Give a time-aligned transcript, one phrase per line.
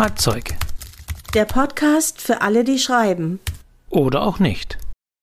[0.00, 0.56] Schreibzeug.
[1.34, 3.38] Der Podcast für alle, die schreiben.
[3.90, 4.78] Oder auch nicht.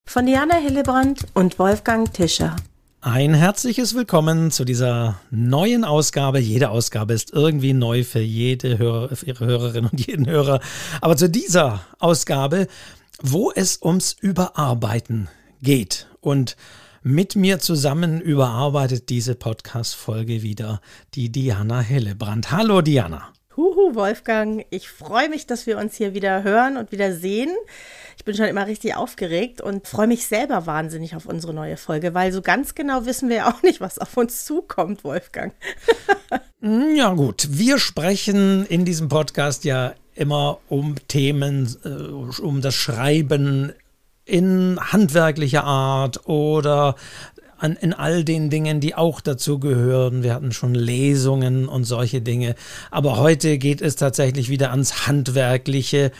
[0.08, 2.56] Von Diana Hillebrand und Wolfgang Tischer.
[3.02, 6.38] Ein herzliches Willkommen zu dieser neuen Ausgabe.
[6.38, 10.60] Jede Ausgabe ist irgendwie neu für jede Hörer, für ihre Hörerin und jeden Hörer.
[11.02, 12.68] Aber zu dieser Ausgabe,
[13.20, 15.28] wo es ums Überarbeiten
[15.60, 16.06] geht.
[16.22, 16.56] Und
[17.02, 20.82] mit mir zusammen überarbeitet diese Podcast-Folge wieder
[21.16, 22.52] die Diana Hellebrand.
[22.52, 23.34] Hallo Diana.
[23.58, 24.68] Huhu, Wolfgang.
[24.70, 27.50] Ich freue mich, dass wir uns hier wieder hören und wieder sehen.
[28.16, 32.14] Ich bin schon immer richtig aufgeregt und freue mich selber wahnsinnig auf unsere neue Folge,
[32.14, 35.54] weil so ganz genau wissen wir ja auch nicht, was auf uns zukommt, Wolfgang.
[36.62, 42.76] Hm, ja gut, wir sprechen in diesem Podcast ja immer um Themen, äh, um das
[42.76, 43.74] Schreiben
[44.24, 46.96] in handwerklicher Art oder
[47.58, 50.24] an, in all den Dingen, die auch dazu gehören.
[50.24, 52.56] Wir hatten schon Lesungen und solche Dinge.
[52.92, 56.12] Aber heute geht es tatsächlich wieder ans Handwerkliche,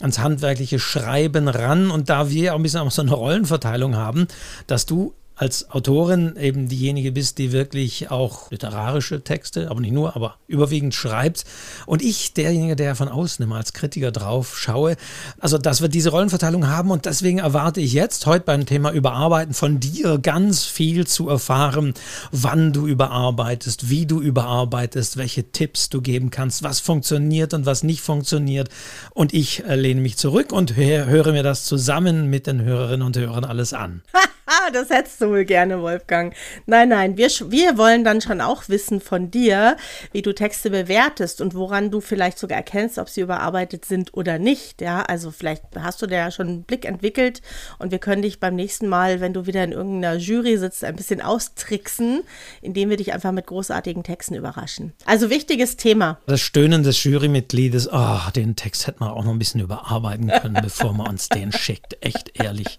[0.00, 1.90] ans handwerkliche Schreiben ran.
[1.90, 4.26] Und da wir auch ein bisschen auch so eine Rollenverteilung haben,
[4.66, 10.16] dass du als Autorin eben diejenige bist, die wirklich auch literarische Texte, aber nicht nur,
[10.16, 11.44] aber überwiegend schreibt.
[11.84, 14.96] Und ich derjenige, der von außen immer als Kritiker drauf schaue.
[15.38, 19.52] Also, dass wir diese Rollenverteilung haben und deswegen erwarte ich jetzt heute beim Thema Überarbeiten
[19.52, 21.92] von dir ganz viel zu erfahren,
[22.32, 27.82] wann du überarbeitest, wie du überarbeitest, welche Tipps du geben kannst, was funktioniert und was
[27.82, 28.70] nicht funktioniert.
[29.12, 33.18] Und ich äh, lehne mich zurück und höre mir das zusammen mit den Hörerinnen und
[33.18, 34.02] Hörern alles an.
[34.72, 36.34] das hättest du wohl gerne, Wolfgang.
[36.66, 39.76] Nein, nein, wir, wir wollen dann schon auch wissen von dir,
[40.12, 44.38] wie du Texte bewertest und woran du vielleicht sogar erkennst, ob sie überarbeitet sind oder
[44.38, 44.80] nicht.
[44.80, 47.42] Ja, also vielleicht hast du da ja schon einen Blick entwickelt
[47.78, 50.96] und wir können dich beim nächsten Mal, wenn du wieder in irgendeiner Jury sitzt, ein
[50.96, 52.22] bisschen austricksen,
[52.62, 54.92] indem wir dich einfach mit großartigen Texten überraschen.
[55.06, 56.18] Also wichtiges Thema.
[56.26, 60.58] Das Stöhnen des Jurymitgliedes, oh, den Text hätten wir auch noch ein bisschen überarbeiten können,
[60.62, 61.96] bevor man uns den schickt.
[62.00, 62.78] Echt ehrlich.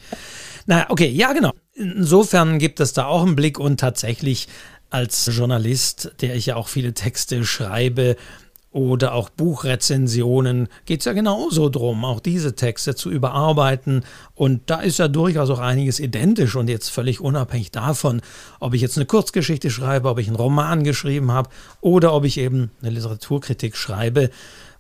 [0.68, 1.54] Na, okay, ja, genau.
[1.74, 4.48] Insofern gibt es da auch einen Blick und tatsächlich
[4.90, 8.18] als Journalist, der ich ja auch viele Texte schreibe,
[8.72, 14.04] oder auch Buchrezensionen geht es ja genauso drum, auch diese Texte zu überarbeiten.
[14.36, 18.22] Und da ist ja durchaus auch einiges identisch und jetzt völlig unabhängig davon,
[18.60, 21.50] ob ich jetzt eine Kurzgeschichte schreibe, ob ich einen Roman geschrieben habe
[21.82, 24.30] oder ob ich eben eine Literaturkritik schreibe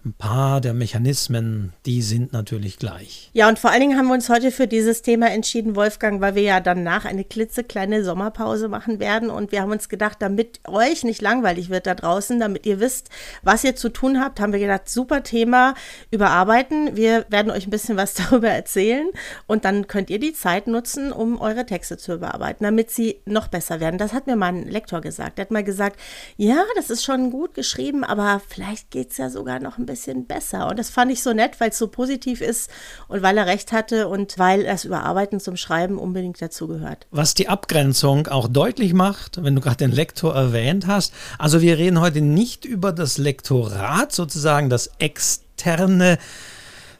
[0.07, 3.29] ein paar der Mechanismen, die sind natürlich gleich.
[3.34, 6.35] Ja, und vor allen Dingen haben wir uns heute für dieses Thema entschieden, Wolfgang, weil
[6.35, 9.29] wir ja danach eine klitzekleine Sommerpause machen werden.
[9.29, 13.09] Und wir haben uns gedacht, damit euch nicht langweilig wird da draußen, damit ihr wisst,
[13.44, 15.73] was ihr zu tun habt, haben wir gedacht, super Thema,
[16.09, 16.95] überarbeiten.
[16.95, 19.09] Wir werden euch ein bisschen was darüber erzählen
[19.45, 23.50] und dann könnt ihr die Zeit nutzen, um eure Texte zu überarbeiten, damit sie noch
[23.50, 23.97] besser werden.
[23.97, 25.38] Das hat mir mal ein Lektor gesagt.
[25.38, 26.00] Der hat mal gesagt,
[26.38, 29.97] ja, das ist schon gut geschrieben, aber vielleicht geht es ja sogar noch ein bisschen
[29.97, 30.68] bisschen besser.
[30.69, 32.69] Und das fand ich so nett, weil es so positiv ist
[33.08, 37.08] und weil er recht hatte und weil das Überarbeiten zum Schreiben unbedingt dazugehört.
[37.09, 41.13] Was die Abgrenzung auch deutlich macht, wenn du gerade den Lektor erwähnt hast.
[41.40, 46.19] Also wir reden heute nicht über das Lektorat, sozusagen das externe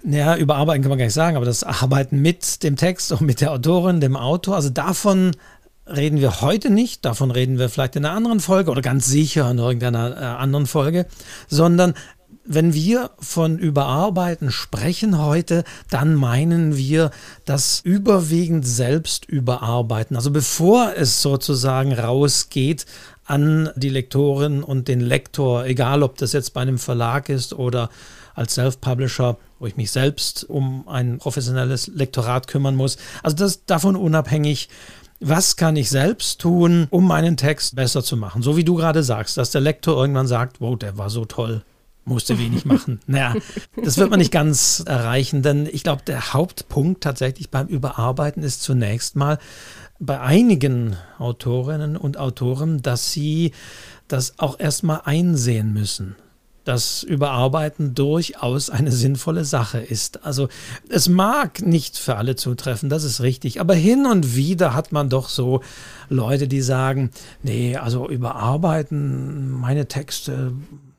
[0.04, 3.42] ja, überarbeiten kann man gar nicht sagen, aber das Arbeiten mit dem Text und mit
[3.42, 5.32] der Autorin, dem Autor, also davon
[5.88, 9.50] reden wir heute nicht, davon reden wir vielleicht in einer anderen Folge oder ganz sicher
[9.50, 11.06] in irgendeiner äh, anderen Folge,
[11.48, 11.94] sondern
[12.48, 17.12] wenn wir von Überarbeiten sprechen heute, dann meinen wir
[17.46, 20.16] das überwiegend selbst überarbeiten.
[20.16, 22.86] Also bevor es sozusagen rausgeht
[23.26, 27.90] an die Lektorin und den Lektor, egal ob das jetzt bei einem Verlag ist oder
[28.34, 32.98] als Self-Publisher, wo ich mich selbst um ein professionelles Lektorat kümmern muss.
[33.24, 34.70] Also das davon unabhängig,
[35.20, 38.44] was kann ich selbst tun, um meinen Text besser zu machen?
[38.44, 41.64] So wie du gerade sagst, dass der Lektor irgendwann sagt, wow, der war so toll,
[42.08, 43.00] musste wenig machen.
[43.08, 43.36] Naja,
[43.84, 48.64] das wird man nicht ganz erreichen, denn ich glaube, der Hauptpunkt tatsächlich beim Überarbeiten ist
[48.64, 49.38] zunächst mal
[50.00, 53.52] bei einigen Autorinnen und Autoren, dass sie
[54.08, 56.16] das auch erstmal einsehen müssen
[56.68, 60.26] dass Überarbeiten durchaus eine sinnvolle Sache ist.
[60.26, 60.50] Also
[60.90, 65.10] es mag nicht für alle zutreffen, das ist richtig, aber hin und wieder hat man
[65.10, 65.62] doch so
[66.10, 67.12] Leute, die sagen,
[67.42, 70.52] nee, also überarbeiten meine Texte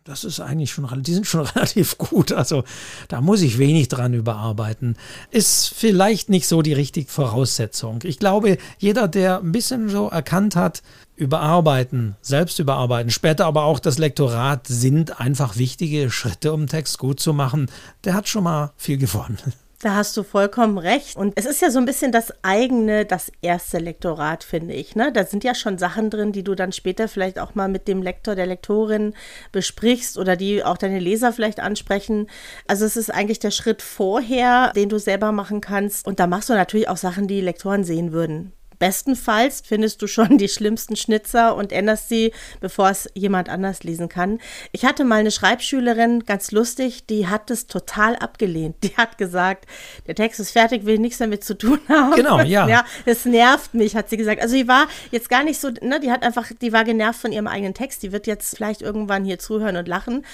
[0.09, 2.33] das ist eigentlich schon, die sind schon relativ gut.
[2.33, 2.65] Also
[3.09, 4.97] da muss ich wenig dran überarbeiten.
[5.31, 8.01] Ist vielleicht nicht so die richtige Voraussetzung.
[8.05, 10.83] Ich glaube, jeder, der ein bisschen so erkannt hat,
[11.17, 17.21] überarbeiten, selbst überarbeiten, später aber auch das Lektorat sind einfach wichtige Schritte, um Text gut
[17.21, 17.71] zu machen,
[18.05, 19.39] der hat schon mal viel gewonnen.
[19.81, 21.17] Da hast du vollkommen recht.
[21.17, 24.97] Und es ist ja so ein bisschen das eigene, das erste Lektorat, finde ich.
[24.97, 25.13] Ne?
[25.13, 28.03] Da sind ja schon Sachen drin, die du dann später vielleicht auch mal mit dem
[28.03, 29.15] Lektor, der Lektorin
[29.53, 32.27] besprichst oder die auch deine Leser vielleicht ansprechen.
[32.67, 36.09] Also es ist eigentlich der Schritt vorher, den du selber machen kannst.
[36.09, 38.53] Und da machst du natürlich auch Sachen, die Lektoren sehen würden.
[38.79, 44.09] Bestenfalls findest du schon die schlimmsten Schnitzer und änderst sie, bevor es jemand anders lesen
[44.09, 44.41] kann.
[44.73, 48.77] Ich hatte mal eine Schreibschülerin, ganz lustig, die hat es total abgelehnt.
[48.83, 49.67] Die hat gesagt,
[50.07, 52.15] der Text ist fertig, will nichts damit zu tun haben.
[52.15, 52.69] Genau, ja.
[52.69, 54.41] ja es nervt mich, hat sie gesagt.
[54.41, 57.33] Also die war jetzt gar nicht so, ne, die hat einfach, die war genervt von
[57.33, 58.03] ihrem eigenen Text.
[58.03, 60.25] Die wird jetzt vielleicht irgendwann hier zuhören und lachen.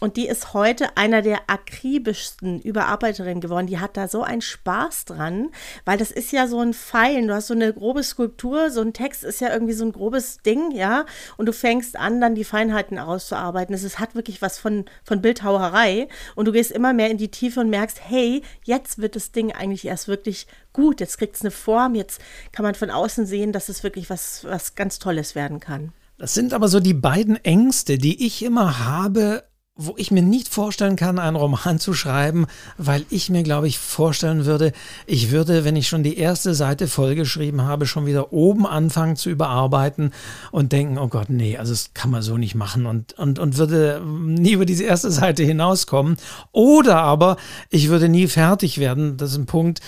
[0.00, 3.66] Und die ist heute einer der akribischsten Überarbeiterinnen geworden.
[3.66, 5.50] Die hat da so einen Spaß dran,
[5.84, 7.26] weil das ist ja so ein Pfeilen.
[7.26, 10.38] Du hast so eine grobe Skulptur, so ein Text ist ja irgendwie so ein grobes
[10.38, 11.04] Ding, ja.
[11.36, 13.74] Und du fängst an, dann die Feinheiten auszuarbeiten.
[13.74, 16.08] Es hat wirklich was von, von Bildhauerei.
[16.36, 19.52] Und du gehst immer mehr in die Tiefe und merkst, hey, jetzt wird das Ding
[19.52, 21.00] eigentlich erst wirklich gut.
[21.00, 21.96] Jetzt kriegt es eine Form.
[21.96, 22.20] Jetzt
[22.52, 25.92] kann man von außen sehen, dass es wirklich was, was ganz Tolles werden kann.
[26.18, 29.44] Das sind aber so die beiden Ängste, die ich immer habe,
[29.80, 32.46] wo ich mir nicht vorstellen kann, einen Roman zu schreiben,
[32.76, 34.72] weil ich mir, glaube ich, vorstellen würde,
[35.06, 39.30] ich würde, wenn ich schon die erste Seite vollgeschrieben habe, schon wieder oben anfangen zu
[39.30, 40.12] überarbeiten
[40.50, 43.56] und denken, oh Gott, nee, also das kann man so nicht machen und, und, und
[43.56, 46.16] würde nie über diese erste Seite hinauskommen.
[46.50, 47.36] Oder aber
[47.70, 49.16] ich würde nie fertig werden.
[49.16, 49.80] Das ist ein Punkt,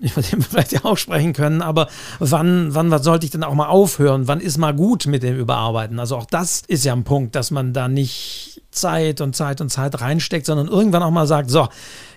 [0.00, 3.54] über den wir vielleicht ja auch sprechen können, aber wann, wann sollte ich denn auch
[3.54, 4.28] mal aufhören?
[4.28, 5.98] Wann ist mal gut mit dem Überarbeiten?
[5.98, 9.70] Also auch das ist ja ein Punkt, dass man da nicht Zeit und Zeit und
[9.70, 11.68] Zeit reinsteckt, sondern irgendwann auch mal sagt, so,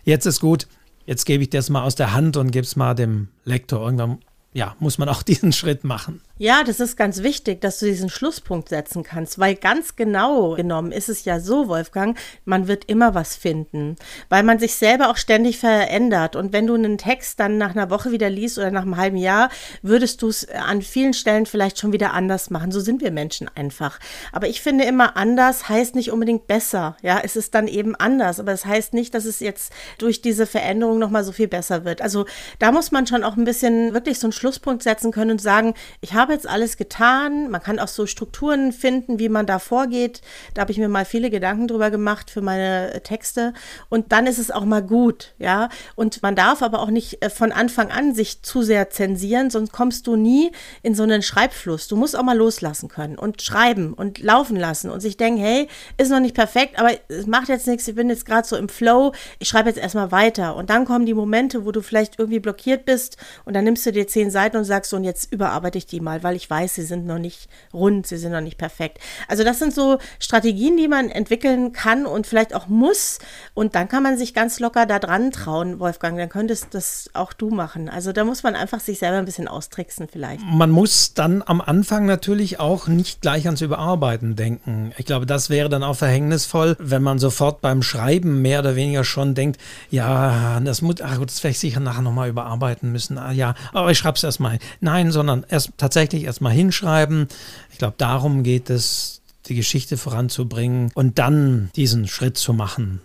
[0.04, 0.68] jetzt ist gut,
[1.06, 3.82] jetzt gebe ich das mal aus der Hand und gebe es mal dem Lektor.
[3.82, 4.20] Irgendwann
[4.56, 6.22] ja, muss man auch diesen Schritt machen.
[6.38, 10.92] Ja, das ist ganz wichtig, dass du diesen Schlusspunkt setzen kannst, weil ganz genau genommen
[10.92, 13.96] ist es ja so, Wolfgang, man wird immer was finden,
[14.28, 16.36] weil man sich selber auch ständig verändert.
[16.36, 19.16] Und wenn du einen Text dann nach einer Woche wieder liest oder nach einem halben
[19.16, 19.50] Jahr,
[19.82, 22.74] würdest du es an vielen Stellen vielleicht schon wieder anders machen.
[22.74, 24.00] So sind wir Menschen einfach.
[24.34, 26.98] Aber ich finde immer anders heißt nicht unbedingt besser.
[27.02, 30.22] Ja, es ist dann eben anders, aber es das heißt nicht, dass es jetzt durch
[30.22, 32.02] diese Veränderung nochmal so viel besser wird.
[32.02, 32.26] Also
[32.58, 35.74] da muss man schon auch ein bisschen wirklich so einen Schlusspunkt setzen können und sagen,
[36.02, 37.50] ich habe jetzt alles getan.
[37.50, 40.22] Man kann auch so Strukturen finden, wie man da vorgeht.
[40.54, 43.54] Da habe ich mir mal viele Gedanken drüber gemacht für meine Texte.
[43.90, 45.70] Und dann ist es auch mal gut, ja.
[45.96, 49.72] Und man darf aber auch nicht äh, von Anfang an sich zu sehr zensieren, sonst
[49.72, 50.52] kommst du nie
[50.84, 51.88] in so einen Schreibfluss.
[51.88, 55.68] Du musst auch mal loslassen können und schreiben und laufen lassen und sich denken, hey,
[55.98, 57.88] ist noch nicht perfekt, aber es macht jetzt nichts.
[57.88, 59.12] Ich bin jetzt gerade so im Flow.
[59.40, 60.56] Ich schreibe jetzt erstmal weiter.
[60.56, 63.92] Und dann kommen die Momente, wo du vielleicht irgendwie blockiert bist und dann nimmst du
[63.92, 66.74] dir zehn Seiten und sagst so, und jetzt überarbeite ich die mal weil ich weiß,
[66.74, 69.00] sie sind noch nicht rund, sie sind noch nicht perfekt.
[69.30, 73.20] Also das sind so Strategien, die man entwickeln kann und vielleicht auch muss.
[73.54, 76.18] Und dann kann man sich ganz locker da dran trauen, Wolfgang.
[76.18, 77.90] Dann könntest das auch du machen.
[77.90, 80.44] Also da muss man einfach sich selber ein bisschen austricksen vielleicht.
[80.44, 84.92] Man muss dann am Anfang natürlich auch nicht gleich ans Überarbeiten denken.
[84.98, 89.04] Ich glaube, das wäre dann auch verhängnisvoll, wenn man sofort beim Schreiben mehr oder weniger
[89.04, 89.62] schon denkt,
[89.92, 93.20] ja, das muss, ach gut, das werde ich sicher nachher nochmal überarbeiten müssen.
[93.20, 94.60] Ah, ja, aber ich schreibe es erstmal.
[94.82, 97.28] Nein, sondern erst tatsächlich erstmal hinschreiben.
[97.72, 103.02] Ich glaube, darum geht es, die Geschichte voranzubringen und dann diesen Schritt zu machen.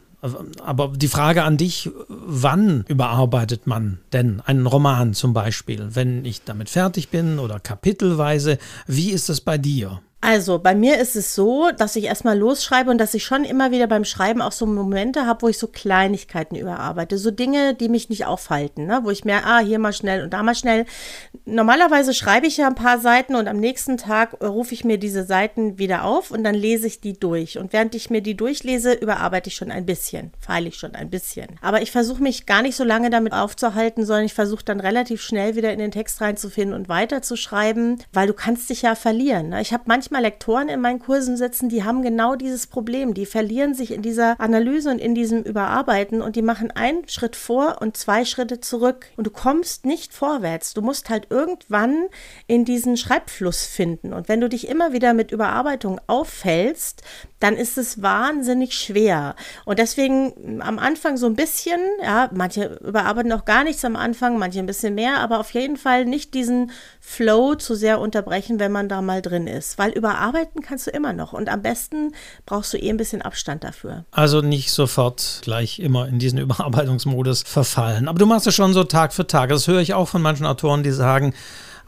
[0.63, 5.89] Aber die Frage an dich, wann überarbeitet man denn einen Roman zum Beispiel?
[5.95, 10.01] Wenn ich damit fertig bin oder kapitelweise, wie ist das bei dir?
[10.23, 13.71] Also bei mir ist es so, dass ich erstmal losschreibe und dass ich schon immer
[13.71, 17.17] wieder beim Schreiben auch so Momente habe, wo ich so Kleinigkeiten überarbeite.
[17.17, 19.01] So Dinge, die mich nicht aufhalten, ne?
[19.03, 20.85] wo ich merke, ah, hier mal schnell und da mal schnell.
[21.47, 25.25] Normalerweise schreibe ich ja ein paar Seiten und am nächsten Tag rufe ich mir diese
[25.25, 27.57] Seiten wieder auf und dann lese ich die durch.
[27.57, 31.09] Und während ich mir die durchlese, überarbeite ich schon ein bisschen, feile ich schon ein
[31.09, 31.49] bisschen.
[31.63, 35.23] Aber ich versuche mich gar nicht so lange damit aufzuhalten, sondern ich versuche dann relativ
[35.23, 39.49] schnell wieder in den Text reinzufinden und weiterzuschreiben, weil du kannst dich ja verlieren.
[39.49, 39.63] Ne?
[39.63, 43.15] Ich habe manchmal manchmal Lektoren in meinen Kursen sitzen, die haben genau dieses Problem.
[43.15, 47.37] Die verlieren sich in dieser Analyse und in diesem Überarbeiten und die machen einen Schritt
[47.37, 49.07] vor und zwei Schritte zurück.
[49.17, 50.75] Und du kommst nicht vorwärts.
[50.75, 52.07] Du musst halt irgendwann
[52.49, 54.13] in diesen Schreibfluss finden.
[54.13, 57.03] Und wenn du dich immer wieder mit Überarbeitung auffällst,
[57.39, 59.37] dann ist es wahnsinnig schwer.
[59.65, 64.39] Und deswegen am Anfang so ein bisschen, ja, manche überarbeiten auch gar nichts am Anfang,
[64.39, 66.73] manche ein bisschen mehr, aber auf jeden Fall nicht diesen
[67.11, 69.79] Flow zu sehr unterbrechen, wenn man da mal drin ist.
[69.79, 71.33] Weil überarbeiten kannst du immer noch.
[71.33, 72.13] Und am besten
[72.47, 74.05] brauchst du eh ein bisschen Abstand dafür.
[74.13, 78.07] Also nicht sofort gleich immer in diesen Überarbeitungsmodus verfallen.
[78.07, 79.51] Aber du machst es schon so Tag für Tag.
[79.51, 81.35] Das höre ich auch von manchen Autoren, die sagen,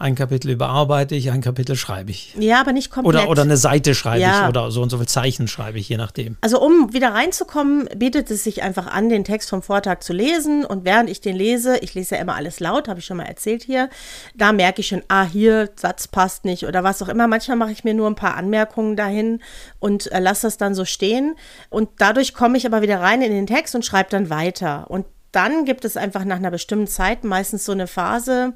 [0.02, 2.34] ein Kapitel überarbeite ich, ein Kapitel schreibe ich.
[2.38, 3.22] Ja, aber nicht komplett.
[3.22, 4.42] Oder, oder eine Seite schreibe Ja.
[4.42, 6.36] ich oder so und so viel Zeichen schreibe ich, je nachdem.
[6.40, 10.64] Also um wieder reinzukommen, bietet es sich einfach an, den Text vom Vortag zu lesen.
[10.64, 13.26] Und während ich den lese, ich lese ja immer alles laut, habe ich schon mal
[13.26, 13.88] erzählt hier,
[14.34, 17.28] da merke ich schon, ah, hier, Satz passt nicht oder was auch immer.
[17.28, 19.40] Manchmal mache ich mir nur ein paar Anmerkungen dahin
[19.78, 21.36] und äh, lasse das dann so stehen.
[21.70, 24.90] Und dadurch komme ich aber wieder rein in den Text und schreibe dann weiter.
[24.90, 28.52] Und dann gibt es einfach nach einer bestimmten Zeit meistens so eine Phase,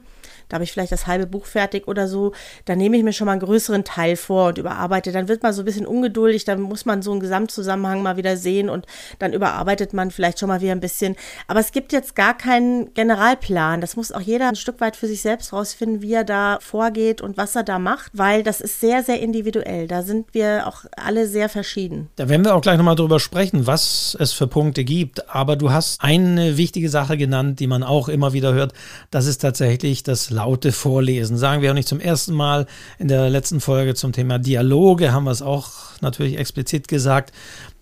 [0.49, 2.33] da habe ich vielleicht das halbe Buch fertig oder so,
[2.65, 5.13] da nehme ich mir schon mal einen größeren Teil vor und überarbeite.
[5.13, 8.37] Dann wird man so ein bisschen ungeduldig, dann muss man so einen Gesamtzusammenhang mal wieder
[8.37, 8.87] sehen und
[9.19, 11.17] dann überarbeitet man vielleicht schon mal wieder ein bisschen.
[11.49, 13.81] Aber es gibt jetzt gar keinen Generalplan.
[13.81, 17.21] Das muss auch jeder ein Stück weit für sich selbst rausfinden, wie er da vorgeht
[17.21, 19.89] und was er da macht, weil das ist sehr, sehr individuell.
[19.89, 22.09] Da sind wir auch alle sehr verschieden.
[22.17, 25.29] Da werden wir auch gleich nochmal drüber sprechen, was es für Punkte gibt.
[25.29, 28.73] Aber du hast eine wichtige Sache genannt, die man auch immer wieder hört.
[29.11, 31.39] Das ist tatsächlich das laute Vorlesen.
[31.39, 32.67] Sagen wir auch nicht zum ersten Mal.
[32.99, 35.71] In der letzten Folge zum Thema Dialoge haben wir es auch
[36.03, 37.33] natürlich explizit gesagt.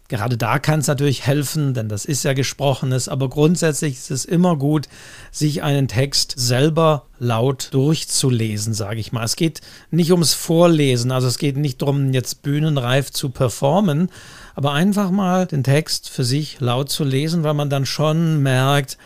[0.08, 4.25] Gerade da kann es natürlich helfen, denn das ist ja Gesprochenes, aber grundsätzlich ist es
[4.26, 4.87] immer gut,
[5.32, 9.25] sich einen Text selber laut durchzulesen, sage ich mal.
[9.25, 14.11] Es geht nicht ums Vorlesen, also es geht nicht darum, jetzt bühnenreif zu performen,
[14.54, 18.99] aber einfach mal den Text für sich laut zu lesen, weil man dann schon merkt,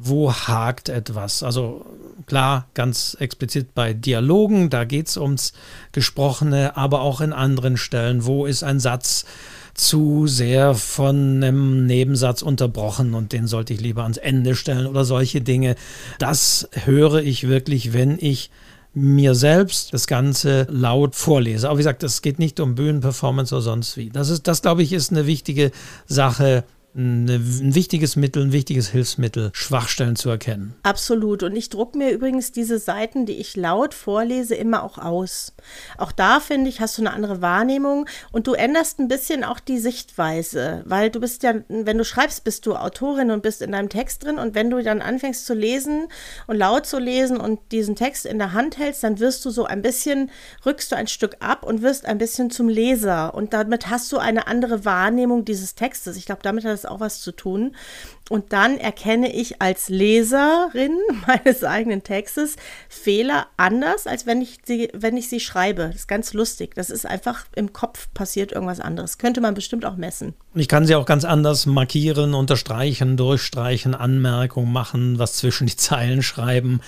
[0.00, 1.42] wo hakt etwas.
[1.42, 1.84] Also
[2.26, 5.52] klar, ganz explizit bei Dialogen, da geht es ums
[5.92, 9.24] Gesprochene, aber auch in anderen Stellen, wo ist ein Satz
[9.74, 15.04] zu sehr von einem Nebensatz unterbrochen und den sollte ich lieber ans Ende stellen oder
[15.04, 15.74] solche Dinge.
[16.18, 18.50] Das höre ich wirklich, wenn ich
[18.94, 21.68] mir selbst das Ganze laut vorlese.
[21.68, 24.10] Aber wie gesagt, es geht nicht um Bühnenperformance oder sonst wie.
[24.10, 25.70] Das ist, das glaube ich, ist eine wichtige
[26.06, 26.64] Sache,
[26.98, 30.74] ein wichtiges Mittel, ein wichtiges Hilfsmittel, Schwachstellen zu erkennen.
[30.82, 31.44] Absolut.
[31.44, 35.52] Und ich drucke mir übrigens diese Seiten, die ich laut vorlese, immer auch aus.
[35.96, 39.60] Auch da, finde ich, hast du eine andere Wahrnehmung und du änderst ein bisschen auch
[39.60, 43.72] die Sichtweise, weil du bist ja, wenn du schreibst, bist du Autorin und bist in
[43.72, 46.08] deinem Text drin und wenn du dann anfängst zu lesen
[46.48, 49.64] und laut zu lesen und diesen Text in der Hand hältst, dann wirst du so
[49.66, 50.30] ein bisschen,
[50.66, 54.18] rückst du ein Stück ab und wirst ein bisschen zum Leser und damit hast du
[54.18, 56.16] eine andere Wahrnehmung dieses Textes.
[56.16, 57.76] Ich glaube, damit hat es auch was zu tun.
[58.28, 62.56] Und dann erkenne ich als Leserin meines eigenen Textes
[62.88, 65.88] Fehler anders, als wenn ich sie, wenn ich sie schreibe.
[65.88, 66.74] Das ist ganz lustig.
[66.74, 69.18] Das ist einfach im Kopf passiert irgendwas anderes.
[69.18, 70.34] Könnte man bestimmt auch messen.
[70.54, 76.22] Ich kann sie auch ganz anders markieren, unterstreichen, durchstreichen, Anmerkungen machen, was zwischen die Zeilen
[76.22, 76.80] schreiben.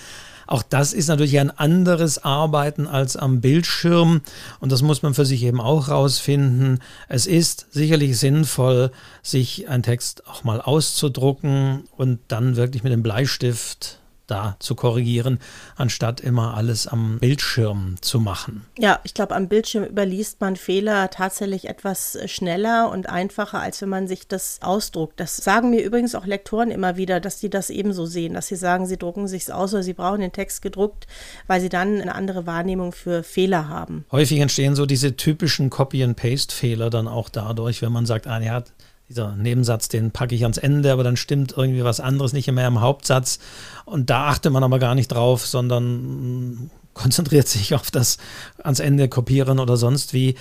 [0.51, 4.19] Auch das ist natürlich ein anderes Arbeiten als am Bildschirm
[4.59, 6.79] und das muss man für sich eben auch rausfinden.
[7.07, 8.91] Es ist sicherlich sinnvoll,
[9.23, 14.00] sich einen Text auch mal auszudrucken und dann wirklich mit dem Bleistift
[14.31, 15.39] da zu korrigieren,
[15.75, 18.65] anstatt immer alles am Bildschirm zu machen.
[18.79, 23.89] Ja, ich glaube, am Bildschirm überliest man Fehler tatsächlich etwas schneller und einfacher, als wenn
[23.89, 25.19] man sich das ausdruckt.
[25.19, 28.55] Das sagen mir übrigens auch Lektoren immer wieder, dass die das ebenso sehen, dass sie
[28.55, 31.07] sagen, sie drucken sich's aus oder sie brauchen den Text gedruckt,
[31.47, 34.05] weil sie dann eine andere Wahrnehmung für Fehler haben.
[34.11, 38.63] Häufig entstehen so diese typischen Copy-and-Paste-Fehler dann auch dadurch, wenn man sagt, ah, ja,
[39.11, 42.67] dieser Nebensatz, den packe ich ans Ende, aber dann stimmt irgendwie was anderes nicht mehr
[42.67, 43.39] im Hauptsatz.
[43.85, 48.17] Und da achtet man aber gar nicht drauf, sondern mm, konzentriert sich auf das
[48.63, 50.35] ans Ende kopieren oder sonst wie.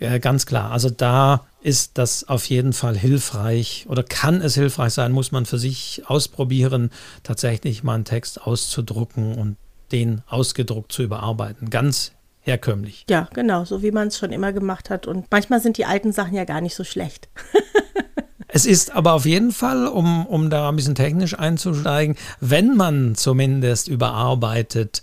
[0.00, 0.70] Ja, ganz klar.
[0.70, 5.44] Also da ist das auf jeden Fall hilfreich oder kann es hilfreich sein, muss man
[5.44, 6.90] für sich ausprobieren,
[7.24, 9.56] tatsächlich mal einen Text auszudrucken und
[9.90, 11.68] den ausgedruckt zu überarbeiten.
[11.68, 12.12] Ganz
[12.48, 13.04] herkömmlich.
[13.08, 15.06] Ja, genau, so wie man es schon immer gemacht hat.
[15.06, 17.28] Und manchmal sind die alten Sachen ja gar nicht so schlecht.
[18.50, 23.14] Es ist aber auf jeden Fall, um, um da ein bisschen technisch einzusteigen, wenn man
[23.14, 25.02] zumindest überarbeitet,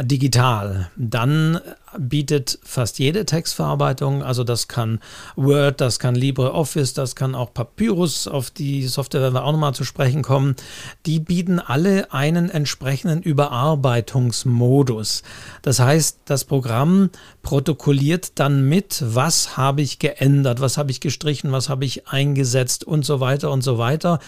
[0.00, 1.60] digital, dann
[1.98, 5.00] bietet fast jede Textverarbeitung, also das kann
[5.36, 9.74] Word, das kann LibreOffice, das kann auch Papyrus, auf die Software werden wir auch nochmal
[9.74, 10.56] zu sprechen kommen,
[11.06, 15.22] die bieten alle einen entsprechenden Überarbeitungsmodus.
[15.62, 17.10] Das heißt, das Programm
[17.42, 22.84] protokolliert dann mit, was habe ich geändert, was habe ich gestrichen, was habe ich eingesetzt
[22.84, 24.18] und so weiter und so weiter.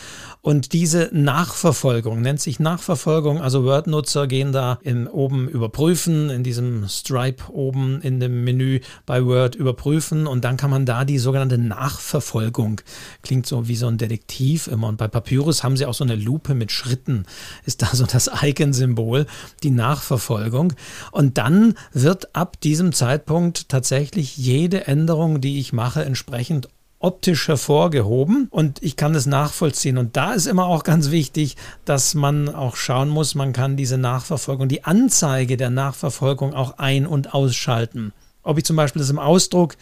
[0.42, 6.88] Und diese Nachverfolgung nennt sich Nachverfolgung, also Word-Nutzer gehen da in, oben überprüfen, in diesem
[6.88, 11.58] Stripe oben in dem Menü bei Word überprüfen und dann kann man da die sogenannte
[11.58, 12.80] Nachverfolgung,
[13.22, 14.88] klingt so wie so ein Detektiv immer.
[14.88, 17.24] Und bei Papyrus haben sie auch so eine Lupe mit Schritten,
[17.64, 19.26] ist da so das Icon-Symbol,
[19.62, 20.74] die Nachverfolgung.
[21.10, 26.68] Und dann wird ab diesem Zeitpunkt tatsächlich jede Änderung, die ich mache, entsprechend
[27.06, 29.96] optisch hervorgehoben und ich kann das nachvollziehen.
[29.96, 33.96] Und da ist immer auch ganz wichtig, dass man auch schauen muss, man kann diese
[33.96, 38.12] Nachverfolgung, die Anzeige der Nachverfolgung auch ein- und ausschalten.
[38.42, 39.76] Ob ich zum Beispiel das im Ausdruck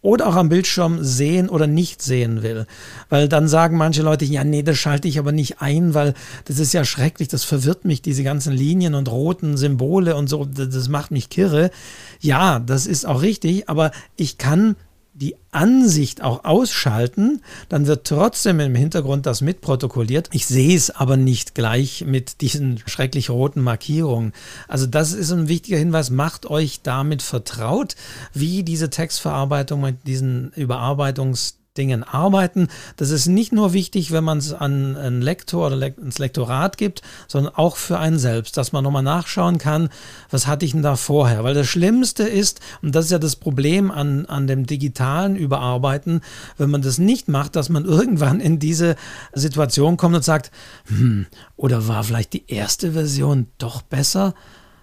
[0.00, 2.66] oder auch am Bildschirm sehen oder nicht sehen will.
[3.10, 6.14] Weil dann sagen manche Leute, ja, nee, das schalte ich aber nicht ein, weil
[6.46, 10.46] das ist ja schrecklich, das verwirrt mich, diese ganzen Linien und roten Symbole und so,
[10.46, 11.70] das macht mich kirre.
[12.20, 14.76] Ja, das ist auch richtig, aber ich kann
[15.16, 20.28] die Ansicht auch ausschalten, dann wird trotzdem im Hintergrund das mitprotokolliert.
[20.32, 24.32] Ich sehe es aber nicht gleich mit diesen schrecklich roten Markierungen.
[24.68, 26.10] Also das ist ein wichtiger Hinweis.
[26.10, 27.96] Macht euch damit vertraut,
[28.34, 32.68] wie diese Textverarbeitung mit diesen Überarbeitungs Dingen arbeiten.
[32.96, 37.02] Das ist nicht nur wichtig, wenn man es an einen Lektor oder ins Lektorat gibt,
[37.28, 39.88] sondern auch für einen selbst, dass man nochmal nachschauen kann,
[40.30, 41.44] was hatte ich denn da vorher.
[41.44, 46.20] Weil das Schlimmste ist, und das ist ja das Problem an, an dem digitalen Überarbeiten,
[46.58, 48.96] wenn man das nicht macht, dass man irgendwann in diese
[49.32, 50.50] Situation kommt und sagt,
[50.86, 54.34] hm, oder war vielleicht die erste Version doch besser?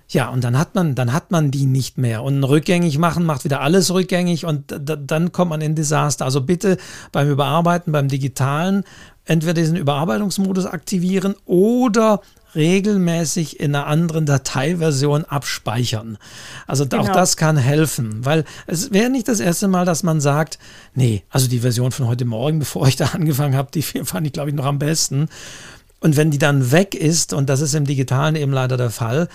[0.09, 2.23] Ja, und dann hat man, dann hat man die nicht mehr.
[2.23, 6.25] Und rückgängig machen macht wieder alles rückgängig und dann kommt man in Desaster.
[6.25, 6.77] Also bitte
[7.11, 8.83] beim Überarbeiten, beim Digitalen,
[9.25, 12.21] entweder diesen Überarbeitungsmodus aktivieren oder
[12.55, 16.17] regelmäßig in einer anderen Dateiversion abspeichern.
[16.67, 17.03] Also genau.
[17.03, 20.59] auch das kann helfen, weil es wäre nicht das erste Mal, dass man sagt,
[20.93, 24.33] nee, also die Version von heute Morgen, bevor ich da angefangen habe, die fand ich
[24.33, 25.29] glaube ich noch am besten.
[25.99, 29.29] Und wenn die dann weg ist, und das ist im digitalen eben leider der Fall,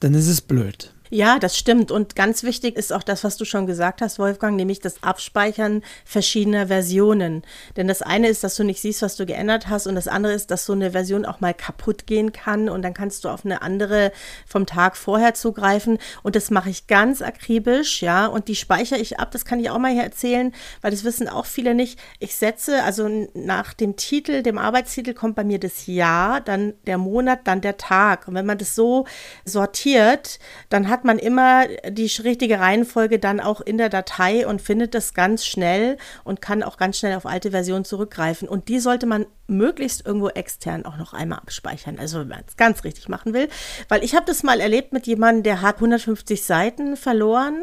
[0.00, 0.92] dann ist es blöd.
[1.16, 1.90] Ja, das stimmt.
[1.90, 5.82] Und ganz wichtig ist auch das, was du schon gesagt hast, Wolfgang, nämlich das Abspeichern
[6.04, 7.42] verschiedener Versionen.
[7.78, 9.86] Denn das eine ist, dass du nicht siehst, was du geändert hast.
[9.86, 12.68] Und das andere ist, dass so eine Version auch mal kaputt gehen kann.
[12.68, 14.12] Und dann kannst du auf eine andere
[14.46, 15.96] vom Tag vorher zugreifen.
[16.22, 18.26] Und das mache ich ganz akribisch, ja.
[18.26, 19.30] Und die speichere ich ab.
[19.30, 21.98] Das kann ich auch mal hier erzählen, weil das wissen auch viele nicht.
[22.18, 26.98] Ich setze, also nach dem Titel, dem Arbeitstitel kommt bei mir das Jahr, dann der
[26.98, 28.28] Monat, dann der Tag.
[28.28, 29.06] Und wenn man das so
[29.46, 34.94] sortiert, dann hat man immer die richtige Reihenfolge dann auch in der Datei und findet
[34.94, 38.48] das ganz schnell und kann auch ganz schnell auf alte Versionen zurückgreifen.
[38.48, 41.98] Und die sollte man möglichst irgendwo extern auch noch einmal abspeichern.
[41.98, 43.48] Also wenn man es ganz richtig machen will.
[43.88, 47.62] Weil ich habe das mal erlebt mit jemandem, der hat 150 Seiten verloren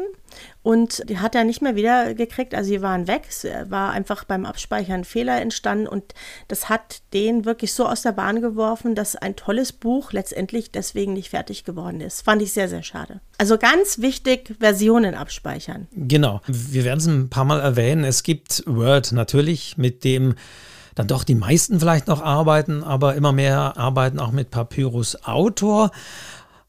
[0.62, 2.54] und die hat er nicht mehr wieder gekriegt.
[2.54, 3.26] Also sie waren weg.
[3.28, 6.14] Es war einfach beim Abspeichern ein Fehler entstanden und
[6.48, 11.12] das hat den wirklich so aus der Bahn geworfen, dass ein tolles Buch letztendlich deswegen
[11.12, 12.22] nicht fertig geworden ist.
[12.22, 13.20] Fand ich sehr, sehr schade.
[13.38, 15.88] Also ganz wichtig, Versionen abspeichern.
[15.92, 16.40] Genau.
[16.46, 18.04] Wir werden es ein paar Mal erwähnen.
[18.04, 20.34] Es gibt Word natürlich, mit dem
[20.94, 25.90] dann doch die meisten vielleicht noch arbeiten, aber immer mehr arbeiten auch mit Papyrus Autor.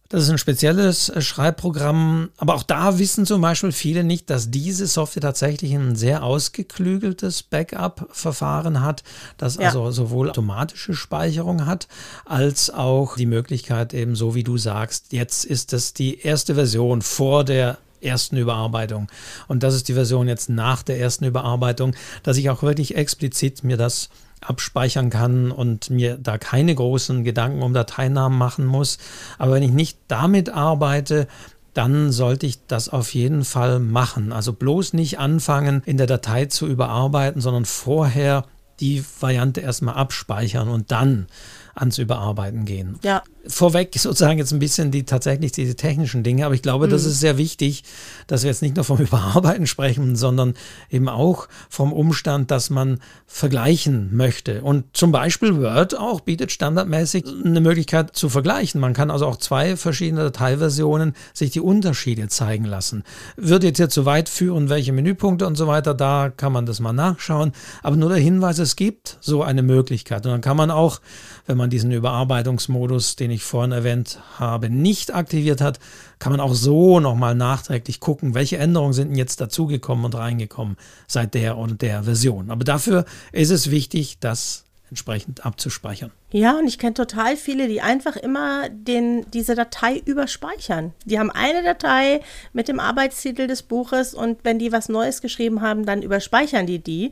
[0.10, 4.52] Das ist ein spezielles äh, Schreibprogramm, aber auch da wissen zum Beispiel viele nicht, dass
[4.52, 9.04] diese Software tatsächlich ein sehr ausgeklügeltes Backup-Verfahren hat,
[9.38, 9.68] das ja.
[9.68, 11.88] also sowohl automatische Speicherung hat,
[12.24, 17.02] als auch die Möglichkeit eben so wie du sagst, jetzt ist es die erste Version
[17.02, 19.08] vor der ersten Überarbeitung.
[19.48, 23.64] Und das ist die Version jetzt nach der ersten Überarbeitung, dass ich auch wirklich explizit
[23.64, 24.10] mir das
[24.42, 28.98] abspeichern kann und mir da keine großen Gedanken um Dateinamen machen muss.
[29.38, 31.28] Aber wenn ich nicht damit arbeite,
[31.74, 34.32] dann sollte ich das auf jeden Fall machen.
[34.32, 38.46] Also bloß nicht anfangen, in der Datei zu überarbeiten, sondern vorher
[38.80, 41.28] die Variante erstmal abspeichern und dann
[41.76, 42.98] ans Überarbeiten gehen.
[43.04, 43.22] Ja.
[43.48, 46.92] Vorweg sozusagen jetzt ein bisschen die tatsächlich diese technischen Dinge, aber ich glaube, mhm.
[46.92, 47.84] das ist sehr wichtig,
[48.28, 50.56] dass wir jetzt nicht nur vom Überarbeiten sprechen, sondern
[50.90, 54.62] eben auch vom Umstand, dass man vergleichen möchte.
[54.62, 58.82] Und zum Beispiel Word auch bietet standardmäßig eine Möglichkeit zu vergleichen.
[58.82, 63.04] Man kann also auch zwei verschiedene Dateiversionen sich die Unterschiede zeigen lassen.
[63.36, 66.80] Wird jetzt hier zu weit führen, welche Menüpunkte und so weiter, da kann man das
[66.80, 67.52] mal nachschauen.
[67.84, 70.26] Aber nur der Hinweis, es gibt so eine Möglichkeit.
[70.26, 71.02] Und dann kann man auch,
[71.46, 75.80] wenn man diesen Überarbeitungsmodus, den ich vorhin erwähnt habe, nicht aktiviert hat,
[76.20, 80.78] kann man auch so nochmal nachträglich gucken, welche Änderungen sind denn jetzt dazugekommen und reingekommen
[81.08, 82.50] seit der und der Version.
[82.50, 86.12] Aber dafür ist es wichtig, das entsprechend abzuspeichern.
[86.32, 90.94] Ja, und ich kenne total viele, die einfach immer den, diese Datei überspeichern.
[91.06, 92.22] Die haben eine Datei
[92.54, 96.80] mit dem Arbeitstitel des Buches und wenn die was Neues geschrieben haben, dann überspeichern die
[96.80, 97.12] die.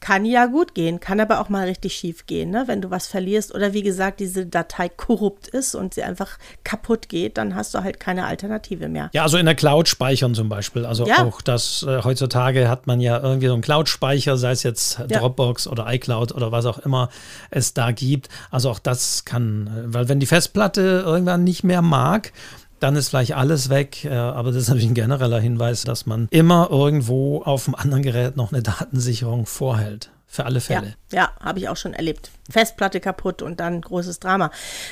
[0.00, 2.64] Kann ja gut gehen, kann aber auch mal richtig schief gehen, ne?
[2.66, 7.08] wenn du was verlierst oder wie gesagt, diese Datei korrupt ist und sie einfach kaputt
[7.08, 9.10] geht, dann hast du halt keine Alternative mehr.
[9.12, 10.86] Ja, also in der Cloud speichern zum Beispiel.
[10.86, 11.24] Also ja.
[11.24, 15.18] auch das, äh, heutzutage hat man ja irgendwie so einen Cloud-Speicher, sei es jetzt ja.
[15.18, 17.08] Dropbox oder iCloud oder was auch immer
[17.50, 18.28] es da gibt.
[18.50, 22.32] Also auch das kann, äh, weil wenn die Festplatte irgendwann nicht mehr mag,
[22.80, 24.04] dann ist vielleicht alles weg.
[24.04, 28.02] Äh, aber das ist natürlich ein genereller Hinweis, dass man immer irgendwo auf dem anderen
[28.02, 30.10] Gerät noch eine Datensicherung vorhält.
[30.30, 30.94] Für alle Fälle.
[31.10, 32.30] Ja, ja habe ich auch schon erlebt.
[32.50, 34.50] Festplatte kaputt und dann großes Drama.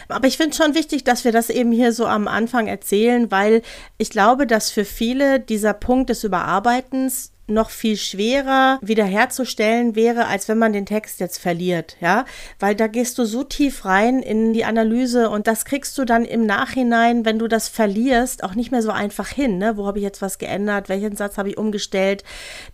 [0.08, 3.30] Aber ich finde es schon wichtig, dass wir das eben hier so am Anfang erzählen,
[3.30, 3.60] weil
[3.98, 10.48] ich glaube, dass für viele dieser Punkt des Überarbeitens noch viel schwerer wiederherzustellen wäre, als
[10.48, 12.24] wenn man den Text jetzt verliert, ja,
[12.58, 16.24] weil da gehst du so tief rein in die Analyse und das kriegst du dann
[16.24, 19.76] im Nachhinein, wenn du das verlierst, auch nicht mehr so einfach hin, ne?
[19.76, 20.88] Wo habe ich jetzt was geändert?
[20.88, 22.24] Welchen Satz habe ich umgestellt?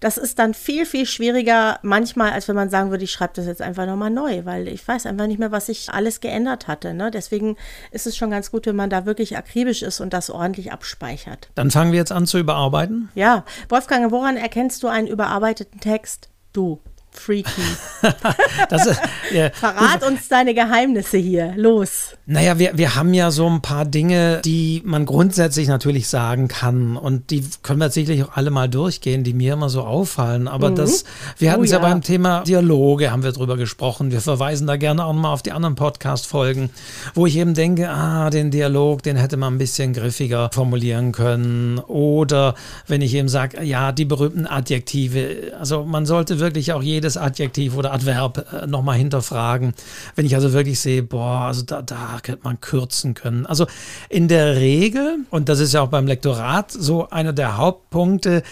[0.00, 3.46] Das ist dann viel, viel schwieriger manchmal, als wenn man sagen würde, ich schreibe das
[3.46, 6.94] jetzt einfach nochmal neu, weil ich weiß einfach nicht mehr, was ich alles geändert hatte,
[6.94, 7.10] ne?
[7.10, 7.56] Deswegen
[7.90, 11.50] ist es schon ganz gut, wenn man da wirklich akribisch ist und das ordentlich abspeichert.
[11.54, 13.10] Dann fangen wir jetzt an zu überarbeiten.
[13.14, 16.30] Ja, Wolfgang, woran erkennt kennst du einen überarbeiteten Text?
[16.52, 16.78] Du.
[17.14, 17.62] Freaky.
[18.68, 19.00] das ist,
[19.32, 21.52] ja, Verrat uns deine Geheimnisse hier.
[21.56, 22.16] Los.
[22.26, 26.96] Naja, wir, wir haben ja so ein paar Dinge, die man grundsätzlich natürlich sagen kann.
[26.96, 30.48] Und die können wir sicherlich auch alle mal durchgehen, die mir immer so auffallen.
[30.48, 30.76] Aber mhm.
[30.76, 31.04] das,
[31.38, 31.82] wir hatten es oh, ja.
[31.82, 31.88] ja.
[31.88, 34.10] beim Thema Dialoge, haben wir drüber gesprochen.
[34.10, 36.70] Wir verweisen da gerne auch mal auf die anderen Podcast-Folgen,
[37.14, 41.78] wo ich eben denke, ah, den Dialog, den hätte man ein bisschen griffiger formulieren können.
[41.78, 42.54] Oder
[42.88, 45.52] wenn ich eben sage, ja, die berühmten Adjektive.
[45.58, 49.74] Also man sollte wirklich auch jeden jedes Adjektiv oder Adverb äh, nochmal hinterfragen.
[50.14, 53.44] Wenn ich also wirklich sehe, boah, also da, da könnte man kürzen können.
[53.44, 53.66] Also
[54.08, 58.44] in der Regel, und das ist ja auch beim Lektorat so einer der Hauptpunkte,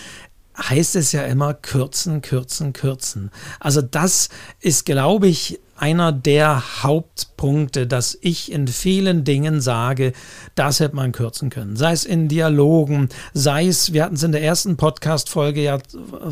[0.58, 3.30] heißt es ja immer kürzen, kürzen, kürzen.
[3.60, 4.28] Also das
[4.60, 10.12] ist, glaube ich, einer der Hauptpunkte, dass ich in vielen Dingen sage,
[10.54, 11.76] das hätte man kürzen können.
[11.76, 15.78] Sei es in Dialogen, sei es, wir hatten es in der ersten Podcast-Folge ja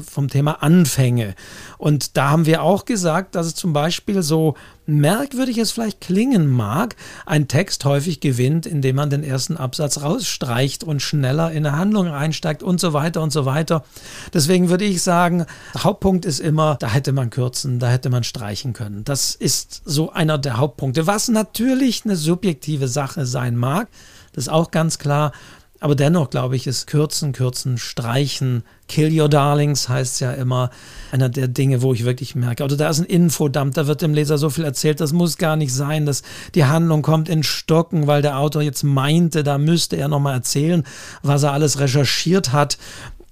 [0.06, 1.34] vom Thema Anfänge.
[1.78, 4.54] Und da haben wir auch gesagt, dass es zum Beispiel so
[4.86, 10.82] merkwürdig es vielleicht klingen mag, ein Text häufig gewinnt, indem man den ersten Absatz rausstreicht
[10.82, 13.84] und schneller in eine Handlung einsteigt und so weiter und so weiter.
[14.32, 18.72] Deswegen würde ich sagen, Hauptpunkt ist immer, da hätte man kürzen, da hätte man streichen
[18.72, 19.04] können.
[19.04, 23.88] Das ist so einer der Hauptpunkte, was natürlich eine subjektive Sache sein mag.
[24.32, 25.32] Das ist auch ganz klar.
[25.80, 30.70] Aber dennoch glaube ich, ist Kürzen, Kürzen, Streichen, Kill Your Darlings heißt ja immer
[31.12, 34.14] einer der Dinge, wo ich wirklich merke, oder da ist ein Infodump, da wird dem
[34.14, 36.22] Leser so viel erzählt, das muss gar nicht sein, dass
[36.54, 40.84] die Handlung kommt in Stocken, weil der Autor jetzt meinte, da müsste er nochmal erzählen,
[41.22, 42.78] was er alles recherchiert hat.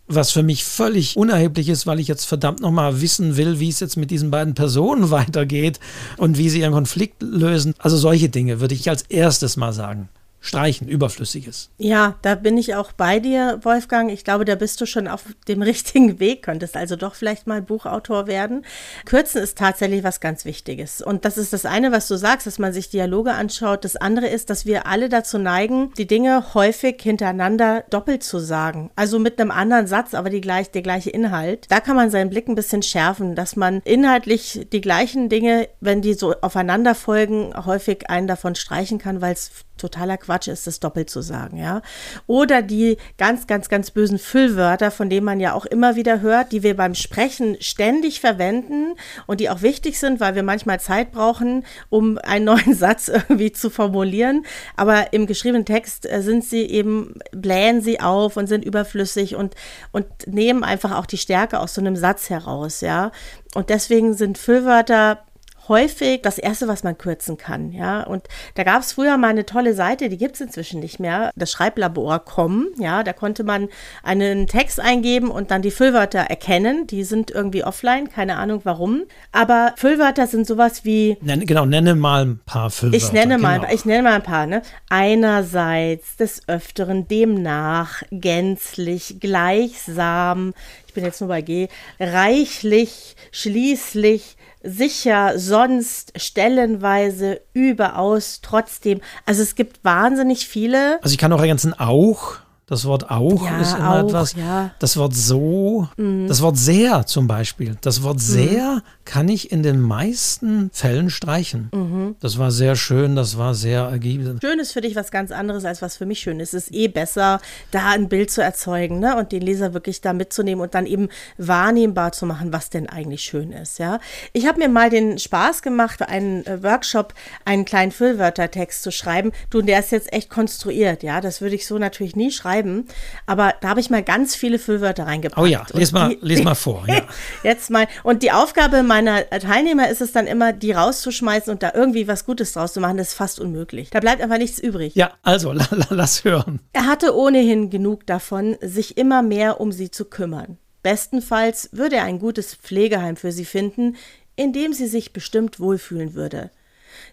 [0.08, 3.80] Was für mich völlig unerheblich ist, weil ich jetzt verdammt nochmal wissen will, wie es
[3.80, 5.80] jetzt mit diesen beiden Personen weitergeht
[6.16, 7.74] und wie sie ihren Konflikt lösen.
[7.80, 10.08] Also solche Dinge würde ich als erstes mal sagen
[10.46, 11.70] streichen, überflüssiges.
[11.78, 14.10] Ja, da bin ich auch bei dir, Wolfgang.
[14.10, 17.62] Ich glaube, da bist du schon auf dem richtigen Weg, könntest also doch vielleicht mal
[17.62, 18.64] Buchautor werden.
[19.04, 21.02] Kürzen ist tatsächlich was ganz Wichtiges.
[21.02, 23.84] Und das ist das eine, was du sagst, dass man sich Dialoge anschaut.
[23.84, 28.90] Das andere ist, dass wir alle dazu neigen, die Dinge häufig hintereinander doppelt zu sagen.
[28.96, 31.66] Also mit einem anderen Satz, aber die gleich, der gleiche Inhalt.
[31.70, 36.02] Da kann man seinen Blick ein bisschen schärfen, dass man inhaltlich die gleichen Dinge, wenn
[36.02, 40.80] die so aufeinander folgen, häufig einen davon streichen kann, weil es totaler Quatsch ist, das
[40.80, 41.82] doppelt zu sagen, ja.
[42.26, 46.52] Oder die ganz, ganz, ganz bösen Füllwörter, von denen man ja auch immer wieder hört,
[46.52, 48.94] die wir beim Sprechen ständig verwenden
[49.26, 53.52] und die auch wichtig sind, weil wir manchmal Zeit brauchen, um einen neuen Satz irgendwie
[53.52, 54.44] zu formulieren.
[54.76, 59.54] Aber im geschriebenen Text äh, sind sie eben, blähen sie auf und sind überflüssig und,
[59.92, 63.12] und nehmen einfach auch die Stärke aus so einem Satz heraus, ja.
[63.54, 65.24] Und deswegen sind Füllwörter
[65.68, 67.72] häufig das Erste, was man kürzen kann.
[67.72, 68.24] Ja, und
[68.54, 71.52] da gab es früher mal eine tolle Seite, die gibt es inzwischen nicht mehr, das
[71.52, 72.68] Schreiblabor.com.
[72.78, 73.68] Ja, da konnte man
[74.02, 76.86] einen Text eingeben und dann die Füllwörter erkennen.
[76.86, 79.04] Die sind irgendwie offline, keine Ahnung warum.
[79.32, 81.16] Aber Füllwörter sind sowas wie.
[81.20, 83.04] Nenne, genau, nenne mal ein paar Füllwörter.
[83.04, 83.72] Ich nenne mal, genau.
[83.72, 84.46] ich nenne mal ein paar.
[84.46, 84.62] Ne?
[84.88, 90.54] Einerseits, des Öfteren, demnach, gänzlich, gleichsam.
[90.86, 91.68] Ich bin jetzt nur bei G.
[92.00, 99.00] Reichlich, schließlich, sicher, sonst, stellenweise, überaus, trotzdem.
[99.24, 101.02] Also es gibt wahnsinnig viele.
[101.02, 102.38] Also ich kann auch ergänzen, auch.
[102.68, 104.34] Das Wort auch ja, ist immer auch, etwas.
[104.34, 104.72] Ja.
[104.80, 106.26] Das Wort so, mhm.
[106.26, 107.76] das Wort sehr zum Beispiel.
[107.80, 108.20] Das Wort mhm.
[108.20, 108.82] sehr mhm.
[109.06, 111.70] Kann ich in den meisten Fällen streichen.
[111.72, 112.16] Mhm.
[112.20, 114.38] Das war sehr schön, das war sehr ergiebig.
[114.40, 116.54] Schön ist für dich was ganz anderes, als was für mich schön ist.
[116.54, 117.40] Es ist eh besser,
[117.70, 119.16] da ein Bild zu erzeugen ne?
[119.16, 123.22] und den Leser wirklich da mitzunehmen und dann eben wahrnehmbar zu machen, was denn eigentlich
[123.22, 123.78] schön ist.
[123.78, 124.00] Ja?
[124.32, 127.14] Ich habe mir mal den Spaß gemacht, für einen äh, Workshop
[127.44, 129.32] einen kleinen Füllwörtertext zu schreiben.
[129.50, 131.02] Du, der ist jetzt echt konstruiert.
[131.02, 132.86] Ja, das würde ich so natürlich nie schreiben.
[133.26, 135.40] Aber da habe ich mal ganz viele Füllwörter reingepackt.
[135.40, 136.84] Oh ja, les mal, die, les mal vor.
[136.86, 137.02] Ja.
[137.42, 137.86] Jetzt mal.
[138.02, 142.24] Und die Aufgabe meiner Teilnehmer ist es dann immer, die rauszuschmeißen und da irgendwie was
[142.24, 142.96] Gutes draus zu machen.
[142.96, 143.90] Das ist fast unmöglich.
[143.90, 144.94] Da bleibt einfach nichts übrig.
[144.94, 146.60] Ja, also la, la, lass hören.
[146.72, 150.56] Er hatte ohnehin genug davon, sich immer mehr um sie zu kümmern.
[150.82, 153.96] Bestenfalls würde er ein gutes Pflegeheim für sie finden,
[154.34, 156.50] in dem sie sich bestimmt wohlfühlen würde.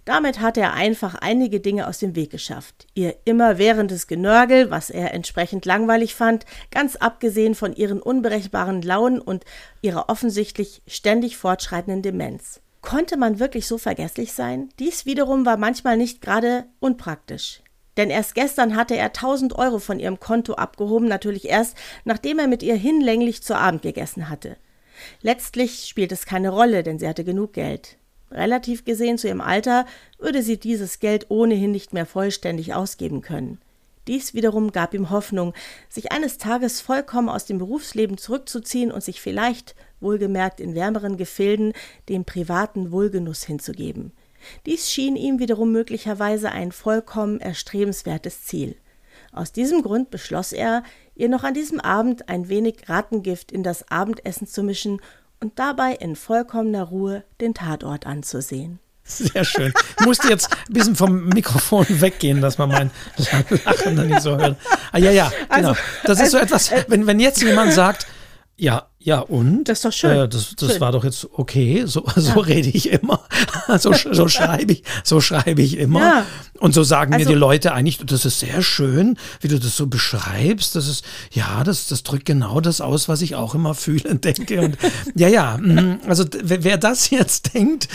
[0.05, 2.87] Damit hatte er einfach einige Dinge aus dem Weg geschafft.
[2.93, 9.45] Ihr immerwährendes Genörgel, was er entsprechend langweilig fand, ganz abgesehen von ihren unberechenbaren Launen und
[9.81, 12.61] ihrer offensichtlich ständig fortschreitenden Demenz.
[12.81, 14.69] Konnte man wirklich so vergesslich sein?
[14.77, 17.61] Dies wiederum war manchmal nicht gerade unpraktisch.
[17.95, 22.47] Denn erst gestern hatte er 1000 Euro von ihrem Konto abgehoben, natürlich erst, nachdem er
[22.47, 24.57] mit ihr hinlänglich zu Abend gegessen hatte.
[25.21, 27.97] Letztlich spielt es keine Rolle, denn sie hatte genug Geld.
[28.33, 29.85] Relativ gesehen zu ihrem Alter
[30.17, 33.59] würde sie dieses Geld ohnehin nicht mehr vollständig ausgeben können.
[34.07, 35.53] Dies wiederum gab ihm Hoffnung,
[35.87, 41.73] sich eines Tages vollkommen aus dem Berufsleben zurückzuziehen und sich vielleicht, wohlgemerkt in wärmeren Gefilden,
[42.09, 44.11] dem privaten Wohlgenuss hinzugeben.
[44.65, 48.75] Dies schien ihm wiederum möglicherweise ein vollkommen erstrebenswertes Ziel.
[49.31, 50.83] Aus diesem Grund beschloss er,
[51.15, 55.01] ihr noch an diesem Abend ein wenig Rattengift in das Abendessen zu mischen
[55.43, 58.79] und dabei in vollkommener Ruhe den Tatort anzusehen.
[59.03, 59.73] Sehr schön.
[59.99, 62.91] Ich musste jetzt ein bisschen vom Mikrofon weggehen, dass man mein
[63.65, 64.55] Lachen dann nicht so hört.
[64.93, 65.69] Ah, ja, ja, genau.
[65.71, 68.07] Also, das ist so etwas, wenn, wenn jetzt jemand sagt,
[68.55, 69.65] ja, ja, und?
[69.65, 70.11] Das ist doch schön.
[70.11, 70.81] Äh, das das schön.
[70.81, 71.83] war doch jetzt okay.
[71.85, 72.41] So, so ja.
[72.41, 73.19] rede ich immer.
[73.79, 75.99] so, so schreibe ich, so schreibe ich immer.
[75.99, 76.25] Ja.
[76.59, 79.75] Und so sagen also, mir die Leute eigentlich, das ist sehr schön, wie du das
[79.75, 80.75] so beschreibst.
[80.75, 84.23] Das ist, ja, das, das drückt genau das aus, was ich auch immer fühle und
[84.23, 84.61] denke.
[84.61, 84.77] Und
[85.15, 85.99] ja, ja, mhm.
[86.07, 87.89] also wer das jetzt denkt,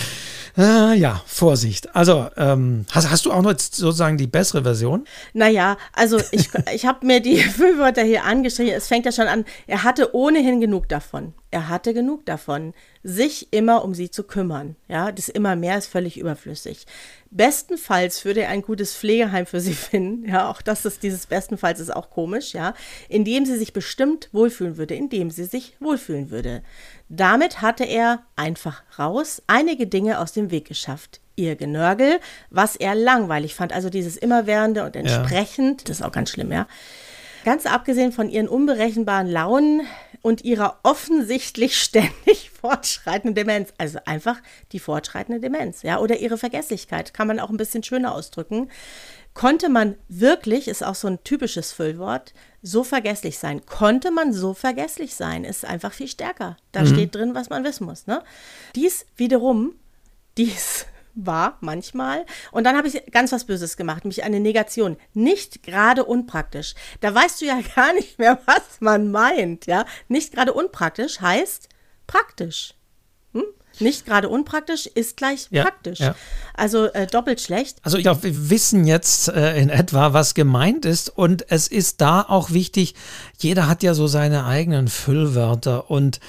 [0.59, 1.95] äh, ja, Vorsicht.
[1.95, 5.07] Also, ähm, hast, hast du auch noch sozusagen die bessere Version?
[5.33, 8.75] Naja, also ich, ich habe mir die Füllwörter hier angeschrieben.
[8.75, 9.45] Es fängt ja schon an.
[9.69, 11.33] Er hatte ohnehin genug davon.
[11.51, 14.77] Er hatte genug davon, sich immer um sie zu kümmern.
[14.89, 16.87] Ja, das immer mehr ist völlig überflüssig.
[17.31, 20.29] Bestenfalls würde er ein gutes Pflegeheim für sie finden.
[20.29, 22.75] Ja, auch das ist dieses bestenfalls ist auch komisch, ja,
[23.09, 26.63] in dem sie sich bestimmt wohlfühlen würde, in dem sie sich wohlfühlen würde.
[27.09, 31.21] Damit hatte er einfach raus einige Dinge aus dem Weg geschafft.
[31.37, 35.85] Ihr Genörgel, was er langweilig fand, also dieses immerwährende und entsprechend, ja.
[35.87, 36.67] das ist auch ganz schlimm, ja.
[37.45, 39.83] Ganz abgesehen von ihren unberechenbaren Launen
[40.23, 44.41] und ihrer offensichtlich ständig fortschreitenden Demenz, also einfach
[44.73, 48.69] die fortschreitende Demenz, ja, oder ihre Vergesslichkeit, kann man auch ein bisschen schöner ausdrücken,
[49.35, 53.65] konnte man wirklich, ist auch so ein typisches Füllwort, so vergesslich sein.
[53.67, 56.57] Konnte man so vergesslich sein, ist einfach viel stärker.
[56.73, 56.87] Da mhm.
[56.89, 58.09] steht drin, was man wissen muss.
[58.09, 58.23] Ne?
[58.75, 59.77] Dies wiederum,
[60.37, 62.27] dies war manchmal.
[62.53, 64.97] Und dann habe ich ganz was Böses gemacht, nämlich eine Negation.
[65.15, 66.75] Nicht gerade unpraktisch.
[67.01, 69.67] Da weißt du ja gar nicht mehr, was man meint.
[69.67, 71.69] Ja, nicht gerade unpraktisch heißt
[72.07, 72.78] praktisch.
[73.81, 76.01] Nicht gerade unpraktisch ist gleich ja, praktisch.
[76.01, 76.15] Ja.
[76.55, 77.79] Also äh, doppelt schlecht.
[77.83, 81.11] Also ja, wir wissen jetzt äh, in etwa, was gemeint ist.
[81.11, 82.95] Und es ist da auch wichtig,
[83.39, 85.91] jeder hat ja so seine eigenen Füllwörter.
[85.91, 86.21] Und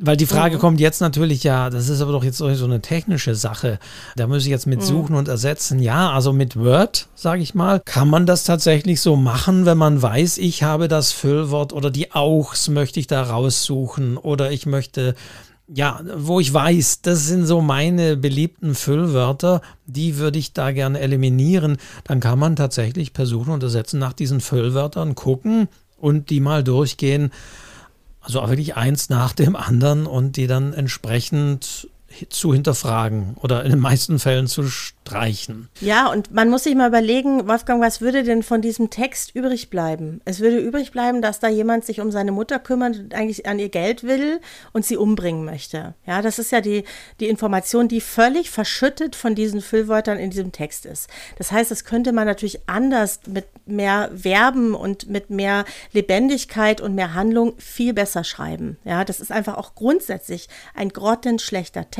[0.00, 0.60] weil die Frage mhm.
[0.60, 3.78] kommt jetzt natürlich, ja, das ist aber doch jetzt so eine technische Sache.
[4.16, 4.84] Da muss ich jetzt mit mhm.
[4.84, 5.80] suchen und ersetzen.
[5.80, 10.00] Ja, also mit Word, sage ich mal, kann man das tatsächlich so machen, wenn man
[10.00, 15.14] weiß, ich habe das Füllwort oder die Auchs möchte ich da raussuchen oder ich möchte
[15.72, 20.98] ja, wo ich weiß, das sind so meine beliebten Füllwörter, die würde ich da gerne
[21.00, 26.40] eliminieren, dann kann man tatsächlich per Suchen und Ersetzen nach diesen Füllwörtern gucken und die
[26.40, 27.32] mal durchgehen.
[28.20, 31.88] Also wirklich eins nach dem anderen und die dann entsprechend
[32.30, 35.68] zu hinterfragen oder in den meisten Fällen zu streichen.
[35.80, 39.70] Ja, und man muss sich mal überlegen, Wolfgang, was würde denn von diesem Text übrig
[39.70, 40.20] bleiben?
[40.24, 43.58] Es würde übrig bleiben, dass da jemand sich um seine Mutter kümmert und eigentlich an
[43.58, 44.40] ihr Geld will
[44.72, 45.94] und sie umbringen möchte.
[46.06, 46.84] Ja, das ist ja die,
[47.20, 51.08] die Information, die völlig verschüttet von diesen Füllwörtern in diesem Text ist.
[51.36, 56.94] Das heißt, das könnte man natürlich anders mit mehr Verben und mit mehr Lebendigkeit und
[56.94, 58.78] mehr Handlung viel besser schreiben.
[58.84, 61.97] Ja, das ist einfach auch grundsätzlich ein grottenschlechter Text.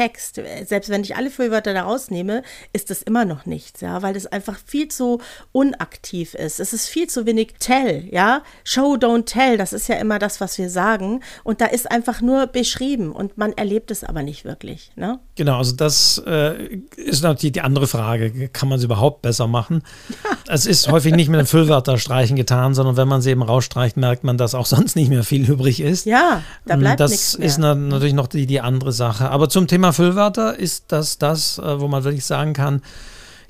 [0.67, 4.27] Selbst wenn ich alle Füllwörter da rausnehme, ist es immer noch nichts, ja, weil es
[4.27, 5.21] einfach viel zu
[5.53, 6.61] unaktiv ist.
[6.61, 8.43] Es ist viel zu wenig tell, ja.
[8.65, 11.21] Show, don't tell, das ist ja immer das, was wir sagen.
[11.45, 15.19] Und da ist einfach nur beschrieben und man erlebt es aber nicht wirklich, ne?
[15.35, 18.49] Genau, also das äh, ist natürlich die andere Frage.
[18.49, 19.83] Kann man es überhaupt besser machen?
[20.09, 20.31] Ja.
[20.51, 24.25] Es ist häufig nicht mit dem Füllwörterstreichen getan, sondern wenn man sie eben rausstreicht, merkt
[24.25, 26.07] man, dass auch sonst nicht mehr viel übrig ist.
[26.07, 27.47] Ja, da bleibt Das nichts mehr.
[27.47, 29.29] ist natürlich noch die, die andere Sache.
[29.31, 32.83] Aber zum Thema Füllwörter ist das das, äh, wo man wirklich sagen kann,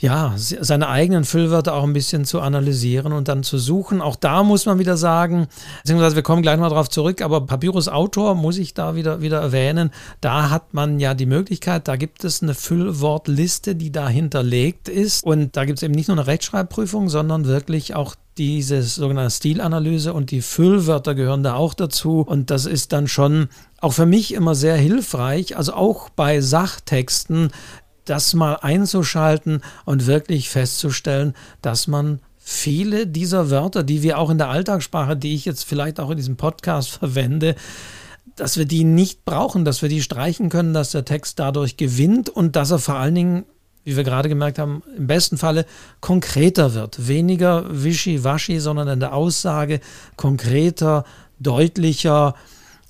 [0.01, 4.01] ja, seine eigenen Füllwörter auch ein bisschen zu analysieren und dann zu suchen.
[4.01, 5.49] Auch da muss man wieder sagen,
[5.83, 9.41] beziehungsweise wir kommen gleich mal darauf zurück, aber Papyrus Autor muss ich da wieder, wieder
[9.41, 9.91] erwähnen.
[10.21, 15.25] Da hat man ja die Möglichkeit, da gibt es eine Füllwortliste, die da hinterlegt ist.
[15.25, 20.13] Und da gibt es eben nicht nur eine Rechtschreibprüfung, sondern wirklich auch diese sogenannte Stilanalyse
[20.13, 22.21] und die Füllwörter gehören da auch dazu.
[22.21, 23.49] Und das ist dann schon
[23.81, 27.51] auch für mich immer sehr hilfreich, also auch bei Sachtexten
[28.09, 34.39] das mal einzuschalten und wirklich festzustellen, dass man viele dieser Wörter, die wir auch in
[34.39, 37.55] der Alltagssprache, die ich jetzt vielleicht auch in diesem Podcast verwende,
[38.37, 42.31] dass wir die nicht brauchen, dass wir die streichen können, dass der Text dadurch gewinnt
[42.31, 43.45] und dass er vor allen Dingen,
[43.85, 45.67] wie wir gerade gemerkt haben, im besten Falle
[46.01, 47.09] konkreter wird.
[47.09, 49.81] Weniger wischiwaschi, sondern in der Aussage
[50.17, 51.05] konkreter,
[51.41, 52.35] deutlicher,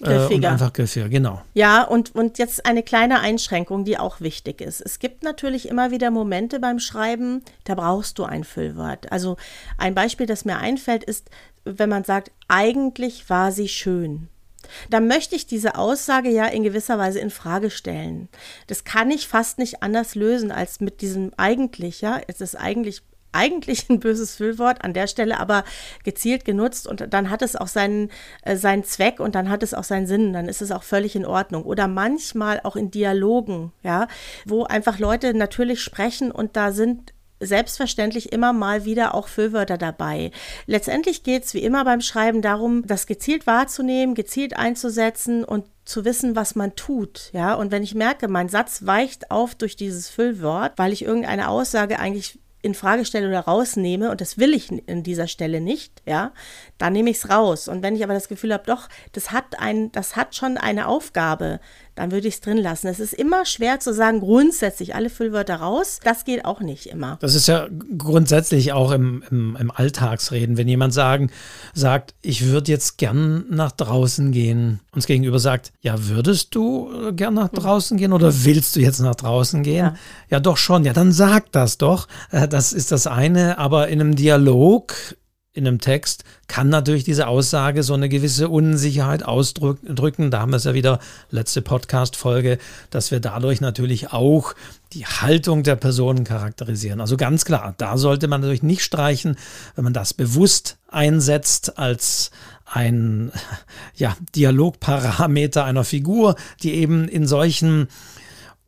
[0.00, 0.30] Griffiger.
[0.30, 1.42] Äh, und einfach griffiger, genau.
[1.54, 4.80] Ja, und, und jetzt eine kleine Einschränkung, die auch wichtig ist.
[4.80, 9.10] Es gibt natürlich immer wieder Momente beim Schreiben, da brauchst du ein Füllwort.
[9.10, 9.36] Also
[9.76, 11.30] ein Beispiel, das mir einfällt, ist,
[11.64, 14.28] wenn man sagt, eigentlich war sie schön.
[14.90, 18.28] Da möchte ich diese Aussage ja in gewisser Weise in Frage stellen.
[18.66, 22.20] Das kann ich fast nicht anders lösen als mit diesem eigentlich, ja.
[22.26, 25.64] Es ist eigentlich eigentlich ein böses Füllwort an der Stelle, aber
[26.04, 28.10] gezielt genutzt und dann hat es auch seinen,
[28.42, 31.16] äh, seinen Zweck und dann hat es auch seinen Sinn, dann ist es auch völlig
[31.16, 31.64] in Ordnung.
[31.64, 34.08] Oder manchmal auch in Dialogen, ja,
[34.44, 40.32] wo einfach Leute natürlich sprechen und da sind selbstverständlich immer mal wieder auch Füllwörter dabei.
[40.66, 46.04] Letztendlich geht es wie immer beim Schreiben darum, das gezielt wahrzunehmen, gezielt einzusetzen und zu
[46.04, 47.54] wissen, was man tut, ja.
[47.54, 51.98] Und wenn ich merke, mein Satz weicht auf durch dieses Füllwort, weil ich irgendeine Aussage
[51.98, 56.32] eigentlich in Frage stelle oder rausnehme, und das will ich in dieser Stelle nicht, ja,
[56.76, 57.68] dann nehme ich es raus.
[57.68, 60.88] Und wenn ich aber das Gefühl habe, doch, das hat ein, das hat schon eine
[60.88, 61.60] Aufgabe,
[61.98, 62.86] dann würde ich es drin lassen.
[62.86, 65.98] Es ist immer schwer zu sagen, grundsätzlich alle Füllwörter raus.
[66.04, 67.18] Das geht auch nicht immer.
[67.20, 70.56] Das ist ja grundsätzlich auch im, im, im Alltagsreden.
[70.56, 71.30] Wenn jemand sagen,
[71.74, 77.12] sagt, ich würde jetzt gern nach draußen gehen, uns gegenüber sagt, ja, würdest du äh,
[77.12, 79.86] gern nach draußen gehen oder willst du jetzt nach draußen gehen?
[79.86, 79.94] Ja,
[80.30, 80.84] ja doch schon.
[80.84, 82.06] Ja, dann sag das doch.
[82.30, 83.58] Äh, das ist das eine.
[83.58, 84.94] Aber in einem Dialog
[85.58, 90.30] in einem Text kann natürlich diese Aussage so eine gewisse Unsicherheit ausdrücken.
[90.30, 92.58] Da haben wir es ja wieder, letzte Podcast-Folge,
[92.90, 94.54] dass wir dadurch natürlich auch
[94.92, 97.00] die Haltung der Personen charakterisieren.
[97.00, 99.36] Also ganz klar, da sollte man natürlich nicht streichen,
[99.74, 102.30] wenn man das bewusst einsetzt als
[102.64, 103.32] ein
[103.96, 107.88] ja, Dialogparameter einer Figur, die eben in solchen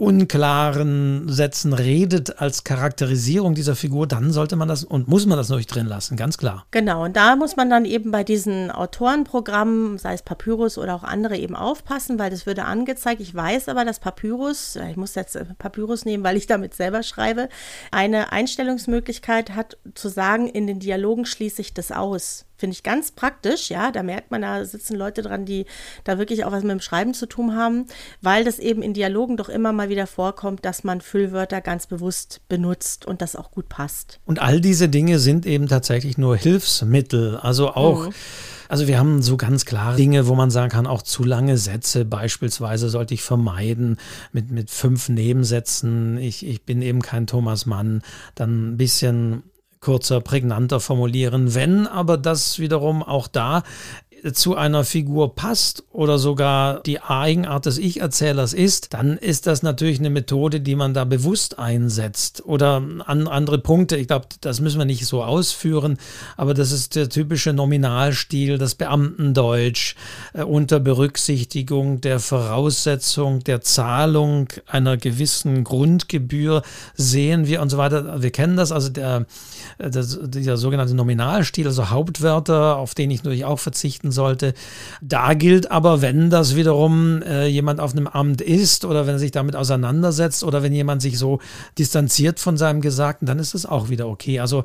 [0.00, 5.50] unklaren Sätzen redet als Charakterisierung dieser Figur, dann sollte man das und muss man das
[5.50, 6.64] natürlich drin lassen, ganz klar.
[6.70, 11.04] Genau, und da muss man dann eben bei diesen Autorenprogrammen, sei es Papyrus oder auch
[11.04, 13.20] andere, eben aufpassen, weil das würde angezeigt.
[13.20, 17.50] Ich weiß aber, dass Papyrus, ich muss jetzt Papyrus nehmen, weil ich damit selber schreibe,
[17.90, 22.46] eine Einstellungsmöglichkeit hat, zu sagen, in den Dialogen schließe ich das aus.
[22.60, 23.90] Finde ich ganz praktisch, ja.
[23.90, 25.64] Da merkt man, da sitzen Leute dran, die
[26.04, 27.86] da wirklich auch was mit dem Schreiben zu tun haben,
[28.20, 32.42] weil das eben in Dialogen doch immer mal wieder vorkommt, dass man Füllwörter ganz bewusst
[32.50, 34.20] benutzt und das auch gut passt.
[34.26, 37.38] Und all diese Dinge sind eben tatsächlich nur Hilfsmittel.
[37.38, 38.08] Also auch.
[38.08, 38.14] Mhm.
[38.68, 42.04] Also wir haben so ganz klare Dinge, wo man sagen kann, auch zu lange Sätze
[42.04, 43.96] beispielsweise sollte ich vermeiden
[44.32, 46.18] mit, mit fünf Nebensätzen.
[46.18, 48.02] Ich, ich bin eben kein Thomas Mann.
[48.36, 49.42] Dann ein bisschen
[49.80, 51.54] kürzer, prägnanter formulieren.
[51.54, 53.62] Wenn aber das wiederum auch da
[54.32, 59.98] zu einer Figur passt oder sogar die Eigenart des Ich-Erzählers ist, dann ist das natürlich
[59.98, 62.44] eine Methode, die man da bewusst einsetzt.
[62.44, 65.98] Oder an andere Punkte, ich glaube, das müssen wir nicht so ausführen,
[66.36, 69.94] aber das ist der typische Nominalstil, das Beamtendeutsch
[70.34, 76.62] äh, unter Berücksichtigung der Voraussetzung der Zahlung einer gewissen Grundgebühr
[76.94, 78.22] sehen wir und so weiter.
[78.22, 79.26] Wir kennen das, also der,
[79.78, 84.54] äh, der dieser sogenannte Nominalstil, also Hauptwörter, auf den ich natürlich auch verzichten achten sollte.
[85.00, 89.18] Da gilt aber, wenn das wiederum äh, jemand auf einem Amt ist oder wenn er
[89.18, 91.40] sich damit auseinandersetzt oder wenn jemand sich so
[91.78, 94.40] distanziert von seinem Gesagten, dann ist es auch wieder okay.
[94.40, 94.64] Also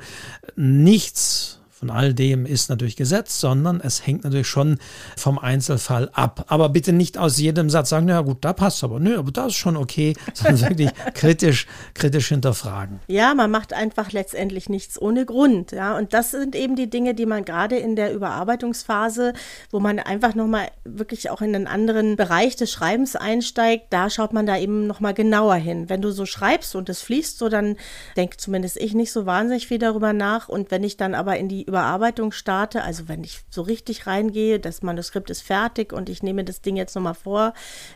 [0.56, 4.80] nichts von all dem ist natürlich Gesetz, sondern es hängt natürlich schon
[5.18, 6.46] vom Einzelfall ab.
[6.48, 9.48] Aber bitte nicht aus jedem Satz sagen, na gut, da passt aber, nö, aber das
[9.48, 13.02] ist schon okay, sondern wirklich kritisch, kritisch hinterfragen.
[13.06, 15.96] Ja, man macht einfach letztendlich nichts ohne Grund, ja.
[15.96, 19.34] Und das sind eben die Dinge, die man gerade in der Überarbeitungsphase,
[19.70, 24.34] wo man einfach nochmal wirklich auch in einen anderen Bereich des Schreibens einsteigt, da schaut
[24.34, 25.88] man da eben nochmal genauer hin.
[25.88, 27.76] Wenn du so schreibst und es fließt so, dann
[28.18, 30.50] denke zumindest ich nicht so wahnsinnig viel darüber nach.
[30.50, 34.62] Und wenn ich dann aber in die Überarbeitung starte, also wenn ich so richtig reingehe,
[34.62, 37.54] das Manuskript ist fertig und ich nehme das Ding jetzt nochmal vor,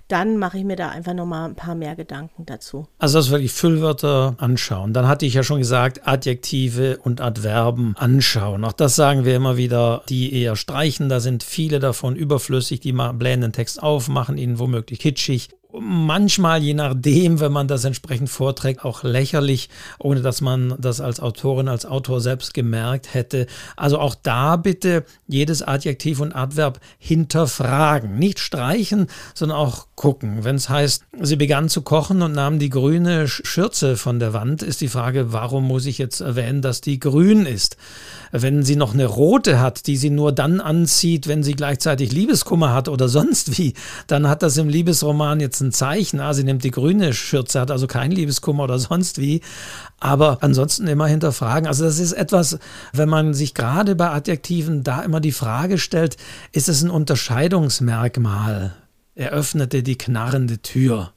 [0.09, 2.87] dann mache ich mir da einfach nochmal ein paar mehr Gedanken dazu.
[2.97, 4.91] Also das wirklich Füllwörter anschauen.
[4.91, 8.65] Dann hatte ich ja schon gesagt, Adjektive und Adverben anschauen.
[8.65, 11.07] Auch das sagen wir immer wieder, die eher streichen.
[11.07, 16.63] Da sind viele davon überflüssig, die blähen den Text auf, machen ihn womöglich kitschig manchmal,
[16.63, 21.67] je nachdem, wenn man das entsprechend vorträgt, auch lächerlich, ohne dass man das als Autorin,
[21.67, 23.45] als Autor selbst gemerkt hätte.
[23.75, 28.17] Also auch da bitte jedes Adjektiv und Adverb hinterfragen.
[28.17, 30.43] Nicht streichen, sondern auch gucken.
[30.43, 34.63] Wenn es heißt, sie begann zu kochen und nahm die grüne Schürze von der Wand,
[34.63, 37.77] ist die Frage, warum muss ich jetzt erwähnen, dass die grün ist?
[38.31, 42.73] Wenn sie noch eine rote hat, die sie nur dann anzieht, wenn sie gleichzeitig Liebeskummer
[42.73, 43.73] hat oder sonst wie,
[44.07, 46.19] dann hat das im Liebesroman jetzt ein Zeichen.
[46.19, 49.41] Ah, sie nimmt die grüne Schürze, hat also kein Liebeskummer oder sonst wie.
[49.99, 51.67] Aber ansonsten immer hinterfragen.
[51.67, 52.59] Also das ist etwas,
[52.93, 56.17] wenn man sich gerade bei Adjektiven da immer die Frage stellt,
[56.51, 58.75] ist es ein Unterscheidungsmerkmal?
[59.15, 61.11] Er öffnete die knarrende Tür.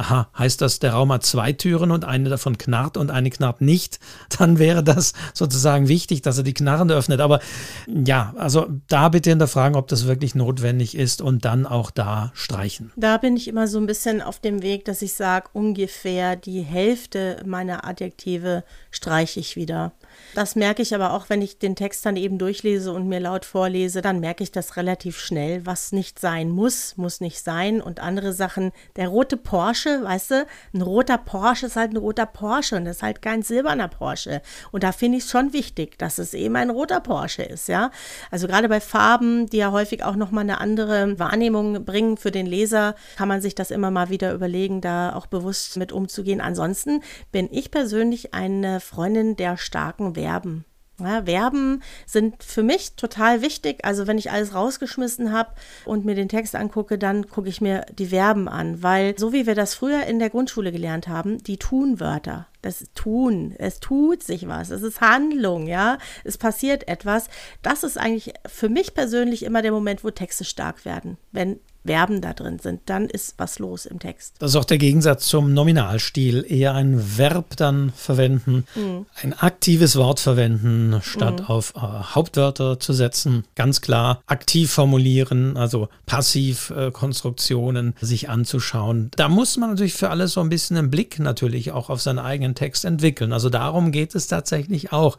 [0.00, 3.60] Aha, heißt das, der Raum hat zwei Türen und eine davon knarrt und eine knarrt
[3.60, 4.00] nicht,
[4.38, 7.20] dann wäre das sozusagen wichtig, dass er die Knarren öffnet.
[7.20, 7.40] Aber
[7.86, 12.92] ja, also da bitte hinterfragen, ob das wirklich notwendig ist und dann auch da streichen.
[12.96, 16.62] Da bin ich immer so ein bisschen auf dem Weg, dass ich sage, ungefähr die
[16.62, 19.92] Hälfte meiner Adjektive streiche ich wieder.
[20.34, 23.44] Das merke ich aber auch, wenn ich den Text dann eben durchlese und mir laut
[23.44, 27.80] vorlese, dann merke ich das relativ schnell, was nicht sein muss, muss nicht sein.
[27.80, 32.26] Und andere Sachen, der rote Porsche, weißt du, ein roter Porsche ist halt ein roter
[32.26, 34.42] Porsche und ist halt kein silberner Porsche.
[34.70, 37.90] Und da finde ich es schon wichtig, dass es eben ein roter Porsche ist, ja.
[38.30, 42.46] Also gerade bei Farben, die ja häufig auch nochmal eine andere Wahrnehmung bringen für den
[42.46, 46.40] Leser, kann man sich das immer mal wieder überlegen, da auch bewusst mit umzugehen.
[46.40, 47.02] Ansonsten
[47.32, 50.64] bin ich persönlich eine Freundin der starken Verben.
[51.00, 53.84] Ja, Verben sind für mich total wichtig.
[53.84, 55.50] Also wenn ich alles rausgeschmissen habe
[55.84, 59.46] und mir den Text angucke, dann gucke ich mir die Verben an, weil so wie
[59.46, 64.46] wir das früher in der Grundschule gelernt haben, die Tunwörter, das Tun, es tut sich
[64.46, 67.28] was, es ist Handlung, ja, es passiert etwas.
[67.62, 72.20] Das ist eigentlich für mich persönlich immer der Moment, wo Texte stark werden, wenn Verben
[72.20, 74.36] da drin sind, dann ist was los im Text.
[74.38, 76.44] Das ist auch der Gegensatz zum Nominalstil.
[76.46, 79.06] Eher ein Verb dann verwenden, mhm.
[79.22, 81.46] ein aktives Wort verwenden, statt mhm.
[81.46, 83.44] auf äh, Hauptwörter zu setzen.
[83.54, 89.10] Ganz klar aktiv formulieren, also Passivkonstruktionen äh, sich anzuschauen.
[89.16, 92.18] Da muss man natürlich für alles so ein bisschen einen Blick natürlich auch auf seinen
[92.18, 93.32] eigenen Text entwickeln.
[93.32, 95.16] Also darum geht es tatsächlich auch.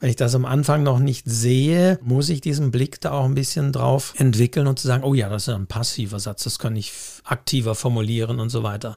[0.00, 3.34] Wenn ich das am Anfang noch nicht sehe, muss ich diesen Blick da auch ein
[3.34, 6.76] bisschen drauf entwickeln und zu sagen, oh ja, das ist ein passiver Satz, das kann
[6.76, 6.92] ich
[7.30, 8.96] aktiver formulieren und so weiter.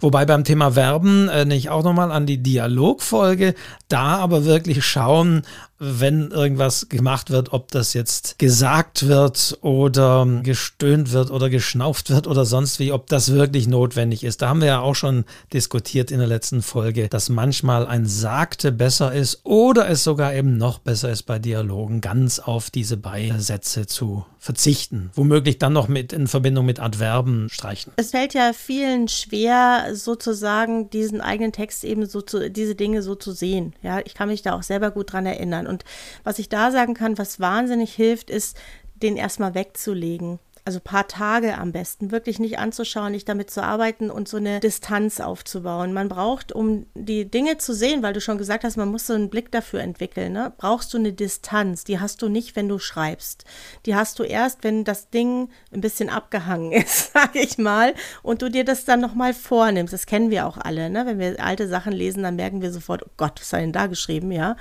[0.00, 3.54] Wobei beim Thema Verben äh, ich auch nochmal an die Dialogfolge,
[3.88, 5.42] da aber wirklich schauen,
[5.78, 12.26] wenn irgendwas gemacht wird, ob das jetzt gesagt wird oder gestöhnt wird oder geschnauft wird
[12.26, 14.40] oder sonst wie, ob das wirklich notwendig ist.
[14.40, 18.72] Da haben wir ja auch schon diskutiert in der letzten Folge, dass manchmal ein Sagte
[18.72, 23.86] besser ist oder es sogar eben noch besser ist bei Dialogen, ganz auf diese Beisätze
[23.86, 25.10] zu verzichten.
[25.14, 27.92] Womöglich dann noch mit in Verbindung mit Adverben streichen.
[27.96, 33.16] Es fällt ja vielen schwer, sozusagen diesen eigenen Text eben so zu, diese Dinge so
[33.16, 33.74] zu sehen.
[33.82, 35.66] Ja, ich kann mich da auch selber gut dran erinnern.
[35.66, 35.84] Und
[36.22, 38.56] was ich da sagen kann, was wahnsinnig hilft, ist,
[38.94, 44.10] den erstmal wegzulegen also paar Tage am besten, wirklich nicht anzuschauen, nicht damit zu arbeiten
[44.10, 45.92] und so eine Distanz aufzubauen.
[45.92, 49.12] Man braucht, um die Dinge zu sehen, weil du schon gesagt hast, man muss so
[49.12, 50.52] einen Blick dafür entwickeln, ne?
[50.58, 51.84] brauchst du eine Distanz.
[51.84, 53.44] Die hast du nicht, wenn du schreibst.
[53.86, 57.94] Die hast du erst, wenn das Ding ein bisschen abgehangen ist, sage ich mal,
[58.24, 59.94] und du dir das dann nochmal vornimmst.
[59.94, 61.06] Das kennen wir auch alle, ne?
[61.06, 63.86] Wenn wir alte Sachen lesen, dann merken wir sofort, oh Gott, was hat denn da
[63.86, 64.56] geschrieben, ja?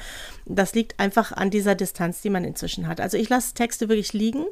[0.45, 3.01] Das liegt einfach an dieser Distanz, die man inzwischen hat.
[3.01, 4.45] Also ich lasse Texte wirklich liegen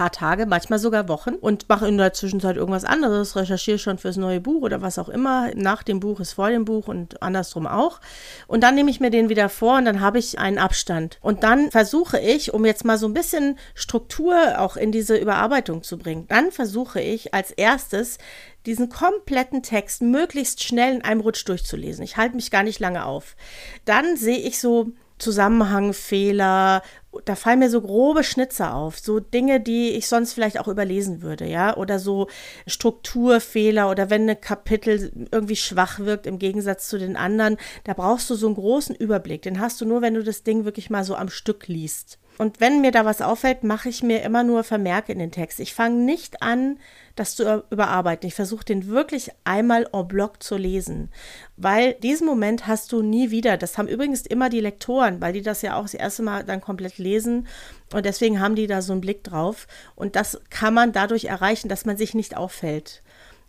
[0.00, 4.16] paar Tage, manchmal sogar Wochen und mache in der Zwischenzeit irgendwas anderes, recherchiere schon fürs
[4.16, 5.50] neue Buch oder was auch immer.
[5.54, 8.00] Nach dem Buch ist vor dem Buch und andersrum auch.
[8.46, 11.18] Und dann nehme ich mir den wieder vor und dann habe ich einen Abstand.
[11.20, 15.82] Und dann versuche ich, um jetzt mal so ein bisschen Struktur auch in diese Überarbeitung
[15.82, 18.16] zu bringen, dann versuche ich als erstes
[18.64, 22.02] diesen kompletten Text möglichst schnell in einem Rutsch durchzulesen.
[22.04, 23.36] Ich halte mich gar nicht lange auf.
[23.84, 26.82] Dann sehe ich so Zusammenhangfehler,
[27.24, 31.22] da fallen mir so grobe Schnitzer auf, so Dinge, die ich sonst vielleicht auch überlesen
[31.22, 32.28] würde, ja, oder so
[32.66, 38.30] Strukturfehler oder wenn ein Kapitel irgendwie schwach wirkt im Gegensatz zu den anderen, da brauchst
[38.30, 41.04] du so einen großen Überblick, den hast du nur, wenn du das Ding wirklich mal
[41.04, 42.18] so am Stück liest.
[42.38, 45.60] Und wenn mir da was auffällt, mache ich mir immer nur Vermerke in den Text.
[45.60, 46.78] Ich fange nicht an,
[47.20, 48.26] das zu überarbeiten.
[48.26, 51.10] Ich versuche den wirklich einmal en bloc zu lesen,
[51.58, 53.58] weil diesen Moment hast du nie wieder.
[53.58, 56.62] Das haben übrigens immer die Lektoren, weil die das ja auch das erste Mal dann
[56.62, 57.46] komplett lesen.
[57.92, 59.66] Und deswegen haben die da so einen Blick drauf.
[59.96, 63.02] Und das kann man dadurch erreichen, dass man sich nicht auffällt.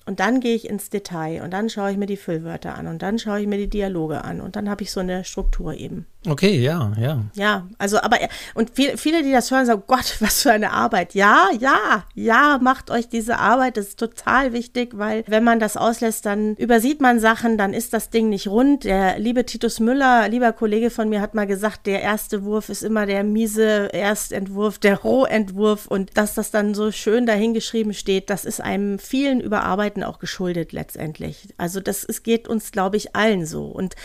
[0.06, 3.02] Und dann gehe ich ins Detail und dann schaue ich mir die Füllwörter an und
[3.02, 6.08] dann schaue ich mir die Dialoge an und dann habe ich so eine Struktur eben.
[6.28, 7.20] Okay, ja, ja.
[7.34, 8.18] Ja, also aber
[8.54, 11.16] und viele, viele, die das hören, sagen, Gott, was für eine Arbeit.
[11.16, 15.78] Ja, ja, ja, macht euch diese Arbeit, das ist total wichtig, weil wenn man das
[15.78, 18.84] auslässt, dann übersieht man Sachen, dann ist das Ding nicht rund.
[18.84, 22.84] Der liebe Titus Müller, lieber Kollege von mir, hat mal gesagt, der erste Wurf ist
[22.84, 28.46] immer der miese Erstentwurf, der Rohentwurf und dass das dann so schön dahingeschrieben steht, das
[28.46, 31.48] ist einem vielen Überarbeiten auch geschuldet letztendlich.
[31.58, 33.96] Also das es geht uns, glaube ich, allen so und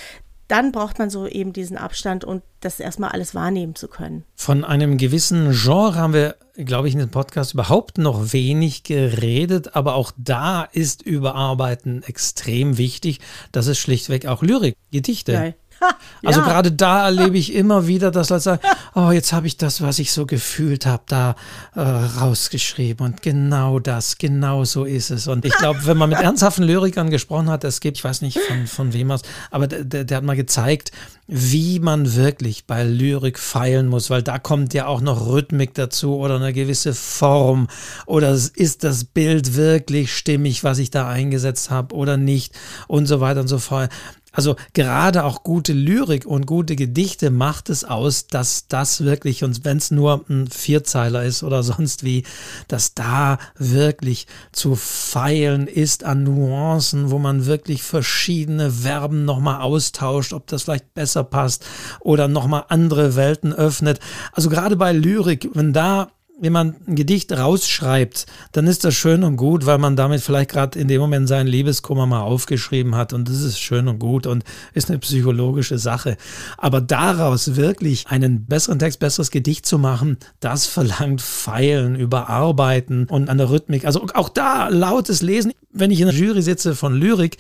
[0.48, 4.24] dann braucht man so eben diesen Abstand und das erstmal alles wahrnehmen zu können.
[4.34, 9.74] Von einem gewissen Genre haben wir, glaube ich, in dem Podcast überhaupt noch wenig geredet,
[9.74, 13.20] aber auch da ist Überarbeiten extrem wichtig.
[13.52, 15.32] Das ist schlichtweg auch Lyrik, Gedichte.
[15.32, 15.54] Geil.
[16.24, 16.46] Also ja.
[16.46, 18.62] gerade da erlebe ich immer wieder, dass Leute sagen,
[18.94, 21.36] oh, jetzt habe ich das, was ich so gefühlt habe, da
[21.74, 25.28] äh, rausgeschrieben und genau das, genau so ist es.
[25.28, 28.38] Und ich glaube, wenn man mit ernsthaften Lyrikern gesprochen hat, es gibt, ich weiß nicht
[28.40, 30.90] von, von wem aus, aber der, der hat mal gezeigt,
[31.28, 36.16] wie man wirklich bei Lyrik feilen muss, weil da kommt ja auch noch Rhythmik dazu
[36.16, 37.68] oder eine gewisse Form
[38.06, 42.54] oder ist das Bild wirklich stimmig, was ich da eingesetzt habe oder nicht
[42.86, 43.90] und so weiter und so fort.
[44.36, 49.64] Also gerade auch gute Lyrik und gute Gedichte macht es aus, dass das wirklich, und
[49.64, 52.24] wenn es nur ein Vierzeiler ist oder sonst wie,
[52.68, 60.34] dass da wirklich zu feilen ist an Nuancen, wo man wirklich verschiedene Verben nochmal austauscht,
[60.34, 61.64] ob das vielleicht besser passt
[62.00, 64.00] oder nochmal andere Welten öffnet.
[64.32, 69.24] Also gerade bei Lyrik, wenn da wenn man ein Gedicht rausschreibt, dann ist das schön
[69.24, 73.14] und gut, weil man damit vielleicht gerade in dem Moment seinen Liebeskummer mal aufgeschrieben hat
[73.14, 76.18] und das ist schön und gut und ist eine psychologische Sache.
[76.58, 83.30] Aber daraus wirklich einen besseren Text, besseres Gedicht zu machen, das verlangt Feilen, Überarbeiten und
[83.30, 83.86] an der Rhythmik.
[83.86, 85.52] Also auch da lautes Lesen.
[85.78, 87.36] Wenn ich in der Jury sitze von Lyrik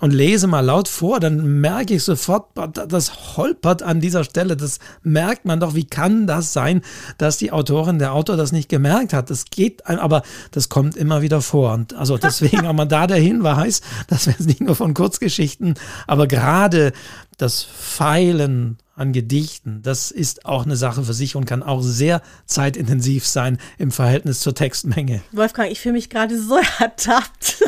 [0.00, 2.46] und lese mal laut vor, dann merke ich sofort,
[2.88, 4.56] das holpert an dieser Stelle.
[4.56, 5.74] Das merkt man doch.
[5.74, 6.82] Wie kann das sein,
[7.18, 9.30] dass die Autorin, der Autor das nicht gemerkt hat.
[9.30, 11.72] Das geht, aber das kommt immer wieder vor.
[11.74, 15.74] Und also deswegen auch mal da der Hinweis, dass wir es nicht nur von Kurzgeschichten,
[16.06, 16.92] aber gerade
[17.38, 22.20] das Feilen an Gedichten, das ist auch eine Sache für sich und kann auch sehr
[22.44, 25.22] zeitintensiv sein im Verhältnis zur Textmenge.
[25.32, 27.64] Wolfgang, ich fühle mich gerade so ertappt.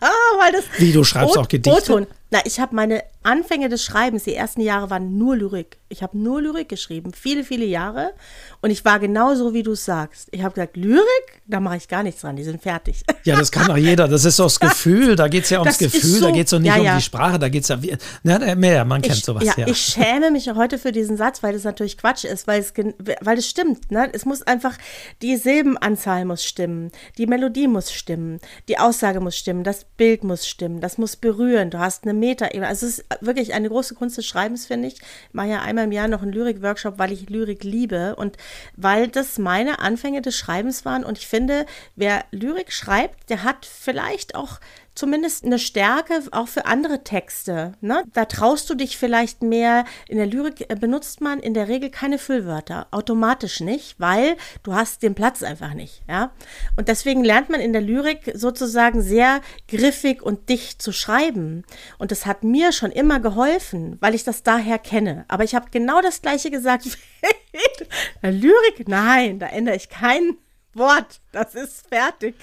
[0.00, 0.06] ah,
[0.40, 2.06] weil das Wie, du schreibst auch Gedichte?
[2.30, 5.78] Na, ich habe meine Anfänge des Schreibens, die ersten Jahre waren nur Lyrik.
[5.88, 8.12] Ich habe nur Lyrik geschrieben, viele, viele Jahre.
[8.60, 10.28] Und ich war genauso, wie du es sagst.
[10.32, 13.02] Ich habe gesagt, Lyrik, da mache ich gar nichts dran, die sind fertig.
[13.24, 14.08] Ja, das kann doch jeder.
[14.08, 16.46] Das ist doch das Gefühl, da geht es ja ums das Gefühl, so, da geht
[16.46, 16.92] es doch nicht ja, ja.
[16.92, 19.44] um die Sprache, da geht es ja, wie, na, mehr, man kennt ich, sowas.
[19.44, 22.60] Ja, ja, ich schäme mich heute für diesen Satz, weil das natürlich Quatsch ist, weil
[22.60, 22.72] es,
[23.20, 23.90] weil es stimmt.
[23.90, 24.08] Ne?
[24.12, 24.76] Es muss einfach,
[25.22, 30.46] die Silbenanzahl muss stimmen, die Melodie muss stimmen, die Aussage muss stimmen, das Bild muss
[30.46, 31.70] stimmen, das muss berühren.
[31.70, 32.66] Du hast eine Metaebene.
[32.66, 34.94] Also es ist wirklich eine große Kunst des Schreibens, finde ich.
[34.94, 38.36] Ich mache ja einmal im Jahr noch einen Lyrik-Workshop, weil ich Lyrik liebe und
[38.76, 41.04] weil das meine Anfänge des Schreibens waren.
[41.04, 44.60] Und ich finde, wer Lyrik schreibt, der hat vielleicht auch
[44.96, 47.74] zumindest eine Stärke auch für andere Texte.
[47.80, 48.02] Ne?
[48.12, 49.84] Da traust du dich vielleicht mehr.
[50.08, 54.74] In der Lyrik äh, benutzt man in der Regel keine Füllwörter, automatisch nicht, weil du
[54.74, 56.02] hast den Platz einfach nicht.
[56.08, 56.32] Ja?
[56.76, 61.64] Und deswegen lernt man in der Lyrik sozusagen sehr griffig und dicht zu schreiben.
[61.98, 65.26] Und das hat mir schon immer geholfen, weil ich das daher kenne.
[65.28, 66.86] Aber ich habe genau das Gleiche gesagt.
[68.22, 70.38] Lyrik, nein, da ändere ich kein
[70.74, 71.20] Wort.
[71.32, 72.34] Das ist fertig.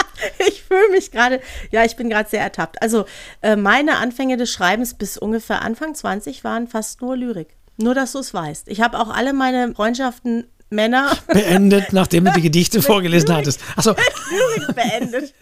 [0.48, 1.40] ich fühle mich gerade,
[1.70, 2.80] ja, ich bin gerade sehr ertappt.
[2.82, 3.04] Also
[3.42, 7.56] äh, meine Anfänge des Schreibens bis ungefähr Anfang 20 waren fast nur Lyrik.
[7.76, 8.68] Nur, dass du es weißt.
[8.68, 11.16] Ich habe auch alle meine Freundschaften Männer.
[11.26, 13.60] Beendet, nachdem du die Gedichte vorgelesen Lyrik, hattest.
[13.76, 13.94] Achso.
[14.30, 15.34] Lyrik beendet.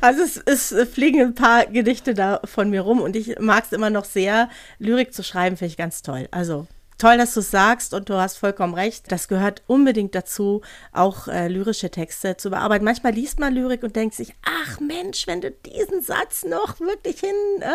[0.00, 0.36] also es,
[0.72, 4.04] es, fliegen ein paar Gedichte da von mir rum und ich mag es immer noch
[4.04, 4.48] sehr.
[4.78, 6.28] Lyrik zu schreiben finde ich ganz toll.
[6.30, 6.66] Also
[6.98, 9.10] toll, dass du es sagst und du hast vollkommen recht.
[9.10, 12.84] Das gehört unbedingt dazu, auch äh, lyrische Texte zu bearbeiten.
[12.84, 17.20] Manchmal liest man Lyrik und denkt sich, ach Mensch, wenn du diesen Satz noch wirklich
[17.20, 17.30] hin,
[17.60, 17.66] äh,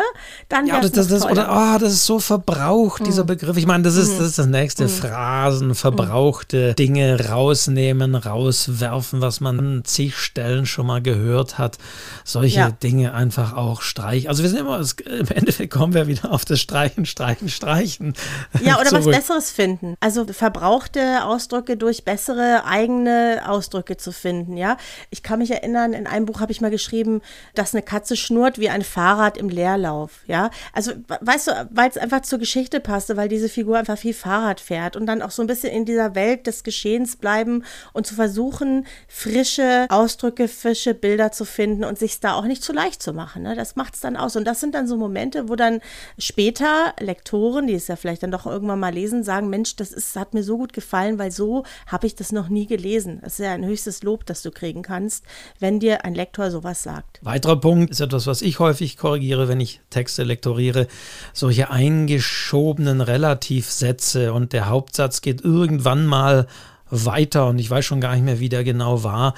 [0.50, 3.06] dann ja, das, das, das oder oh, das ist so verbraucht mhm.
[3.06, 3.56] dieser Begriff.
[3.56, 4.18] Ich meine, das ist, mhm.
[4.18, 4.88] das ist das nächste mhm.
[4.90, 6.76] Phrasen, verbrauchte mhm.
[6.76, 11.78] Dinge rausnehmen, rauswerfen, was man an zig Stellen schon mal gehört hat.
[12.24, 12.70] Solche ja.
[12.70, 14.28] Dinge einfach auch streichen.
[14.28, 18.12] Also wir sind immer, im Endeffekt kommen wir wieder auf das Streichen, Streichen, Streichen.
[18.62, 19.96] Ja, oder was Besseres finden.
[20.00, 24.76] Also verbrauchte Ausdrücke durch bessere eigene Ausdrücke zu finden, ja.
[25.10, 27.22] Ich kann mich erinnern, in einem Buch habe ich mal geschrieben,
[27.54, 30.50] dass eine Katze schnurrt wie ein Fahrrad im Leerlauf, ja.
[30.72, 34.60] Also, weißt du, weil es einfach zur Geschichte passte, weil diese Figur einfach viel Fahrrad
[34.60, 38.14] fährt und dann auch so ein bisschen in dieser Welt des Geschehens bleiben und zu
[38.14, 43.12] versuchen, frische Ausdrücke, frische Bilder zu finden und sich da auch nicht zu leicht zu
[43.12, 43.42] machen.
[43.42, 43.54] Ne?
[43.54, 44.36] Das macht es dann aus.
[44.36, 45.80] Und das sind dann so Momente, wo dann
[46.18, 50.16] später Lektoren, die es ja vielleicht dann doch irgendwann mal lesen, sagen, Mensch, das ist,
[50.16, 53.20] hat mir so gut gefallen, weil so habe ich das noch nie gelesen.
[53.22, 55.24] Das ist ja ein höchstes Lob, das du kriegen kannst,
[55.60, 57.20] wenn dir ein Lektor sowas sagt.
[57.22, 60.86] Weiterer Punkt ist etwas, was ich häufig korrigiere, wenn ich Texte lektoriere,
[61.32, 66.46] solche eingeschobenen Relativsätze und der Hauptsatz geht irgendwann mal
[66.90, 69.34] weiter und ich weiß schon gar nicht mehr, wie der genau war.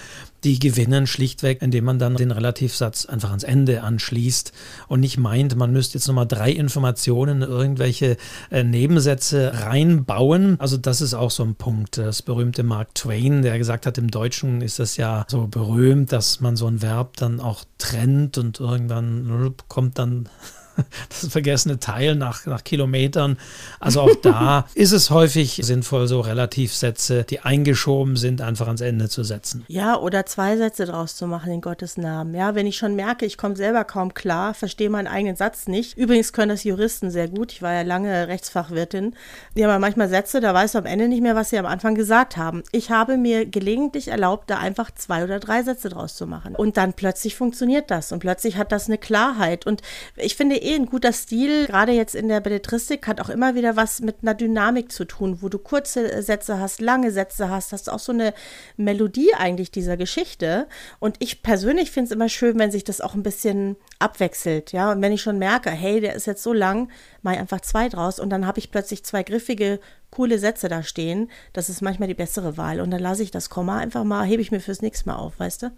[0.47, 4.53] Die gewinnen schlichtweg, indem man dann den Relativsatz einfach ans Ende anschließt
[4.87, 8.17] und nicht meint, man müsste jetzt nochmal drei Informationen in irgendwelche
[8.53, 10.55] äh, Nebensätze reinbauen.
[10.61, 11.99] Also das ist auch so ein Punkt.
[11.99, 16.41] Das berühmte Mark Twain, der gesagt hat, im Deutschen ist das ja so berühmt, dass
[16.41, 20.29] man so ein Verb dann auch trennt und irgendwann kommt dann
[21.09, 23.39] das vergessene Teil nach, nach Kilometern.
[23.81, 29.09] Also auch da ist es häufig sinnvoll, so Relativsätze, die eingeschoben sind, einfach ans Ende
[29.09, 29.65] zu setzen.
[29.69, 32.35] Ja, oder zwei Sätze draus zu machen in Gottes Namen.
[32.35, 35.97] Ja, wenn ich schon merke, ich komme selber kaum klar, verstehe meinen eigenen Satz nicht.
[35.97, 37.53] Übrigens können das Juristen sehr gut.
[37.53, 39.15] Ich war ja lange Rechtsfachwirtin.
[39.57, 41.67] Die haben ja manchmal Sätze, da weißt du am Ende nicht mehr, was sie am
[41.67, 42.63] Anfang gesagt haben.
[42.73, 46.55] Ich habe mir gelegentlich erlaubt, da einfach zwei oder drei Sätze draus zu machen.
[46.55, 49.67] Und dann plötzlich funktioniert das und plötzlich hat das eine Klarheit.
[49.67, 49.83] Und
[50.17, 53.77] ich finde, eh ein guter Stil, gerade jetzt in der Belletristik, hat auch immer wieder
[53.77, 57.89] was mit einer Dynamik zu tun, wo du kurze Sätze hast, lange Sätze hast, hast
[57.89, 58.35] auch so eine
[58.77, 60.67] Melodie eigentlich dieser Geschichte.
[60.99, 64.93] Und ich persönlich finde es immer schön, wenn sich das auch ein bisschen abwechselt, ja.
[64.93, 66.89] Und wenn ich schon merke, hey, der ist jetzt so lang,
[67.33, 71.31] ich einfach zwei draus und dann habe ich plötzlich zwei griffige, coole Sätze da stehen.
[71.53, 72.81] Das ist manchmal die bessere Wahl.
[72.81, 75.39] Und dann lasse ich das Komma einfach mal, hebe ich mir fürs nächste Mal auf,
[75.39, 75.71] weißt du?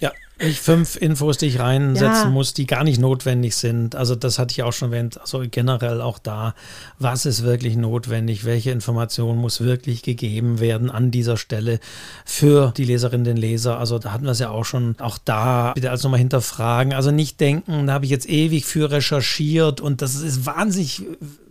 [0.00, 2.30] Ja, ich fünf Infos, die ich reinsetzen ja.
[2.30, 3.94] muss, die gar nicht notwendig sind.
[3.94, 5.20] Also das hatte ich auch schon erwähnt.
[5.20, 6.54] Also generell auch da,
[6.98, 8.44] was ist wirklich notwendig?
[8.44, 11.78] Welche Information muss wirklich gegeben werden an dieser Stelle
[12.24, 13.78] für die Leserinnen, den Leser?
[13.78, 14.96] Also da hatten wir es ja auch schon.
[14.98, 16.92] Auch da bitte also nochmal hinterfragen.
[16.94, 21.02] Also nicht denken, da habe ich jetzt ewig für recherchiert und das ist wahnsinnig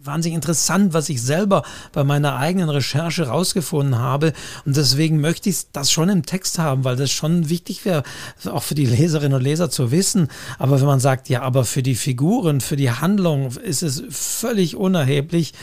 [0.06, 4.34] wahnsinnig interessant, was ich selber bei meiner eigenen Recherche rausgefunden habe.
[4.66, 8.04] Und deswegen möchte ich das schon im Text haben, weil das schon wichtig wäre,
[8.46, 10.28] auch für die Leserinnen und Leser zu wissen.
[10.60, 14.76] Aber wenn man sagt, ja, aber für die Figuren, für die Handlung ist es völlig
[14.76, 15.54] unerheblich.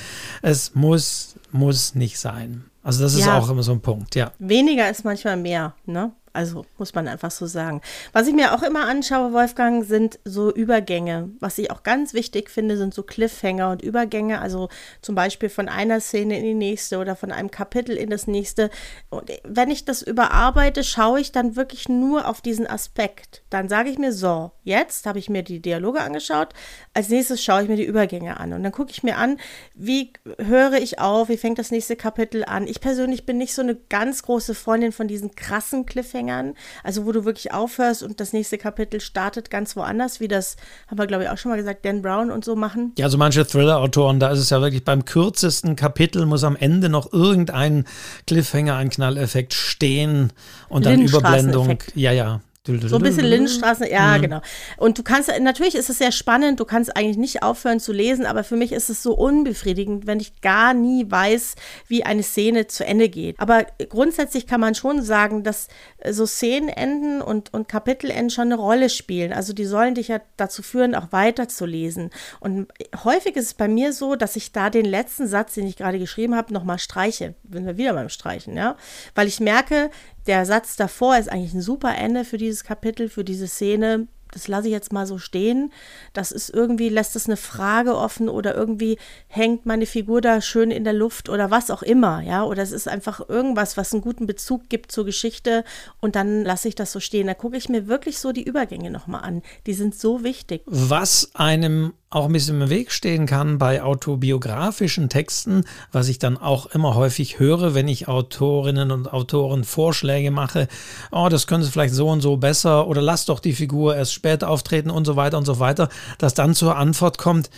[0.43, 2.65] Es muss, muss nicht sein.
[2.83, 4.33] Also das ist ja, auch immer so ein Punkt, ja.
[4.39, 6.13] Weniger ist manchmal mehr, ne?
[6.33, 7.81] Also muss man einfach so sagen.
[8.13, 11.31] Was ich mir auch immer anschaue, Wolfgang, sind so Übergänge.
[11.41, 14.41] Was ich auch ganz wichtig finde, sind so Cliffhanger und Übergänge.
[14.41, 14.69] Also
[15.03, 18.71] zum Beispiel von einer Szene in die nächste oder von einem Kapitel in das nächste.
[19.09, 23.43] Und wenn ich das überarbeite, schaue ich dann wirklich nur auf diesen Aspekt.
[23.51, 26.55] Dann sage ich mir so, jetzt habe ich mir die Dialoge angeschaut.
[26.95, 28.53] Als nächstes schaue ich mir die Übergänge an.
[28.53, 29.39] Und dann gucke ich mir an,
[29.75, 32.69] wie höre ich auf, wie fängt das nächste Kapitel an.
[32.69, 36.20] Ich persönlich bin nicht so eine ganz große Freundin von diesen krassen Cliffhanger.
[36.21, 36.55] Cliffhangern,
[36.85, 40.57] also wo du wirklich aufhörst und das nächste Kapitel startet ganz woanders, wie das
[40.89, 42.93] haben wir, glaube ich, auch schon mal gesagt, Dan Brown und so machen.
[42.99, 46.89] Ja, also manche Thriller-Autoren, da ist es ja wirklich beim kürzesten Kapitel muss am Ende
[46.89, 47.85] noch irgendein
[48.27, 50.33] Cliffhanger, ein Knalleffekt stehen
[50.69, 51.79] und dann Überblendung.
[51.95, 52.41] Ja, ja.
[52.67, 54.23] So ein bisschen Lindenstraße, ja, mhm.
[54.23, 54.41] genau.
[54.77, 58.27] Und du kannst, natürlich ist es sehr spannend, du kannst eigentlich nicht aufhören zu lesen,
[58.27, 61.55] aber für mich ist es so unbefriedigend, wenn ich gar nie weiß,
[61.87, 63.41] wie eine Szene zu Ende geht.
[63.41, 65.69] Aber grundsätzlich kann man schon sagen, dass
[66.11, 69.33] so Szenenenden und, und Kapitelenden schon eine Rolle spielen.
[69.33, 72.11] Also die sollen dich ja dazu führen, auch weiterzulesen.
[72.41, 72.69] Und
[73.05, 75.99] häufig ist es bei mir so, dass ich da den letzten Satz, den ich gerade
[75.99, 77.35] geschrieben habe, nochmal streiche.
[77.43, 78.77] Bin wir wieder beim Streichen, ja.
[79.15, 79.89] Weil ich merke,
[80.27, 84.09] der Satz davor ist eigentlich ein super Ende für dieses Kapitel, für diese Szene.
[84.33, 85.73] Das lasse ich jetzt mal so stehen.
[86.13, 90.71] Das ist irgendwie, lässt es eine Frage offen oder irgendwie hängt meine Figur da schön
[90.71, 92.45] in der Luft oder was auch immer, ja.
[92.45, 95.65] Oder es ist einfach irgendwas, was einen guten Bezug gibt zur Geschichte
[96.01, 97.27] und dann lasse ich das so stehen.
[97.27, 99.43] Da gucke ich mir wirklich so die Übergänge nochmal an.
[99.67, 100.63] Die sind so wichtig.
[100.67, 106.37] Was einem auch ein bisschen im Weg stehen kann bei autobiografischen Texten, was ich dann
[106.37, 110.67] auch immer häufig höre, wenn ich Autorinnen und Autoren Vorschläge mache,
[111.13, 114.13] oh, das können sie vielleicht so und so besser oder lass doch die Figur erst
[114.13, 115.89] später auftreten und so weiter und so weiter,
[116.19, 117.49] dass dann zur Antwort kommt,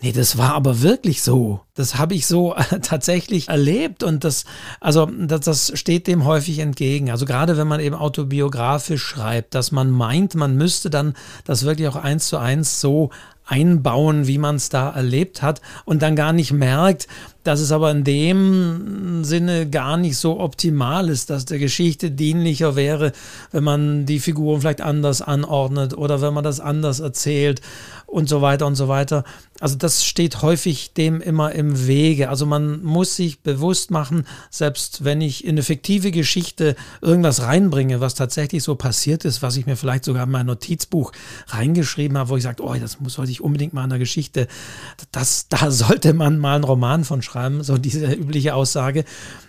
[0.00, 1.60] Nee, das war aber wirklich so.
[1.74, 4.44] Das habe ich so tatsächlich erlebt und das,
[4.80, 7.10] also das, das steht dem häufig entgegen.
[7.10, 11.88] Also gerade wenn man eben autobiografisch schreibt, dass man meint, man müsste dann das wirklich
[11.88, 13.10] auch eins zu eins so
[13.48, 17.08] einbauen, wie man es da erlebt hat und dann gar nicht merkt,
[17.44, 22.76] dass es aber in dem Sinne gar nicht so optimal ist, dass der Geschichte dienlicher
[22.76, 23.12] wäre,
[23.52, 27.60] wenn man die Figuren vielleicht anders anordnet oder wenn man das anders erzählt
[28.06, 29.24] und so weiter und so weiter.
[29.60, 32.28] Also das steht häufig dem immer im Wege.
[32.28, 38.00] Also man muss sich bewusst machen, selbst wenn ich in eine fiktive Geschichte irgendwas reinbringe,
[38.00, 41.12] was tatsächlich so passiert ist, was ich mir vielleicht sogar in mein Notizbuch
[41.48, 44.46] reingeschrieben habe, wo ich sage, oh, das muss sollte ich unbedingt mal in der Geschichte,
[45.12, 49.04] das, da sollte man mal einen Roman von schreiben, so diese übliche Aussage,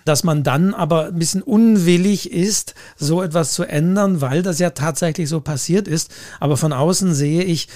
[0.06, 4.72] dass man dann aber ein bisschen unwillig ist, so etwas zu ändern, weil das ja
[4.72, 6.12] tatsächlich so passiert ist.
[6.40, 7.68] Aber von außen sehe ich,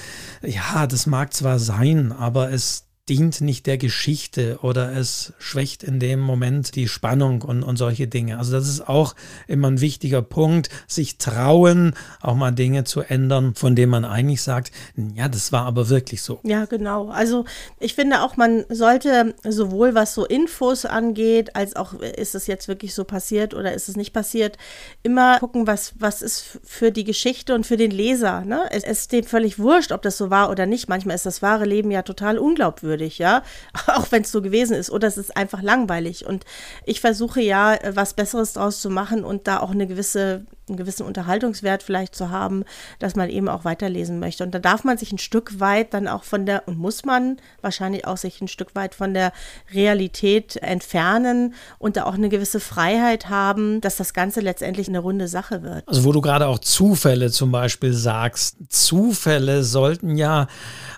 [0.41, 5.99] ja, das mag zwar sein, aber es dient nicht der Geschichte oder es schwächt in
[5.99, 8.38] dem Moment die Spannung und, und solche Dinge.
[8.38, 9.14] Also das ist auch
[9.45, 14.41] immer ein wichtiger Punkt, sich trauen, auch mal Dinge zu ändern, von denen man eigentlich
[14.41, 14.72] sagt,
[15.16, 16.39] ja, das war aber wirklich so.
[16.43, 17.10] Ja, genau.
[17.10, 17.43] Also
[17.78, 22.70] ich finde auch, man sollte sowohl was so Infos angeht, als auch ist es jetzt
[22.70, 24.58] wirklich so passiert oder ist es nicht passiert,
[25.04, 28.45] immer gucken, was, was ist für die Geschichte und für den Leser.
[28.45, 28.62] Ne?
[28.72, 30.88] Es ist dem völlig wurscht, ob das so war oder nicht.
[30.88, 33.44] Manchmal ist das wahre Leben ja total unglaubwürdig unglaubwürdig, ja,
[33.88, 36.26] auch wenn es so gewesen ist, oder es ist einfach langweilig.
[36.26, 36.46] Und
[36.86, 40.78] ich versuche ja, äh, was Besseres draus zu machen und da auch eine gewisse einen
[40.78, 42.64] gewissen Unterhaltungswert vielleicht zu haben,
[43.00, 44.44] dass man eben auch weiterlesen möchte.
[44.44, 47.38] Und da darf man sich ein Stück weit dann auch von der, und muss man
[47.62, 49.34] wahrscheinlich auch sich ein Stück weit von der
[49.74, 55.28] Realität entfernen und da auch eine gewisse Freiheit haben, dass das Ganze letztendlich eine runde
[55.28, 55.88] Sache wird.
[55.88, 60.48] Also wo du gerade auch Zufälle zum Beispiel sagst, Zufälle sollten ja,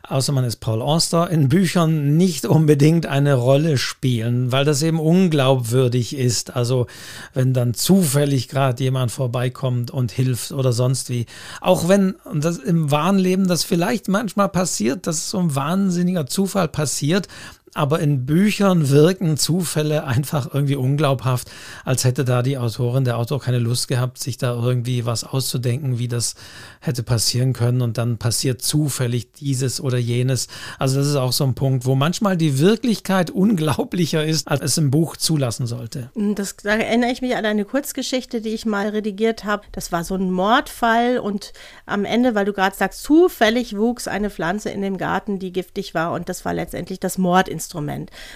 [0.08, 5.00] außer man ist Paul Auster, in Büchern nicht unbedingt eine Rolle spielen, weil das eben
[5.00, 6.56] unglaubwürdig ist.
[6.56, 6.88] Also
[7.34, 11.26] wenn dann zufällig gerade jemand vorbeikommt, vorbeikommt und hilft oder sonst wie.
[11.62, 16.68] Auch wenn das im wahren Leben das vielleicht manchmal passiert, dass so ein wahnsinniger Zufall
[16.68, 17.28] passiert,
[17.76, 21.51] aber in Büchern wirken Zufälle einfach irgendwie unglaubhaft,
[21.84, 25.99] als hätte da die Autorin, der Autor keine Lust gehabt, sich da irgendwie was auszudenken,
[25.99, 26.36] wie das
[26.80, 30.47] hätte passieren können und dann passiert zufällig dieses oder jenes.
[30.80, 34.78] Also das ist auch so ein Punkt, wo manchmal die Wirklichkeit unglaublicher ist, als es
[34.78, 36.09] im Buch zulassen sollte.
[36.15, 39.63] Das da erinnere ich mich an eine Kurzgeschichte, die ich mal redigiert habe.
[39.73, 41.51] Das war so ein Mordfall und
[41.86, 45.93] am Ende, weil du gerade sagst, zufällig wuchs eine Pflanze in dem Garten, die giftig
[45.93, 47.64] war und das war letztendlich das Mordinstrument.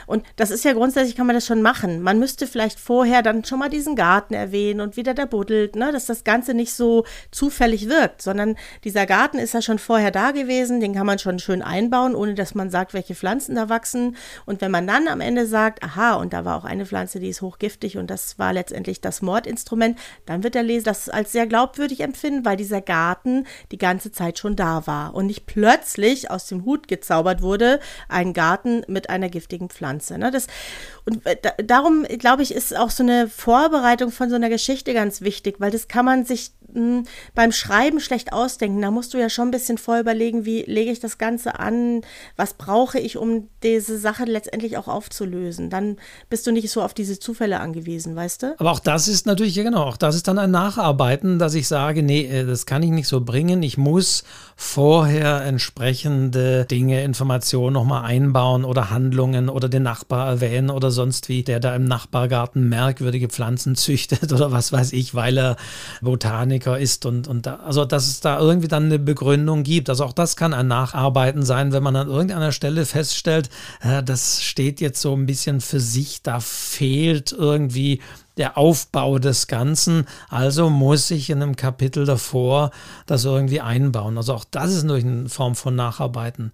[0.07, 2.01] Und das ist ja grundsätzlich, kann man das schon machen.
[2.01, 5.91] Man müsste vielleicht vorher dann schon mal diesen Garten erwähnen und wieder der buddelt, ne,
[5.91, 10.11] dass das Ganze nicht so zufällig wirkt, sondern sondern dieser Garten ist ja schon vorher
[10.11, 13.69] da gewesen, den kann man schon schön einbauen, ohne dass man sagt, welche Pflanzen da
[13.69, 14.15] wachsen.
[14.45, 17.29] Und wenn man dann am Ende sagt, aha, und da war auch eine Pflanze, die
[17.29, 21.45] ist hochgiftig und das war letztendlich das Mordinstrument, dann wird der Leser das als sehr
[21.45, 26.47] glaubwürdig empfinden, weil dieser Garten die ganze Zeit schon da war und nicht plötzlich aus
[26.47, 30.17] dem Hut gezaubert wurde, ein Garten mit einer giftigen Pflanze.
[30.17, 30.31] Ne?
[30.31, 30.47] Das,
[31.05, 35.19] und äh, darum, glaube ich, ist auch so eine Vorbereitung von so einer Geschichte ganz
[35.19, 37.05] wichtig, weil das kann man sich hm,
[37.35, 38.81] beim Schreiben schlecht ausdenken.
[38.81, 42.01] Da musst du ja schon ein bisschen voll überlegen, wie lege ich das Ganze an,
[42.35, 45.69] was brauche ich, um diese Sache letztendlich auch aufzulösen.
[45.69, 45.97] Dann
[46.29, 48.55] bist du nicht so auf diese Zufälle angewiesen, weißt du?
[48.59, 51.67] Aber auch das ist natürlich, ja genau, auch das ist dann ein Nacharbeiten, dass ich
[51.67, 53.63] sage, nee, äh, das kann ich nicht so bringen.
[53.63, 54.23] Ich muss
[54.55, 61.43] vorher entsprechende Dinge, Informationen nochmal einbauen oder Handlungen oder den Nachbar erwähnen oder sonst wie,
[61.43, 65.55] der da im Nachbargarten merkwürdige Pflanzen züchtet oder was weiß ich, weil er
[66.01, 69.89] Botanik Botaniker ist und, und da, also dass es da irgendwie dann eine Begründung gibt.
[69.89, 73.49] Also auch das kann ein Nacharbeiten sein, wenn man an irgendeiner Stelle feststellt,
[73.81, 78.01] äh, das steht jetzt so ein bisschen für sich, da fehlt irgendwie
[78.37, 80.05] der Aufbau des Ganzen.
[80.29, 82.71] Also muss ich in einem Kapitel davor
[83.05, 84.17] das irgendwie einbauen.
[84.17, 86.51] Also auch das ist nur eine Form von Nacharbeiten.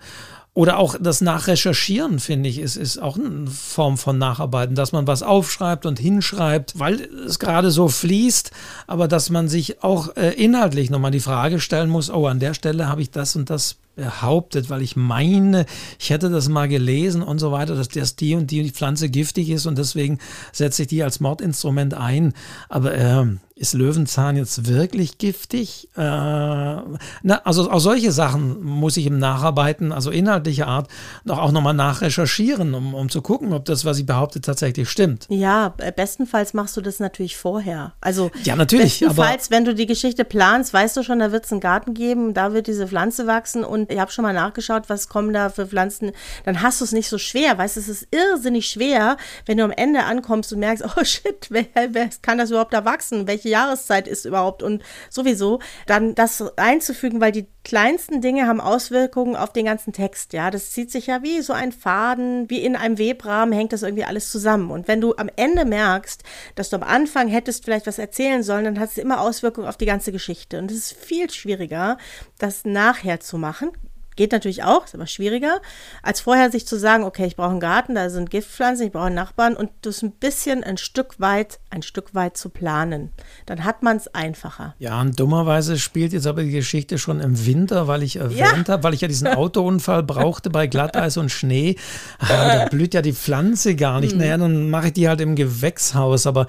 [0.55, 5.05] Oder auch das Nachrecherchieren, finde ich, ist, ist auch eine Form von Nacharbeiten, dass man
[5.05, 8.51] was aufschreibt und hinschreibt, weil es gerade so fließt,
[8.87, 12.53] aber dass man sich auch äh, inhaltlich nochmal die Frage stellen muss, oh, an der
[12.53, 15.65] Stelle habe ich das und das behauptet, weil ich meine,
[15.99, 19.49] ich hätte das mal gelesen und so weiter, dass das die und die Pflanze giftig
[19.49, 20.19] ist und deswegen
[20.51, 22.33] setze ich die als Mordinstrument ein.
[22.69, 23.25] Aber äh,
[23.57, 25.87] ist Löwenzahn jetzt wirklich giftig?
[25.95, 30.89] Äh, na, also auch solche Sachen muss ich im Nacharbeiten, also inhaltlicher Art,
[31.23, 35.27] doch auch nochmal nachrecherchieren, um, um zu gucken, ob das, was ich behaupte, tatsächlich stimmt.
[35.29, 37.93] Ja, äh, bestenfalls machst du das natürlich vorher.
[38.01, 38.99] Also ja, natürlich.
[38.99, 42.33] Bestenfalls, wenn du die Geschichte planst, weißt du schon, da wird es einen Garten geben,
[42.33, 45.67] da wird diese Pflanze wachsen und ich habe schon mal nachgeschaut, was kommen da für
[45.67, 46.11] Pflanzen.
[46.43, 49.63] Dann hast du es nicht so schwer, weißt du, es ist irrsinnig schwer, wenn du
[49.63, 53.27] am Ende ankommst und merkst, oh shit, wer, wer kann das überhaupt da wachsen?
[53.27, 58.61] Welche welche Jahreszeit ist überhaupt und sowieso, dann das einzufügen, weil die kleinsten Dinge haben
[58.61, 60.31] Auswirkungen auf den ganzen Text.
[60.31, 63.83] Ja, das zieht sich ja wie so ein Faden, wie in einem Webrahmen hängt das
[63.83, 64.71] irgendwie alles zusammen.
[64.71, 68.65] Und wenn du am Ende merkst, dass du am Anfang hättest vielleicht was erzählen sollen,
[68.65, 70.59] dann hat es immer Auswirkungen auf die ganze Geschichte.
[70.59, 71.97] Und es ist viel schwieriger,
[72.37, 73.71] das nachher zu machen.
[74.15, 75.61] Geht natürlich auch, ist aber schwieriger,
[76.01, 79.07] als vorher sich zu sagen, okay, ich brauche einen Garten, da sind Giftpflanzen, ich brauche
[79.07, 83.11] einen Nachbarn und das ein bisschen ein Stück weit, ein Stück weit zu planen.
[83.45, 84.73] Dann hat man es einfacher.
[84.79, 88.73] Ja, und dummerweise spielt jetzt aber die Geschichte schon im Winter, weil ich erwähnt ja.
[88.73, 91.75] habe, weil ich ja diesen Autounfall brauchte bei Glatteis und Schnee.
[92.17, 94.13] Ah, da blüht ja die Pflanze gar nicht.
[94.13, 94.19] Hm.
[94.19, 96.47] Naja, dann mache ich die halt im Gewächshaus, aber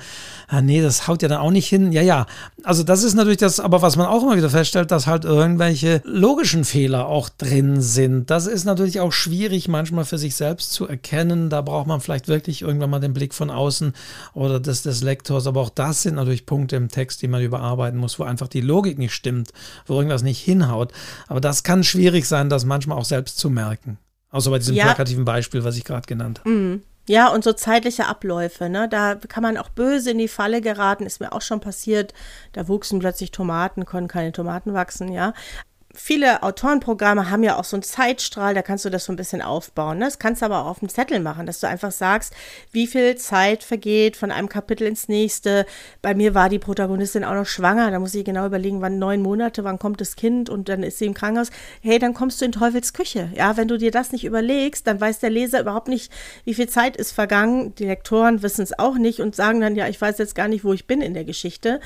[0.49, 1.93] ah, nee, das haut ja dann auch nicht hin.
[1.93, 2.27] Ja, ja,
[2.63, 6.01] also das ist natürlich das, aber was man auch immer wieder feststellt, dass halt irgendwelche
[6.05, 8.31] logischen Fehler auch drin drin sind.
[8.31, 11.51] Das ist natürlich auch schwierig manchmal für sich selbst zu erkennen.
[11.51, 13.95] Da braucht man vielleicht wirklich irgendwann mal den Blick von außen
[14.35, 15.47] oder des, des Lektors.
[15.47, 18.61] Aber auch das sind natürlich Punkte im Text, die man überarbeiten muss, wo einfach die
[18.61, 19.53] Logik nicht stimmt,
[19.87, 20.93] wo irgendwas nicht hinhaut.
[21.29, 23.99] Aber das kann schwierig sein, das manchmal auch selbst zu merken.
[24.31, 24.85] Außer bei diesem ja.
[24.85, 26.51] plakativen Beispiel, was ich gerade genannt habe.
[26.51, 26.83] Mhm.
[27.09, 28.89] Ja, und so zeitliche Abläufe, ne?
[28.89, 32.13] Da kann man auch böse in die Falle geraten, ist mir auch schon passiert.
[32.53, 35.33] Da wuchsen plötzlich Tomaten, konnten keine Tomaten wachsen, ja
[35.97, 39.43] viele Autorenprogramme haben ja auch so einen Zeitstrahl, da kannst du das so ein bisschen
[39.43, 39.99] aufbauen.
[39.99, 40.05] Ne?
[40.05, 42.35] Das kannst du aber auch auf dem Zettel machen, dass du einfach sagst,
[42.71, 45.67] wie viel Zeit vergeht von einem Kapitel ins nächste.
[46.03, 49.23] Bei mir war die Protagonistin auch noch schwanger, da muss ich genau überlegen, wann neun
[49.23, 51.51] Monate, wann kommt das Kind und dann ist sie im Krankenhaus.
[51.81, 53.31] Hey, dann kommst du in Teufels Küche.
[53.35, 56.13] Ja, wenn du dir das nicht überlegst, dann weiß der Leser überhaupt nicht,
[56.45, 57.75] wie viel Zeit ist vergangen.
[57.77, 60.65] Die Lektoren wissen es auch nicht und sagen dann, ja, ich weiß jetzt gar nicht,
[60.65, 61.81] wo ich bin in der Geschichte.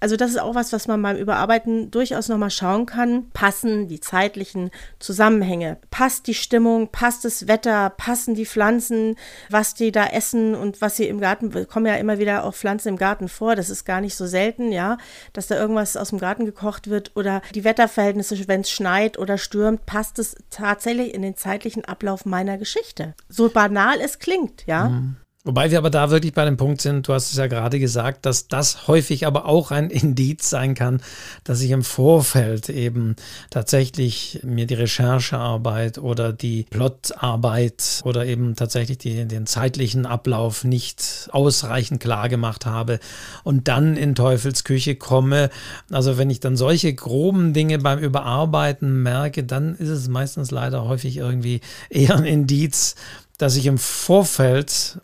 [0.00, 3.30] Also das ist auch was, was man beim Überarbeiten durchaus nochmal schauen kann.
[3.54, 5.78] Passen die zeitlichen Zusammenhänge?
[5.92, 6.88] Passt die Stimmung?
[6.88, 7.88] Passt das Wetter?
[7.90, 9.14] Passen die Pflanzen?
[9.48, 12.88] Was die da essen und was sie im Garten, kommen ja immer wieder auch Pflanzen
[12.88, 13.54] im Garten vor.
[13.54, 14.98] Das ist gar nicht so selten, ja,
[15.32, 19.38] dass da irgendwas aus dem Garten gekocht wird oder die Wetterverhältnisse, wenn es schneit oder
[19.38, 23.14] stürmt, passt es tatsächlich in den zeitlichen Ablauf meiner Geschichte.
[23.28, 24.88] So banal es klingt, ja.
[24.88, 25.16] Mhm.
[25.46, 28.24] Wobei wir aber da wirklich bei dem Punkt sind, du hast es ja gerade gesagt,
[28.24, 31.02] dass das häufig aber auch ein Indiz sein kann,
[31.44, 33.14] dass ich im Vorfeld eben
[33.50, 41.28] tatsächlich mir die Recherchearbeit oder die Plotarbeit oder eben tatsächlich die, den zeitlichen Ablauf nicht
[41.30, 42.98] ausreichend klar gemacht habe
[43.42, 45.50] und dann in Teufels Küche komme.
[45.90, 50.84] Also wenn ich dann solche groben Dinge beim Überarbeiten merke, dann ist es meistens leider
[50.84, 52.94] häufig irgendwie eher ein Indiz,
[53.36, 55.00] dass ich im Vorfeld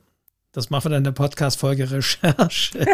[0.52, 2.84] das machen wir dann in der Podcast-Folge Recherche.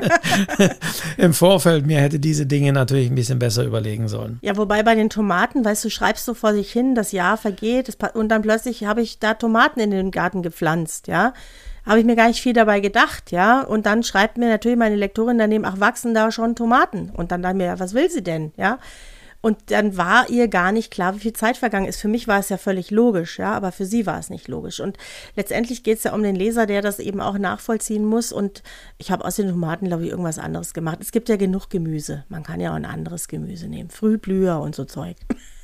[1.17, 4.39] Im Vorfeld mir hätte diese Dinge natürlich ein bisschen besser überlegen sollen.
[4.43, 7.97] Ja, wobei bei den Tomaten, weißt du, schreibst du vor sich hin, das Jahr vergeht
[8.13, 11.33] und dann plötzlich habe ich da Tomaten in den Garten gepflanzt, ja.
[11.87, 13.63] Habe ich mir gar nicht viel dabei gedacht, ja.
[13.63, 17.11] Und dann schreibt mir natürlich meine Lektorin daneben, ach, wachsen da schon Tomaten.
[17.11, 18.81] Und dann dachte mir, was will sie denn, ja.
[19.47, 22.01] Und dann war ihr gar nicht klar, wie viel Zeit vergangen ist.
[22.01, 24.81] Für mich war es ja völlig logisch, ja, aber für sie war es nicht logisch.
[24.81, 24.99] Und
[25.37, 28.33] letztendlich geht es ja um den Leser, der das eben auch nachvollziehen muss.
[28.33, 28.65] Und
[28.99, 30.99] ich habe aus den Tomaten, glaube ich, irgendwas anderes gemacht.
[31.01, 32.25] Es gibt ja genug Gemüse.
[32.29, 33.89] Man kann ja auch ein anderes Gemüse nehmen.
[33.89, 35.17] Frühblüher und so Zeug.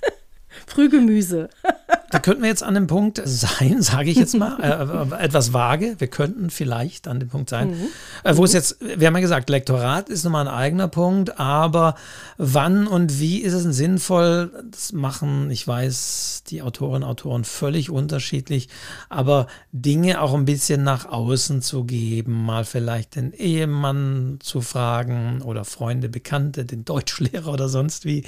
[0.68, 1.49] Frühgemüse.
[2.13, 5.55] da könnten wir jetzt an dem Punkt sein, sage ich jetzt mal, äh, äh, etwas
[5.55, 5.97] vage.
[5.99, 7.89] Wir könnten vielleicht an dem Punkt sein, mhm.
[8.23, 11.95] äh, wo es jetzt, wir haben ja gesagt, Lektorat ist nochmal ein eigener Punkt, aber
[12.37, 17.89] wann und wie ist es sinnvoll, das machen, ich weiß, die Autorinnen und Autoren völlig
[17.89, 18.69] unterschiedlich,
[19.09, 25.41] aber Dinge auch ein bisschen nach außen zu geben, mal vielleicht den Ehemann zu fragen
[25.41, 28.25] oder Freunde, Bekannte, den Deutschlehrer oder sonst wie.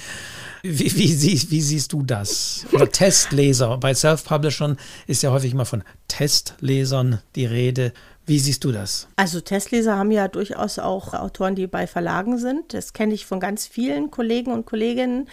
[0.62, 2.64] Wie, wie, wie, wie siehst du das?
[2.72, 3.74] Oder Testleser.
[3.77, 7.93] Bei Self-Publishern ist ja häufig immer von Testlesern die Rede.
[8.27, 9.07] Wie siehst du das?
[9.16, 12.72] Also Testleser haben ja durchaus auch Autoren, die bei Verlagen sind.
[12.72, 15.29] Das kenne ich von ganz vielen Kollegen und Kolleginnen,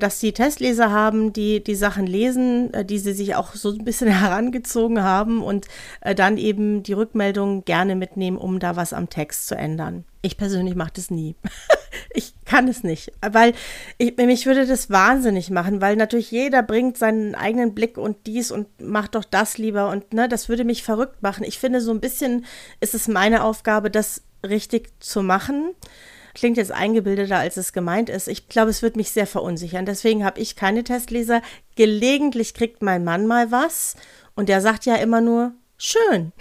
[0.00, 3.84] dass sie Testleser haben, die die Sachen lesen, äh, die sie sich auch so ein
[3.84, 5.68] bisschen herangezogen haben und
[6.00, 10.04] äh, dann eben die Rückmeldung gerne mitnehmen, um da was am Text zu ändern.
[10.22, 11.34] Ich persönlich mache das nie.
[12.14, 13.54] ich kann es nicht, weil
[13.98, 18.50] ich, mich würde das wahnsinnig machen, weil natürlich jeder bringt seinen eigenen Blick und dies
[18.50, 21.44] und macht doch das lieber und ne, das würde mich verrückt machen.
[21.44, 22.46] Ich finde, so ein bisschen
[22.80, 25.74] ist es meine Aufgabe, das richtig zu machen.
[26.34, 28.26] Klingt jetzt eingebildeter, als es gemeint ist.
[28.26, 29.84] Ich glaube, es wird mich sehr verunsichern.
[29.84, 31.42] Deswegen habe ich keine Testleser.
[31.76, 33.96] Gelegentlich kriegt mein Mann mal was
[34.34, 36.32] und der sagt ja immer nur, schön.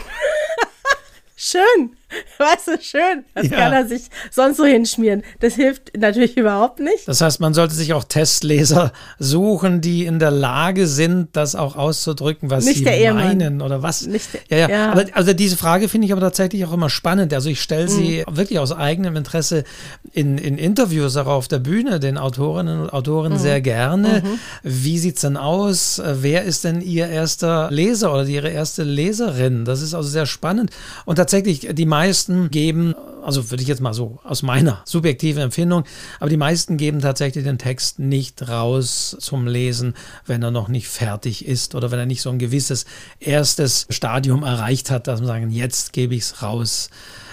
[1.36, 1.98] schön.
[2.38, 3.26] Weißt du, schön.
[3.34, 3.58] Das ja.
[3.58, 5.24] kann er sich sonst so hinschmieren.
[5.40, 7.08] Das hilft natürlich überhaupt nicht.
[7.08, 11.76] Das heißt, man sollte sich auch Testleser suchen, die in der Lage sind, das auch
[11.76, 14.06] auszudrücken, was nicht sie meinen oder was.
[14.06, 14.92] Nicht der, ja, ja, ja.
[14.92, 17.34] Aber, also diese Frage finde ich aber tatsächlich auch immer spannend.
[17.34, 18.38] Also ich stelle sie mhm.
[18.38, 19.64] wirklich aus eigenem Interesse
[20.12, 23.38] in, in Interviews auch auf der Bühne den Autorinnen und Autoren mhm.
[23.38, 24.24] sehr gerne.
[24.24, 24.40] Mhm.
[24.64, 26.02] Wie sieht es denn aus?
[26.06, 29.66] Wer ist denn ihr erster Leser oder ihre erste Leserin?
[29.66, 30.72] Das ist also sehr spannend.
[31.06, 32.01] Und tatsächlich, die meisten
[32.50, 35.84] geben, also würde ich jetzt mal so aus meiner subjektiven Empfindung,
[36.20, 39.94] aber die meisten geben tatsächlich den Text nicht raus zum Lesen,
[40.26, 42.86] wenn er noch nicht fertig ist oder wenn er nicht so ein gewisses
[43.20, 46.90] erstes Stadium erreicht hat, dass man sagen, jetzt gebe ich es raus.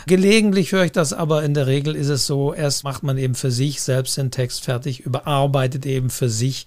[0.08, 3.34] Gelegentlich höre ich das, aber in der Regel ist es so, erst macht man eben
[3.34, 6.64] für sich selbst den Text fertig, überarbeitet eben für sich,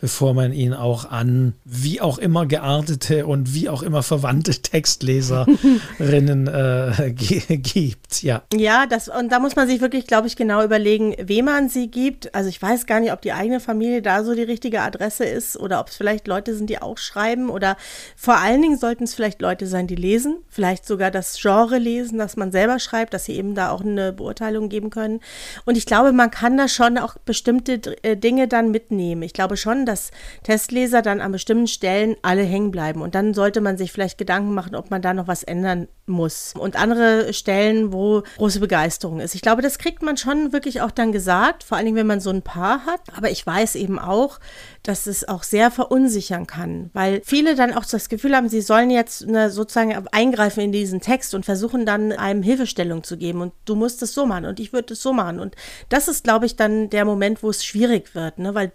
[0.00, 6.46] bevor man ihn auch an wie auch immer geartete und wie auch immer verwandte Textleserinnen
[6.46, 7.12] äh,
[7.56, 8.22] gibt.
[8.22, 11.68] Ja, ja das, und da muss man sich wirklich, glaube ich, genau überlegen, wem man
[11.68, 12.32] sie gibt.
[12.32, 15.58] Also ich weiß gar nicht, ob die eigene Familie da so die richtige Adresse ist
[15.58, 17.76] oder ob es vielleicht Leute sind, die auch schreiben oder
[18.14, 22.18] vor allen Dingen sollten es vielleicht Leute sein, die lesen, vielleicht sogar das Genre lesen,
[22.18, 25.20] das man selber schreibt, dass sie eben da auch eine Beurteilung geben können.
[25.64, 29.22] Und ich glaube, man kann da schon auch bestimmte äh, Dinge dann mitnehmen.
[29.22, 30.10] Ich glaube schon, dass
[30.42, 33.02] Testleser dann an bestimmten Stellen alle hängen bleiben.
[33.02, 36.54] Und dann sollte man sich vielleicht Gedanken machen, ob man da noch was ändern muss.
[36.58, 39.34] Und andere Stellen, wo große Begeisterung ist.
[39.34, 42.20] Ich glaube, das kriegt man schon wirklich auch dann gesagt, vor allen Dingen, wenn man
[42.20, 43.00] so ein Paar hat.
[43.16, 44.38] Aber ich weiß eben auch,
[44.82, 48.90] dass es auch sehr verunsichern kann, weil viele dann auch das Gefühl haben, sie sollen
[48.90, 53.52] jetzt eine, sozusagen eingreifen in diesen Text und versuchen dann einem Hilfestellung zu geben und
[53.64, 55.54] du musst es so machen und ich würde es so machen und
[55.88, 58.54] das ist, glaube ich, dann der Moment, wo es schwierig wird, ne?
[58.54, 58.72] weil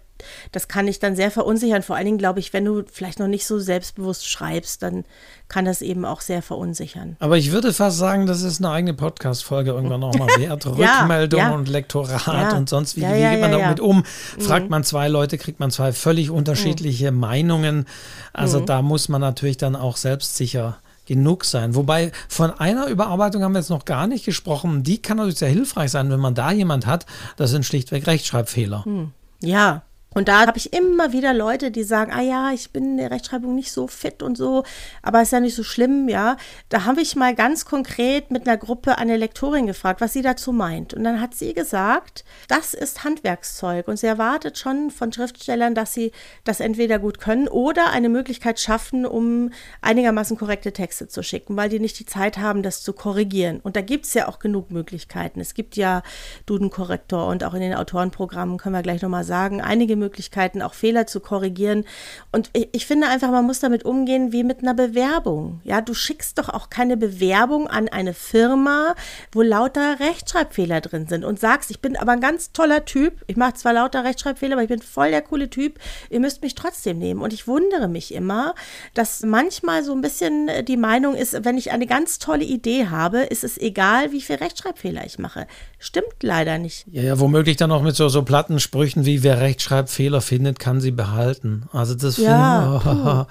[0.52, 1.82] das kann ich dann sehr verunsichern.
[1.82, 5.04] Vor allen Dingen, glaube ich, wenn du vielleicht noch nicht so selbstbewusst schreibst, dann
[5.48, 7.16] kann das eben auch sehr verunsichern.
[7.20, 10.64] Aber ich würde fast sagen, das ist eine eigene Podcast-Folge irgendwann nochmal wert.
[10.76, 11.50] ja, Rückmeldung ja.
[11.54, 12.56] und Lektorat ja.
[12.56, 14.04] und sonst wie, wie geht man damit um?
[14.38, 14.70] Fragt mhm.
[14.70, 17.20] man zwei Leute, kriegt man zwei völlig unterschiedliche mhm.
[17.20, 17.86] Meinungen.
[18.32, 18.66] Also mhm.
[18.66, 20.78] da muss man natürlich dann auch selbstsicher
[21.10, 21.74] genug sein.
[21.74, 24.84] Wobei von einer Überarbeitung haben wir jetzt noch gar nicht gesprochen.
[24.84, 27.04] Die kann natürlich sehr hilfreich sein, wenn man da jemand hat.
[27.36, 28.84] Das sind schlichtweg Rechtschreibfehler.
[28.84, 29.10] Hm.
[29.40, 29.82] Ja,
[30.12, 33.12] und da habe ich immer wieder Leute, die sagen, ah ja, ich bin in der
[33.12, 34.64] Rechtschreibung nicht so fit und so,
[35.02, 36.36] aber ist ja nicht so schlimm, ja.
[36.68, 40.50] Da habe ich mal ganz konkret mit einer Gruppe eine Lektorin gefragt, was sie dazu
[40.52, 40.94] meint.
[40.94, 45.94] Und dann hat sie gesagt, das ist Handwerkszeug und sie erwartet schon von Schriftstellern, dass
[45.94, 46.10] sie
[46.42, 49.50] das entweder gut können oder eine Möglichkeit schaffen, um
[49.80, 53.60] einigermaßen korrekte Texte zu schicken, weil die nicht die Zeit haben, das zu korrigieren.
[53.60, 55.38] Und da gibt es ja auch genug Möglichkeiten.
[55.38, 56.02] Es gibt ja
[56.46, 61.06] Duden-Korrektor und auch in den Autorenprogrammen können wir gleich nochmal sagen, einige Möglichkeiten, auch Fehler
[61.06, 61.84] zu korrigieren.
[62.32, 65.60] Und ich, ich finde einfach, man muss damit umgehen wie mit einer Bewerbung.
[65.62, 68.96] Ja, du schickst doch auch keine Bewerbung an eine Firma,
[69.30, 73.22] wo lauter Rechtschreibfehler drin sind und sagst, ich bin aber ein ganz toller Typ.
[73.28, 75.78] Ich mache zwar lauter Rechtschreibfehler, aber ich bin voll der coole Typ.
[76.08, 77.20] Ihr müsst mich trotzdem nehmen.
[77.20, 78.54] Und ich wundere mich immer,
[78.94, 83.20] dass manchmal so ein bisschen die Meinung ist, wenn ich eine ganz tolle Idee habe,
[83.20, 85.46] ist es egal, wie viel Rechtschreibfehler ich mache.
[85.78, 86.86] Stimmt leider nicht.
[86.90, 90.58] Ja, ja womöglich dann auch mit so, so platten Sprüchen wie wer Rechtschreib Fehler findet,
[90.58, 91.64] kann sie behalten.
[91.72, 93.26] Also das ja, finde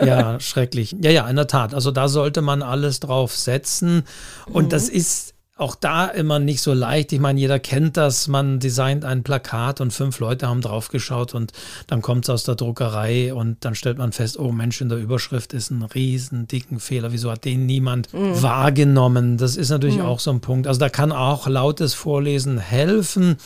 [0.00, 0.96] ich, ja, schrecklich.
[1.00, 1.74] Ja, ja, in der Tat.
[1.74, 4.04] Also da sollte man alles drauf setzen.
[4.46, 4.68] Und mhm.
[4.70, 5.32] das ist
[5.62, 7.12] auch da immer nicht so leicht.
[7.12, 8.26] Ich meine, jeder kennt das.
[8.26, 11.52] Man designt ein Plakat und fünf Leute haben drauf geschaut und
[11.86, 14.98] dann kommt es aus der Druckerei und dann stellt man fest, oh Mensch, in der
[14.98, 17.12] Überschrift ist ein riesen dicken Fehler.
[17.12, 18.42] Wieso hat den niemand mhm.
[18.42, 19.36] wahrgenommen?
[19.36, 20.06] Das ist natürlich mhm.
[20.06, 20.66] auch so ein Punkt.
[20.66, 23.36] Also da kann auch lautes Vorlesen helfen.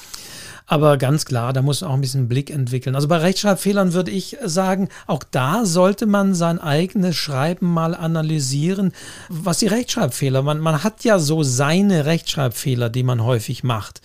[0.67, 2.97] Aber ganz klar, da muss man auch ein bisschen Blick entwickeln.
[2.97, 8.93] Also bei Rechtschreibfehlern würde ich sagen, auch da sollte man sein eigenes Schreiben mal analysieren.
[9.29, 14.01] Was die Rechtschreibfehler, man, man hat ja so seine Rechtschreibfehler, die man häufig macht.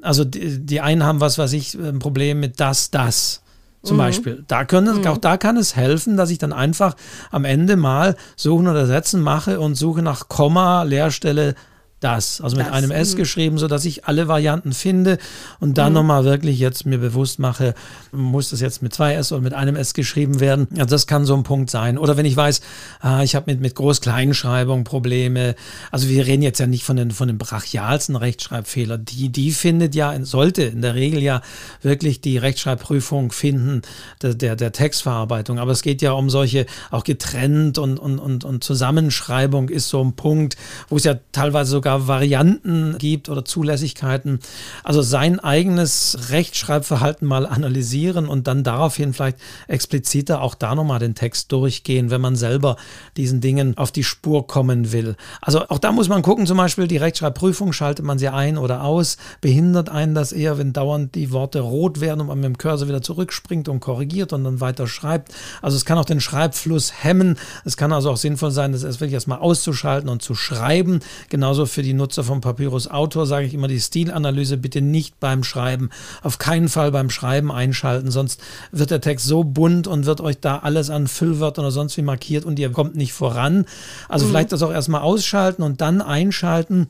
[0.00, 3.42] Also die, die einen haben was weiß ich, ein Problem mit das, das
[3.82, 4.00] zum mhm.
[4.00, 4.44] Beispiel.
[4.48, 5.06] Da können, mhm.
[5.06, 6.96] Auch da kann es helfen, dass ich dann einfach
[7.30, 11.54] am Ende mal Suchen oder Setzen mache und suche nach Komma, Leerstelle,
[12.00, 13.16] das, also mit das, einem S mh.
[13.16, 15.18] geschrieben, sodass ich alle Varianten finde
[15.58, 15.94] und dann mhm.
[15.94, 17.74] nochmal wirklich jetzt mir bewusst mache,
[18.12, 20.68] muss das jetzt mit zwei S oder mit einem S geschrieben werden.
[20.72, 21.98] Also das kann so ein Punkt sein.
[21.98, 22.60] Oder wenn ich weiß,
[23.00, 25.56] ah, ich habe mit, mit Groß-Kleinschreibung Probleme.
[25.90, 29.04] Also wir reden jetzt ja nicht von den, von den brachialsten Rechtschreibfehlern.
[29.04, 31.42] Die, die findet ja, sollte in der Regel ja
[31.82, 33.82] wirklich die Rechtschreibprüfung finden,
[34.22, 35.58] der, der, der Textverarbeitung.
[35.58, 40.02] Aber es geht ja um solche auch getrennt und, und, und, und Zusammenschreibung ist so
[40.02, 40.56] ein Punkt,
[40.88, 44.40] wo es ja teilweise sogar sogar Varianten gibt oder Zulässigkeiten.
[44.84, 51.14] Also sein eigenes Rechtschreibverhalten mal analysieren und dann daraufhin vielleicht expliziter auch da nochmal den
[51.14, 52.76] Text durchgehen, wenn man selber
[53.16, 55.16] diesen Dingen auf die Spur kommen will.
[55.40, 58.82] Also auch da muss man gucken, zum Beispiel die Rechtschreibprüfung, schaltet man sie ein oder
[58.84, 62.58] aus, behindert einen das eher, wenn dauernd die Worte rot werden und man mit dem
[62.58, 65.32] Cursor wieder zurückspringt und korrigiert und dann weiter schreibt.
[65.62, 67.38] Also es kann auch den Schreibfluss hemmen.
[67.64, 71.00] Es kann also auch sinnvoll sein, das wirklich erstmal auszuschalten und zu schreiben.
[71.30, 75.44] Genauso für die Nutzer vom Papyrus Autor sage ich immer die Stilanalyse bitte nicht beim
[75.44, 75.90] Schreiben,
[76.22, 78.40] auf keinen Fall beim Schreiben einschalten, sonst
[78.72, 82.02] wird der Text so bunt und wird euch da alles an Füllwörtern oder sonst wie
[82.02, 83.66] markiert und ihr kommt nicht voran.
[84.08, 84.30] Also mhm.
[84.30, 86.88] vielleicht das auch erstmal ausschalten und dann einschalten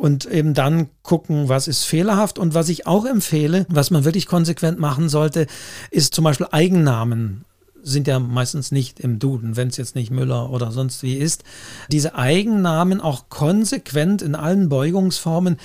[0.00, 2.38] und eben dann gucken, was ist fehlerhaft.
[2.38, 5.46] Und was ich auch empfehle, was man wirklich konsequent machen sollte,
[5.90, 7.44] ist zum Beispiel Eigennamen
[7.82, 11.44] sind ja meistens nicht im Duden, wenn es jetzt nicht Müller oder sonst wie ist.
[11.90, 15.56] Diese Eigennamen auch konsequent in allen Beugungsformen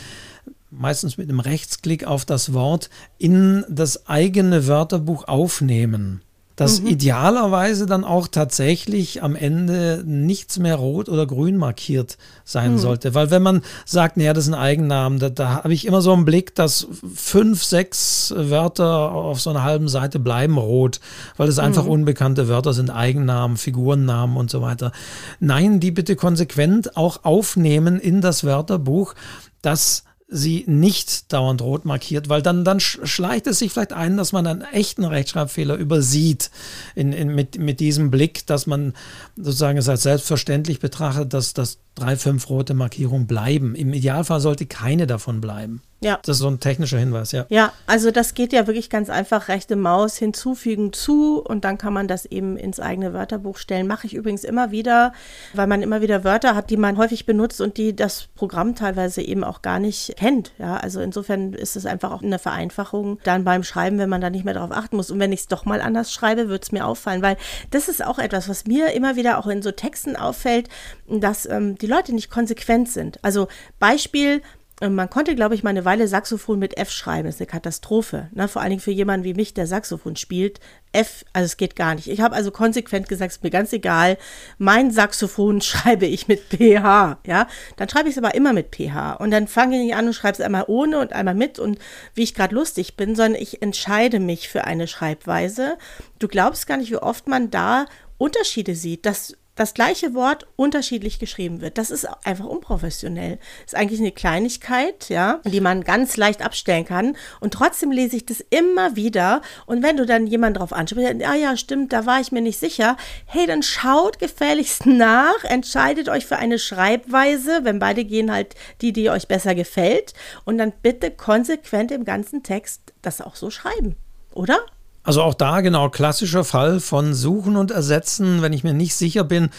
[0.72, 6.22] meistens mit einem Rechtsklick auf das Wort in das eigene Wörterbuch aufnehmen
[6.56, 6.88] dass mhm.
[6.88, 12.78] idealerweise dann auch tatsächlich am Ende nichts mehr rot oder grün markiert sein mhm.
[12.78, 13.14] sollte.
[13.14, 16.14] Weil wenn man sagt, naja, das ist ein Eigennamen, da, da habe ich immer so
[16.14, 21.02] einen Blick, dass fünf, sechs Wörter auf so einer halben Seite bleiben rot,
[21.38, 21.92] weil es einfach mhm.
[21.92, 24.92] unbekannte Wörter sind, Eigennamen, Figurennamen und so weiter.
[25.40, 29.14] Nein, die bitte konsequent auch aufnehmen in das Wörterbuch,
[29.62, 34.32] dass sie nicht dauernd rot markiert, weil dann, dann schleicht es sich vielleicht ein, dass
[34.32, 36.50] man einen echten Rechtschreibfehler übersieht
[36.96, 38.94] in, in, mit, mit diesem Blick, dass man
[39.36, 43.76] sozusagen es als selbstverständlich betrachtet, dass, dass drei, fünf rote Markierungen bleiben.
[43.76, 45.82] Im Idealfall sollte keine davon bleiben.
[46.02, 46.20] Ja.
[46.24, 47.46] Das ist so ein technischer Hinweis, ja.
[47.50, 49.48] Ja, also das geht ja wirklich ganz einfach.
[49.48, 53.88] Rechte Maus hinzufügen zu und dann kann man das eben ins eigene Wörterbuch stellen.
[53.88, 55.14] Mache ich übrigens immer wieder,
[55.54, 59.22] weil man immer wieder Wörter hat, die man häufig benutzt und die das Programm teilweise
[59.22, 60.52] eben auch gar nicht kennt.
[60.60, 64.30] Ja, also insofern ist es einfach auch eine Vereinfachung dann beim Schreiben, wenn man da
[64.30, 65.10] nicht mehr darauf achten muss.
[65.10, 67.38] Und wenn ich es doch mal anders schreibe, wird es mir auffallen, weil
[67.72, 70.70] das ist auch etwas, was mir immer wieder auch in so Texten auffällt,
[71.08, 73.24] dass ähm, die Leute nicht konsequent sind.
[73.24, 73.48] Also
[73.80, 74.42] Beispiel,
[74.82, 77.26] man konnte, glaube ich, mal eine Weile Saxophon mit F schreiben.
[77.26, 78.28] Das ist eine Katastrophe.
[78.34, 78.50] Ne?
[78.50, 80.60] Vor allen Dingen für jemanden wie mich, der Saxophon spielt.
[80.92, 82.10] F, also es geht gar nicht.
[82.10, 84.18] Ich habe also konsequent gesagt, es ist mir ganz egal.
[84.58, 87.20] Mein Saxophon schreibe ich mit PH.
[87.26, 87.48] Ja,
[87.78, 89.14] dann schreibe ich es aber immer mit PH.
[89.14, 91.80] Und dann fange ich nicht an und schreibe es einmal ohne und einmal mit und
[92.14, 95.78] wie ich gerade lustig bin, sondern ich entscheide mich für eine Schreibweise.
[96.20, 97.86] Du glaubst gar nicht, wie oft man da
[98.18, 101.78] Unterschiede sieht, dass das gleiche Wort unterschiedlich geschrieben wird.
[101.78, 103.40] Das ist einfach unprofessionell.
[103.66, 107.16] Ist eigentlich eine Kleinigkeit, ja, die man ganz leicht abstellen kann.
[107.40, 109.42] Und trotzdem lese ich das immer wieder.
[109.66, 112.60] Und wenn du dann jemanden darauf ansprichst, ah ja, stimmt, da war ich mir nicht
[112.60, 112.98] sicher.
[113.26, 118.92] Hey, dann schaut gefälligst nach, entscheidet euch für eine Schreibweise, wenn beide gehen halt die,
[118.92, 120.14] die euch besser gefällt.
[120.44, 123.96] Und dann bitte konsequent im ganzen Text das auch so schreiben.
[124.34, 124.60] Oder?
[125.06, 129.24] Also auch da genau klassischer Fall von Suchen und Ersetzen, wenn ich mir nicht sicher
[129.24, 129.50] bin,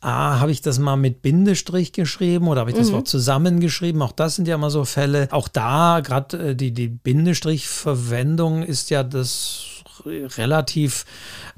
[0.00, 2.94] ah, habe ich das mal mit Bindestrich geschrieben oder habe ich das mhm.
[2.94, 4.00] Wort zusammengeschrieben?
[4.00, 5.28] Auch das sind ja immer so Fälle.
[5.30, 9.73] Auch da, gerade äh, die, die Bindestrichverwendung ist ja das
[10.04, 11.04] relativ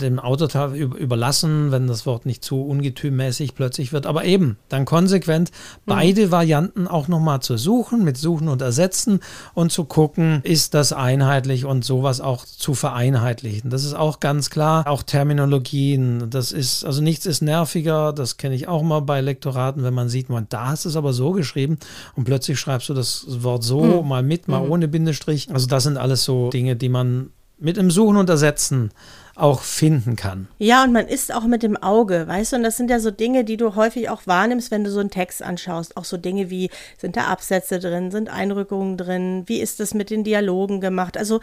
[0.01, 4.07] dem Autor überlassen, wenn das Wort nicht zu ungetümmäßig plötzlich wird.
[4.07, 5.51] Aber eben, dann konsequent
[5.85, 6.31] beide mhm.
[6.31, 9.21] Varianten auch nochmal zu suchen, mit Suchen und Ersetzen
[9.55, 13.71] und zu gucken, ist das einheitlich und sowas auch zu vereinheitlichen.
[13.71, 14.87] Das ist auch ganz klar.
[14.87, 19.83] Auch Terminologien, das ist, also nichts ist nerviger, das kenne ich auch mal bei Lektoraten,
[19.83, 21.79] wenn man sieht, man, da hast du es aber so geschrieben
[22.15, 24.09] und plötzlich schreibst du das Wort so, mhm.
[24.09, 24.71] mal mit, mal mhm.
[24.71, 25.51] ohne Bindestrich.
[25.51, 28.91] Also das sind alles so Dinge, die man mit dem Suchen und Ersetzen
[29.37, 30.49] auch finden kann.
[30.59, 33.11] Ja, und man ist auch mit dem Auge, weißt du, und das sind ja so
[33.11, 35.97] Dinge, die du häufig auch wahrnimmst, wenn du so einen Text anschaust.
[35.99, 40.09] Auch so Dinge wie, sind da Absätze drin, sind Einrückungen drin, wie ist das mit
[40.09, 41.19] den Dialogen gemacht?
[41.19, 41.41] Also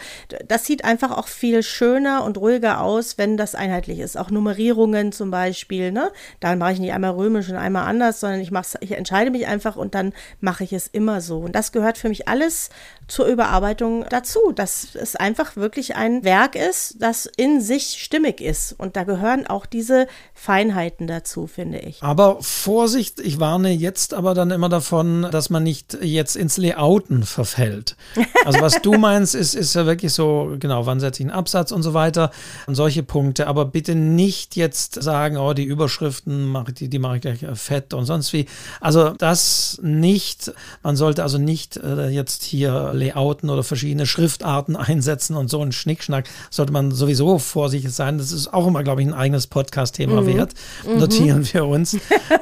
[0.47, 4.17] das sieht einfach auch viel schöner und ruhiger aus, wenn das einheitlich ist.
[4.17, 6.11] Auch Nummerierungen zum Beispiel, ne?
[6.39, 9.45] Dann mache ich nicht einmal römisch und einmal anders, sondern ich, mach's, ich entscheide mich
[9.45, 11.39] einfach und dann mache ich es immer so.
[11.39, 12.69] Und das gehört für mich alles
[13.07, 18.41] zur Überarbeitung dazu, dass es einfach wirklich ein Werk ist, das in sich sich stimmig
[18.41, 18.73] ist.
[18.77, 22.01] Und da gehören auch diese Feinheiten dazu, finde ich.
[22.01, 27.23] Aber Vorsicht, ich warne jetzt aber dann immer davon, dass man nicht jetzt ins Layouten
[27.23, 27.95] verfällt.
[28.45, 31.71] Also was du meinst, ist, ist ja wirklich so, genau, wann setze ich einen Absatz
[31.71, 32.29] und so weiter
[32.67, 33.47] und solche Punkte.
[33.47, 37.93] Aber bitte nicht jetzt sagen, oh, die Überschriften, mache die, die mache ich gleich fett
[37.93, 38.47] und sonst wie.
[38.81, 40.51] Also das nicht.
[40.81, 45.71] Man sollte also nicht äh, jetzt hier Layouten oder verschiedene Schriftarten einsetzen und so einen
[45.71, 46.27] Schnickschnack.
[46.49, 48.17] Sollte man sowieso vorsichtig vorsichtig sein.
[48.17, 50.27] Das ist auch immer, glaube ich, ein eigenes Podcast-Thema mhm.
[50.27, 50.53] wert.
[50.85, 50.99] Mhm.
[50.99, 51.97] Notieren wir uns.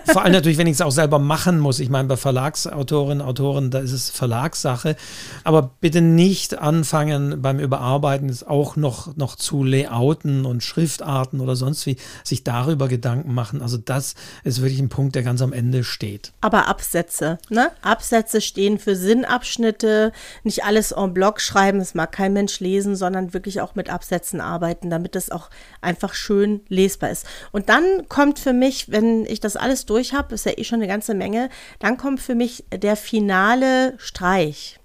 [0.05, 1.79] Vor allem natürlich, wenn ich es auch selber machen muss.
[1.79, 4.95] Ich meine, bei Verlagsautorinnen, Autoren, da ist es Verlagssache.
[5.43, 11.55] Aber bitte nicht anfangen beim Überarbeiten, es auch noch, noch zu layouten und Schriftarten oder
[11.55, 13.61] sonst wie, sich darüber Gedanken machen.
[13.61, 16.34] Also das ist wirklich ein Punkt, der ganz am Ende steht.
[16.41, 17.71] Aber Absätze, ne?
[17.82, 20.11] Absätze stehen für Sinnabschnitte,
[20.43, 24.41] nicht alles en bloc schreiben, das mag kein Mensch lesen, sondern wirklich auch mit Absätzen
[24.41, 25.49] arbeiten, damit es auch
[25.82, 27.26] einfach schön lesbar ist.
[27.51, 30.80] Und dann kommt für mich, wenn ich das alles durch habe, ist ja eh schon
[30.80, 31.49] eine ganze Menge,
[31.80, 34.79] dann kommt für mich der finale Streich.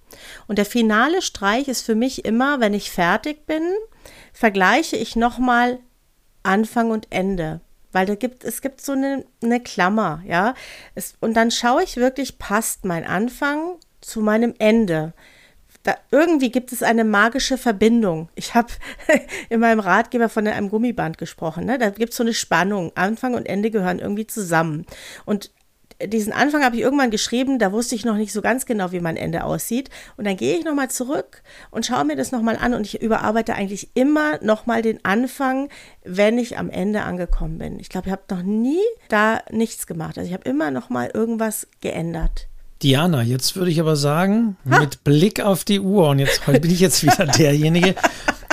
[0.46, 3.62] Und der finale Streich ist für mich immer, wenn ich fertig bin,
[4.32, 5.78] vergleiche ich nochmal
[6.42, 7.60] Anfang und Ende.
[7.92, 10.54] Weil da gibt, es gibt so eine, eine Klammer, ja.
[10.94, 15.14] Es, und dann schaue ich wirklich, passt mein Anfang zu meinem Ende.
[15.86, 18.28] Da, irgendwie gibt es eine magische Verbindung.
[18.34, 18.72] Ich habe
[19.50, 21.64] in meinem Ratgeber von einem Gummiband gesprochen.
[21.64, 21.78] Ne?
[21.78, 22.90] Da gibt es so eine Spannung.
[22.96, 24.84] Anfang und Ende gehören irgendwie zusammen.
[25.26, 25.52] Und
[26.04, 28.98] diesen Anfang habe ich irgendwann geschrieben, da wusste ich noch nicht so ganz genau, wie
[28.98, 29.88] mein Ende aussieht.
[30.16, 33.54] Und dann gehe ich nochmal zurück und schaue mir das nochmal an und ich überarbeite
[33.54, 35.68] eigentlich immer nochmal den Anfang,
[36.02, 37.78] wenn ich am Ende angekommen bin.
[37.78, 40.18] Ich glaube, ich habe noch nie da nichts gemacht.
[40.18, 42.48] Also ich habe immer nochmal irgendwas geändert.
[42.82, 44.80] Diana, jetzt würde ich aber sagen, ha.
[44.80, 47.94] mit Blick auf die Uhr, und jetzt bin ich jetzt wieder derjenige,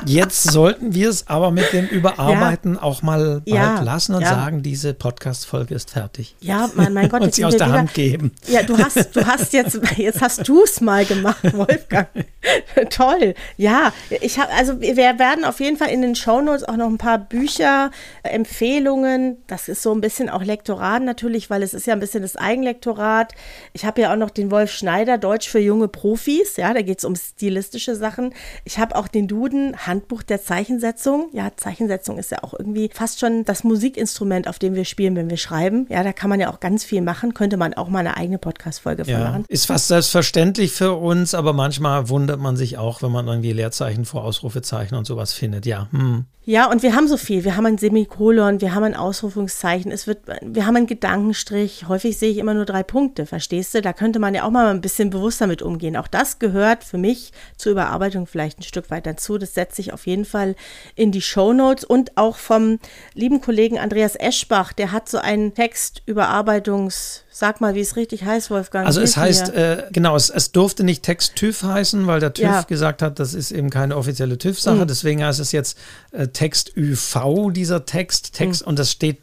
[0.06, 2.82] Jetzt sollten wir es aber mit dem Überarbeiten ja.
[2.82, 3.82] auch mal bald ja.
[3.82, 4.30] lassen und ja.
[4.30, 6.36] sagen, diese Podcast-Folge ist fertig.
[6.42, 8.32] Ja, mein, mein Gott, und sie aus der wieder, Hand geben.
[8.48, 12.08] Ja, du hast, du hast jetzt, jetzt hast du es mal gemacht, Wolfgang.
[12.90, 13.34] Toll.
[13.58, 16.98] Ja, ich habe, also wir werden auf jeden Fall in den Shownotes auch noch ein
[16.98, 17.92] paar Bücher,
[18.24, 19.38] Empfehlungen.
[19.48, 22.36] Das ist so ein bisschen auch Lektorat natürlich, weil es ist ja ein bisschen das
[22.36, 23.34] Eigenlektorat.
[23.74, 26.58] Ich habe ja auch noch den Wolf Schneider, Deutsch für junge Profis.
[26.58, 28.34] Ja, da geht es um stilistische Sachen.
[28.66, 31.30] Ich habe auch den Duden, Handbuch der Zeichensetzung.
[31.34, 35.30] Ja, Zeichensetzung ist ja auch irgendwie fast schon das Musikinstrument, auf dem wir spielen, wenn
[35.30, 35.88] wir schreiben.
[35.90, 37.34] Ja, da kann man ja auch ganz viel machen.
[37.34, 39.46] Könnte man auch mal eine eigene Podcast-Folge ja, machen.
[39.48, 44.06] Ist fast selbstverständlich für uns, aber manchmal wundert man sich auch, wenn man irgendwie Leerzeichen
[44.06, 45.66] vor Ausrufezeichen und sowas findet.
[45.66, 45.88] Ja.
[45.92, 46.26] Hm.
[46.46, 47.46] Ja, und wir haben so viel.
[47.46, 51.88] Wir haben ein Semikolon, wir haben ein Ausrufungszeichen, es wird, wir haben einen Gedankenstrich.
[51.88, 53.82] Häufig sehe ich immer nur drei Punkte, verstehst du?
[53.82, 55.96] Da könnte man ja auch mal ein bisschen bewusster mit umgehen.
[55.96, 59.38] Auch das gehört für mich zur Überarbeitung vielleicht ein Stück weit dazu.
[59.38, 60.56] Das setze ich auf jeden Fall
[60.96, 62.80] in die Show Notes und auch vom
[63.14, 68.52] lieben Kollegen Andreas Eschbach, der hat so einen Textüberarbeitungs Sag mal, wie es richtig heißt,
[68.52, 68.86] Wolfgang.
[68.86, 72.44] Also es heißt, äh, genau, es, es, durfte nicht Text TÜV heißen, weil der TÜV
[72.44, 72.62] ja.
[72.62, 74.84] gesagt hat, das ist eben keine offizielle TÜV-Sache.
[74.84, 74.88] Mhm.
[74.88, 75.76] Deswegen heißt es jetzt
[76.12, 78.34] äh, Text ÜV, dieser Text.
[78.34, 78.68] Text mhm.
[78.68, 79.18] Und das steht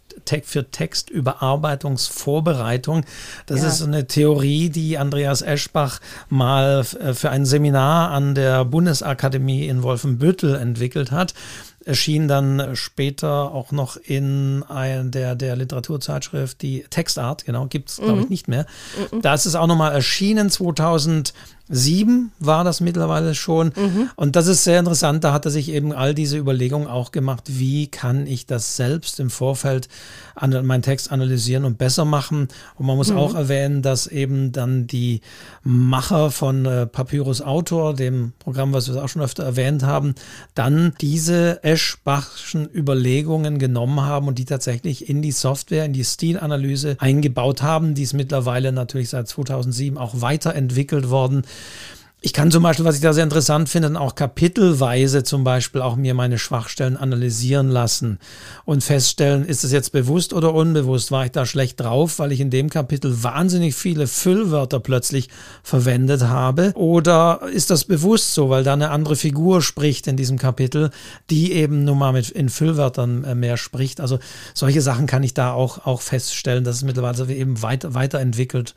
[0.44, 3.04] für Textüberarbeitungsvorbereitung.
[3.46, 3.68] Das ja.
[3.68, 9.84] ist eine Theorie, die Andreas Eschbach mal äh, für ein Seminar an der Bundesakademie in
[9.84, 11.34] Wolfenbüttel entwickelt hat
[11.84, 17.96] erschien dann später auch noch in ein, der, der Literaturzeitschrift die Textart, genau, gibt es,
[17.96, 18.30] glaube ich, mhm.
[18.30, 18.66] nicht mehr.
[19.10, 19.22] Mhm.
[19.22, 21.32] Da ist es auch nochmal erschienen, 2000
[21.70, 23.68] sieben war das mittlerweile schon.
[23.68, 24.10] Mhm.
[24.16, 25.24] Und das ist sehr interessant.
[25.24, 29.20] Da hat er sich eben all diese Überlegungen auch gemacht, wie kann ich das selbst
[29.20, 29.88] im Vorfeld
[30.34, 32.48] an meinen Text analysieren und besser machen.
[32.76, 33.18] Und man muss mhm.
[33.18, 35.20] auch erwähnen, dass eben dann die
[35.62, 40.14] Macher von äh, Papyrus Autor, dem Programm, was wir auch schon öfter erwähnt haben,
[40.54, 46.96] dann diese Eschbachschen Überlegungen genommen haben und die tatsächlich in die Software, in die Stilanalyse
[46.98, 47.94] eingebaut haben.
[47.94, 51.42] Die ist mittlerweile natürlich seit 2007 auch weiterentwickelt worden.
[52.22, 55.96] Ich kann zum Beispiel, was ich da sehr interessant finde, auch kapitelweise zum Beispiel auch
[55.96, 58.18] mir meine Schwachstellen analysieren lassen
[58.66, 61.10] und feststellen, ist es jetzt bewusst oder unbewusst?
[61.12, 65.30] War ich da schlecht drauf, weil ich in dem Kapitel wahnsinnig viele Füllwörter plötzlich
[65.62, 66.72] verwendet habe?
[66.74, 70.90] Oder ist das bewusst so, weil da eine andere Figur spricht in diesem Kapitel,
[71.30, 73.98] die eben nun mal mit in Füllwörtern äh, mehr spricht?
[73.98, 74.18] Also
[74.52, 78.74] solche Sachen kann ich da auch, auch feststellen, dass es mittlerweile eben weiter, weiterentwickelt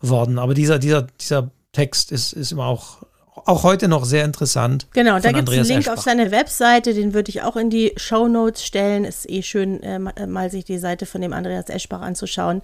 [0.00, 0.38] worden.
[0.38, 3.03] Aber dieser, dieser, dieser Text ist, ist immer auch
[3.46, 4.86] auch heute noch sehr interessant.
[4.92, 5.98] Genau, da gibt es einen Link Eschbach.
[5.98, 9.04] auf seine Webseite, den würde ich auch in die Show Notes stellen.
[9.04, 12.62] Ist eh schön, äh, äh, mal sich die Seite von dem Andreas Eschbach anzuschauen.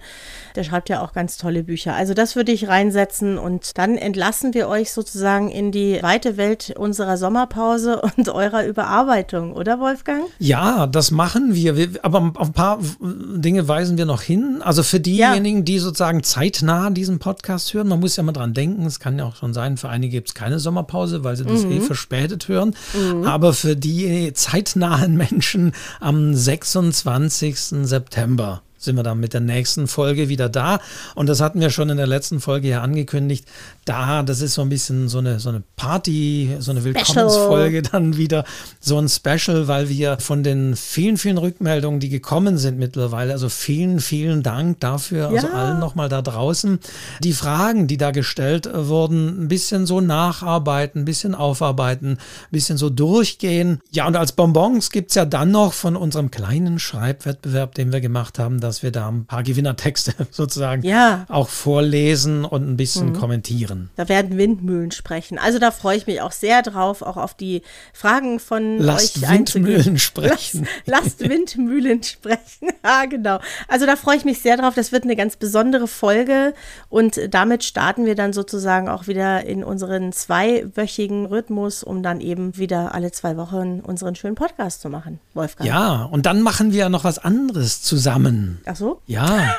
[0.55, 1.95] Der schreibt ja auch ganz tolle Bücher.
[1.95, 6.73] Also das würde ich reinsetzen und dann entlassen wir euch sozusagen in die weite Welt
[6.77, 10.23] unserer Sommerpause und eurer Überarbeitung, oder Wolfgang?
[10.39, 11.77] Ja, das machen wir.
[11.77, 14.61] wir aber auf ein paar Dinge weisen wir noch hin.
[14.61, 15.63] Also für diejenigen, ja.
[15.63, 19.25] die sozusagen zeitnah diesen Podcast hören, man muss ja mal dran denken, es kann ja
[19.25, 20.70] auch schon sein, für einige gibt es keine Sommerpause.
[20.71, 21.71] Sommerpause, weil sie das eh mhm.
[21.73, 22.75] eh verspätet hören.
[22.93, 23.25] Mhm.
[23.25, 27.57] Aber für die zeitnahen Menschen am 26.
[27.83, 30.79] September sind wir dann mit der nächsten Folge wieder da.
[31.13, 33.45] Und das hatten wir schon in der letzten Folge ja angekündigt.
[33.85, 38.15] Da, das ist so ein bisschen so eine, so eine Party, so eine Willkommensfolge dann
[38.17, 38.45] wieder,
[38.79, 43.49] so ein Special, weil wir von den vielen, vielen Rückmeldungen, die gekommen sind mittlerweile, also
[43.49, 45.43] vielen, vielen Dank dafür, also ja.
[45.43, 46.79] also allen nochmal da draußen,
[47.23, 52.17] die Fragen, die da gestellt wurden, ein bisschen so nacharbeiten, ein bisschen aufarbeiten, ein
[52.51, 53.79] bisschen so durchgehen.
[53.91, 58.01] Ja, und als Bonbons gibt es ja dann noch von unserem kleinen Schreibwettbewerb, den wir
[58.01, 61.25] gemacht haben, dass wir da ein paar Gewinnertexte sozusagen ja.
[61.29, 63.13] auch vorlesen und ein bisschen mhm.
[63.13, 63.70] kommentieren.
[63.95, 65.37] Da werden Windmühlen sprechen.
[65.37, 67.61] Also da freue ich mich auch sehr drauf, auch auf die
[67.93, 70.67] Fragen von Lasst euch Windmühlen sprechen.
[70.85, 72.69] Lasst, lasst Windmühlen sprechen.
[72.83, 73.39] ja, genau.
[73.67, 74.75] Also da freue ich mich sehr drauf.
[74.75, 76.53] Das wird eine ganz besondere Folge
[76.89, 82.57] und damit starten wir dann sozusagen auch wieder in unseren zweiwöchigen Rhythmus, um dann eben
[82.57, 85.67] wieder alle zwei Wochen unseren schönen Podcast zu machen, Wolfgang.
[85.69, 88.59] Ja, und dann machen wir noch was anderes zusammen.
[88.65, 89.01] Ach so?
[89.05, 89.55] Ja.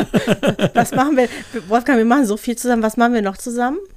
[0.74, 1.28] was machen wir?
[1.68, 2.82] Wolfgang, wir machen so viel zusammen.
[2.82, 3.45] Was machen wir noch zusammen?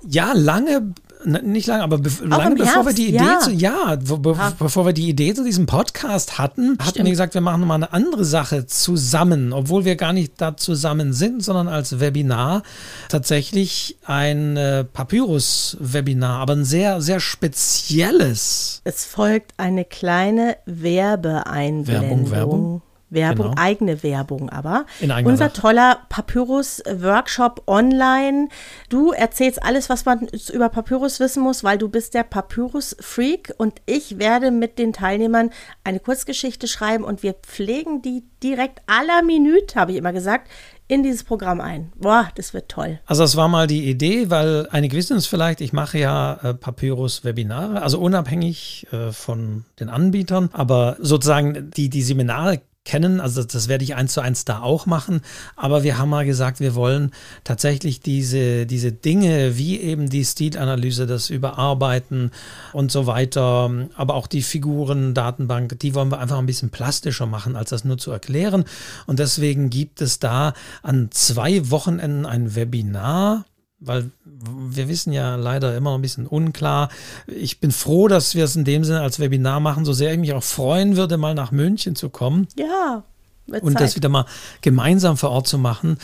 [0.07, 0.93] Ja, lange
[1.25, 3.39] nicht lange, aber be lange bevor Herbst, wir die Idee ja.
[3.39, 4.53] zu, ja, be ah.
[4.57, 6.85] bevor wir die Idee zu diesem Podcast hatten, Stimmt.
[6.85, 10.55] hatten wir gesagt, wir machen mal eine andere Sache zusammen, obwohl wir gar nicht da
[10.55, 12.63] zusammen sind, sondern als Webinar
[13.09, 18.81] tatsächlich ein äh, Papyrus-Webinar, aber ein sehr, sehr spezielles.
[18.85, 22.31] Es folgt eine kleine Werbeeinblendung.
[22.31, 22.81] Werbung, Werbung.
[23.09, 23.61] Werbung, genau.
[23.61, 24.85] eigene Werbung aber.
[25.01, 25.53] Unser Sache.
[25.53, 28.49] toller Papyrus-Workshop online.
[28.89, 33.81] Du erzählst alles, was man über Papyrus wissen muss, weil du bist der Papyrus-Freak und
[33.85, 35.49] ich werde mit den Teilnehmern
[35.83, 40.49] eine Kurzgeschichte schreiben und wir pflegen die direkt aller Minute, habe ich immer gesagt,
[40.89, 41.93] in dieses Programm ein.
[41.95, 42.99] Boah, das wird toll.
[43.05, 46.53] Also das war mal die Idee, weil einige wissen es vielleicht, ich mache ja äh,
[46.55, 53.21] Papyrus-Webinare, also unabhängig äh, von den Anbietern, aber sozusagen die, die Seminare kennen.
[53.21, 55.21] Also das werde ich eins zu eins da auch machen.
[55.55, 57.11] Aber wir haben mal gesagt, wir wollen
[57.43, 62.31] tatsächlich diese, diese Dinge wie eben die Stilanalyse, das Überarbeiten
[62.73, 67.55] und so weiter, aber auch die Figuren-Datenbank, die wollen wir einfach ein bisschen plastischer machen,
[67.55, 68.65] als das nur zu erklären.
[69.05, 73.45] Und deswegen gibt es da an zwei Wochenenden ein Webinar
[73.79, 76.89] weil wir wissen ja leider immer noch ein bisschen unklar.
[77.27, 80.19] Ich bin froh, dass wir es in dem Sinne als Webinar machen, so sehr ich
[80.19, 82.47] mich auch freuen würde, mal nach München zu kommen.
[82.57, 83.03] Ja.
[83.47, 83.81] Und Zeit.
[83.81, 84.25] das wieder mal
[84.61, 85.97] gemeinsam vor Ort zu machen.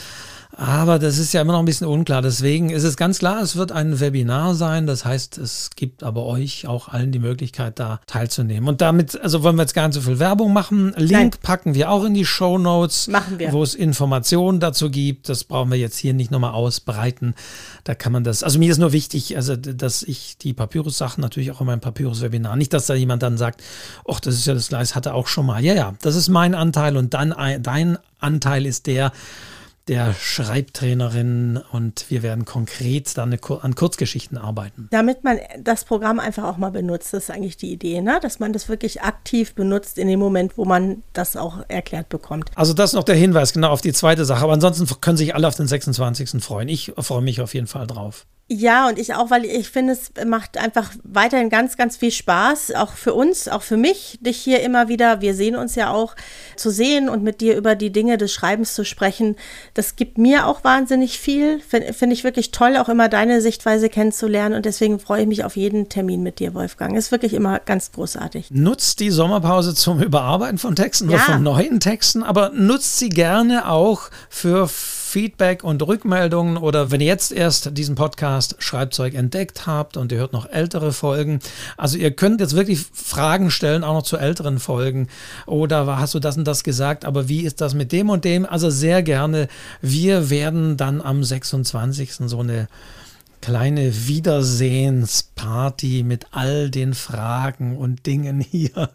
[0.57, 2.21] Aber das ist ja immer noch ein bisschen unklar.
[2.21, 4.87] Deswegen ist es ganz klar, es wird ein Webinar sein.
[4.87, 8.69] Das heißt, es gibt aber euch auch allen die Möglichkeit, da teilzunehmen.
[8.69, 10.93] Und damit, also wollen wir jetzt gar nicht so viel Werbung machen.
[10.95, 11.31] Link Nein.
[11.41, 13.51] packen wir auch in die Show Notes, machen wir.
[13.51, 15.27] wo es Informationen dazu gibt.
[15.27, 17.35] Das brauchen wir jetzt hier nicht nochmal ausbreiten.
[17.83, 21.51] Da kann man das, also mir ist nur wichtig, also dass ich die Papyrus-Sachen natürlich
[21.51, 23.61] auch in meinem Papyrus-Webinar, nicht, dass da jemand dann sagt,
[24.09, 25.63] ach, das ist ja das Gleis, hatte auch schon mal.
[25.63, 29.11] Ja, ja, das ist mein Anteil und dann dein Anteil ist der,
[29.87, 34.87] der Schreibtrainerin und wir werden konkret dann an Kurzgeschichten arbeiten.
[34.91, 38.19] Damit man das Programm einfach auch mal benutzt, das ist eigentlich die Idee, ne?
[38.21, 42.49] dass man das wirklich aktiv benutzt in dem Moment, wo man das auch erklärt bekommt.
[42.55, 45.35] Also das ist noch der Hinweis genau auf die zweite Sache, aber ansonsten können sich
[45.35, 46.43] alle auf den 26.
[46.43, 46.67] freuen.
[46.67, 48.25] Ich freue mich auf jeden Fall drauf.
[48.47, 52.75] Ja, und ich auch, weil ich finde, es macht einfach weiterhin ganz, ganz viel Spaß,
[52.75, 56.15] auch für uns, auch für mich, dich hier immer wieder, wir sehen uns ja auch,
[56.55, 59.35] zu sehen und mit dir über die Dinge des Schreibens zu sprechen.
[59.73, 61.59] Das gibt mir auch wahnsinnig viel.
[61.59, 64.53] Finde find ich wirklich toll, auch immer deine Sichtweise kennenzulernen.
[64.53, 66.95] Und deswegen freue ich mich auf jeden Termin mit dir, Wolfgang.
[66.95, 68.51] Ist wirklich immer ganz großartig.
[68.51, 71.15] Nutzt die Sommerpause zum Überarbeiten von Texten ja.
[71.15, 74.69] oder von neuen Texten, aber nutzt sie gerne auch für
[75.05, 80.17] Feedback und Rückmeldungen oder wenn ihr jetzt erst diesen Podcast Schreibzeug entdeckt habt und ihr
[80.17, 81.39] hört noch ältere Folgen.
[81.77, 85.07] Also ihr könnt jetzt wirklich Fragen stellen, auch noch zu älteren Folgen.
[85.45, 88.45] Oder hast du das und das gesagt, aber wie ist das mit dem und dem?
[88.47, 89.47] Also sehr gerne.
[89.79, 92.15] Wir werden dann am 26.
[92.25, 92.67] so eine
[93.45, 98.89] kleine Wiedersehensparty mit all den Fragen und Dingen hier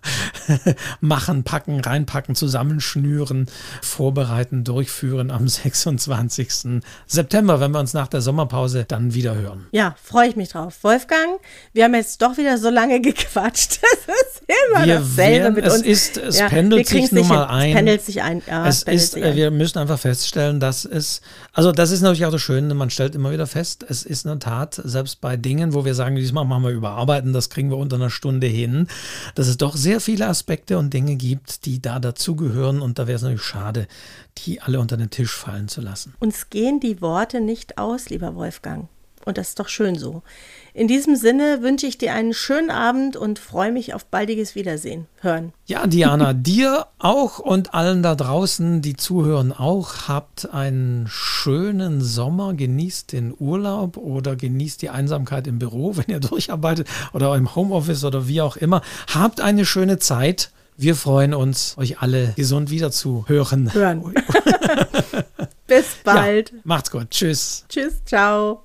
[1.00, 3.46] machen, packen, reinpacken, zusammenschnüren,
[3.80, 6.82] vorbereiten, durchführen am 26.
[7.06, 9.68] September, wenn wir uns nach der Sommerpause dann wieder hören.
[9.70, 10.78] Ja, freue ich mich drauf.
[10.82, 11.38] Wolfgang,
[11.72, 13.78] wir haben jetzt doch wieder so lange gequatscht.
[14.10, 15.82] Das ist immer wir dasselbe werden, mit es uns.
[15.86, 17.68] Ist, es ja, pendelt sich nun mal ein.
[17.68, 18.42] Es pendelt sich ein.
[18.44, 19.36] Ja, es ist, ein.
[19.36, 21.20] Wir müssen einfach feststellen, dass es,
[21.52, 24.56] also das ist natürlich auch das Schöne, man stellt immer wieder fest, es ist eine
[24.56, 27.96] Tat, selbst bei Dingen, wo wir sagen, diesmal machen wir überarbeiten, das kriegen wir unter
[27.96, 28.88] einer Stunde hin,
[29.34, 33.16] dass es doch sehr viele Aspekte und Dinge gibt, die da dazugehören und da wäre
[33.16, 33.86] es natürlich schade,
[34.38, 36.14] die alle unter den Tisch fallen zu lassen.
[36.18, 38.88] Uns gehen die Worte nicht aus, lieber Wolfgang.
[39.24, 40.22] Und das ist doch schön so.
[40.72, 45.06] In diesem Sinne wünsche ich dir einen schönen Abend und freue mich auf baldiges Wiedersehen.
[45.20, 45.52] Hören.
[45.66, 50.08] Ja, Diana, dir auch und allen da draußen, die zuhören, auch.
[50.08, 56.20] Habt einen schönen Sommer, genießt den Urlaub oder genießt die Einsamkeit im Büro, wenn ihr
[56.20, 58.82] durcharbeitet oder im Homeoffice oder wie auch immer.
[59.12, 60.50] Habt eine schöne Zeit.
[60.76, 63.72] Wir freuen uns, euch alle gesund wieder zu hören.
[63.74, 64.14] Hören.
[65.66, 66.50] Bis bald.
[66.50, 67.10] Ja, macht's gut.
[67.10, 67.64] Tschüss.
[67.68, 68.02] Tschüss.
[68.04, 68.58] Ciao.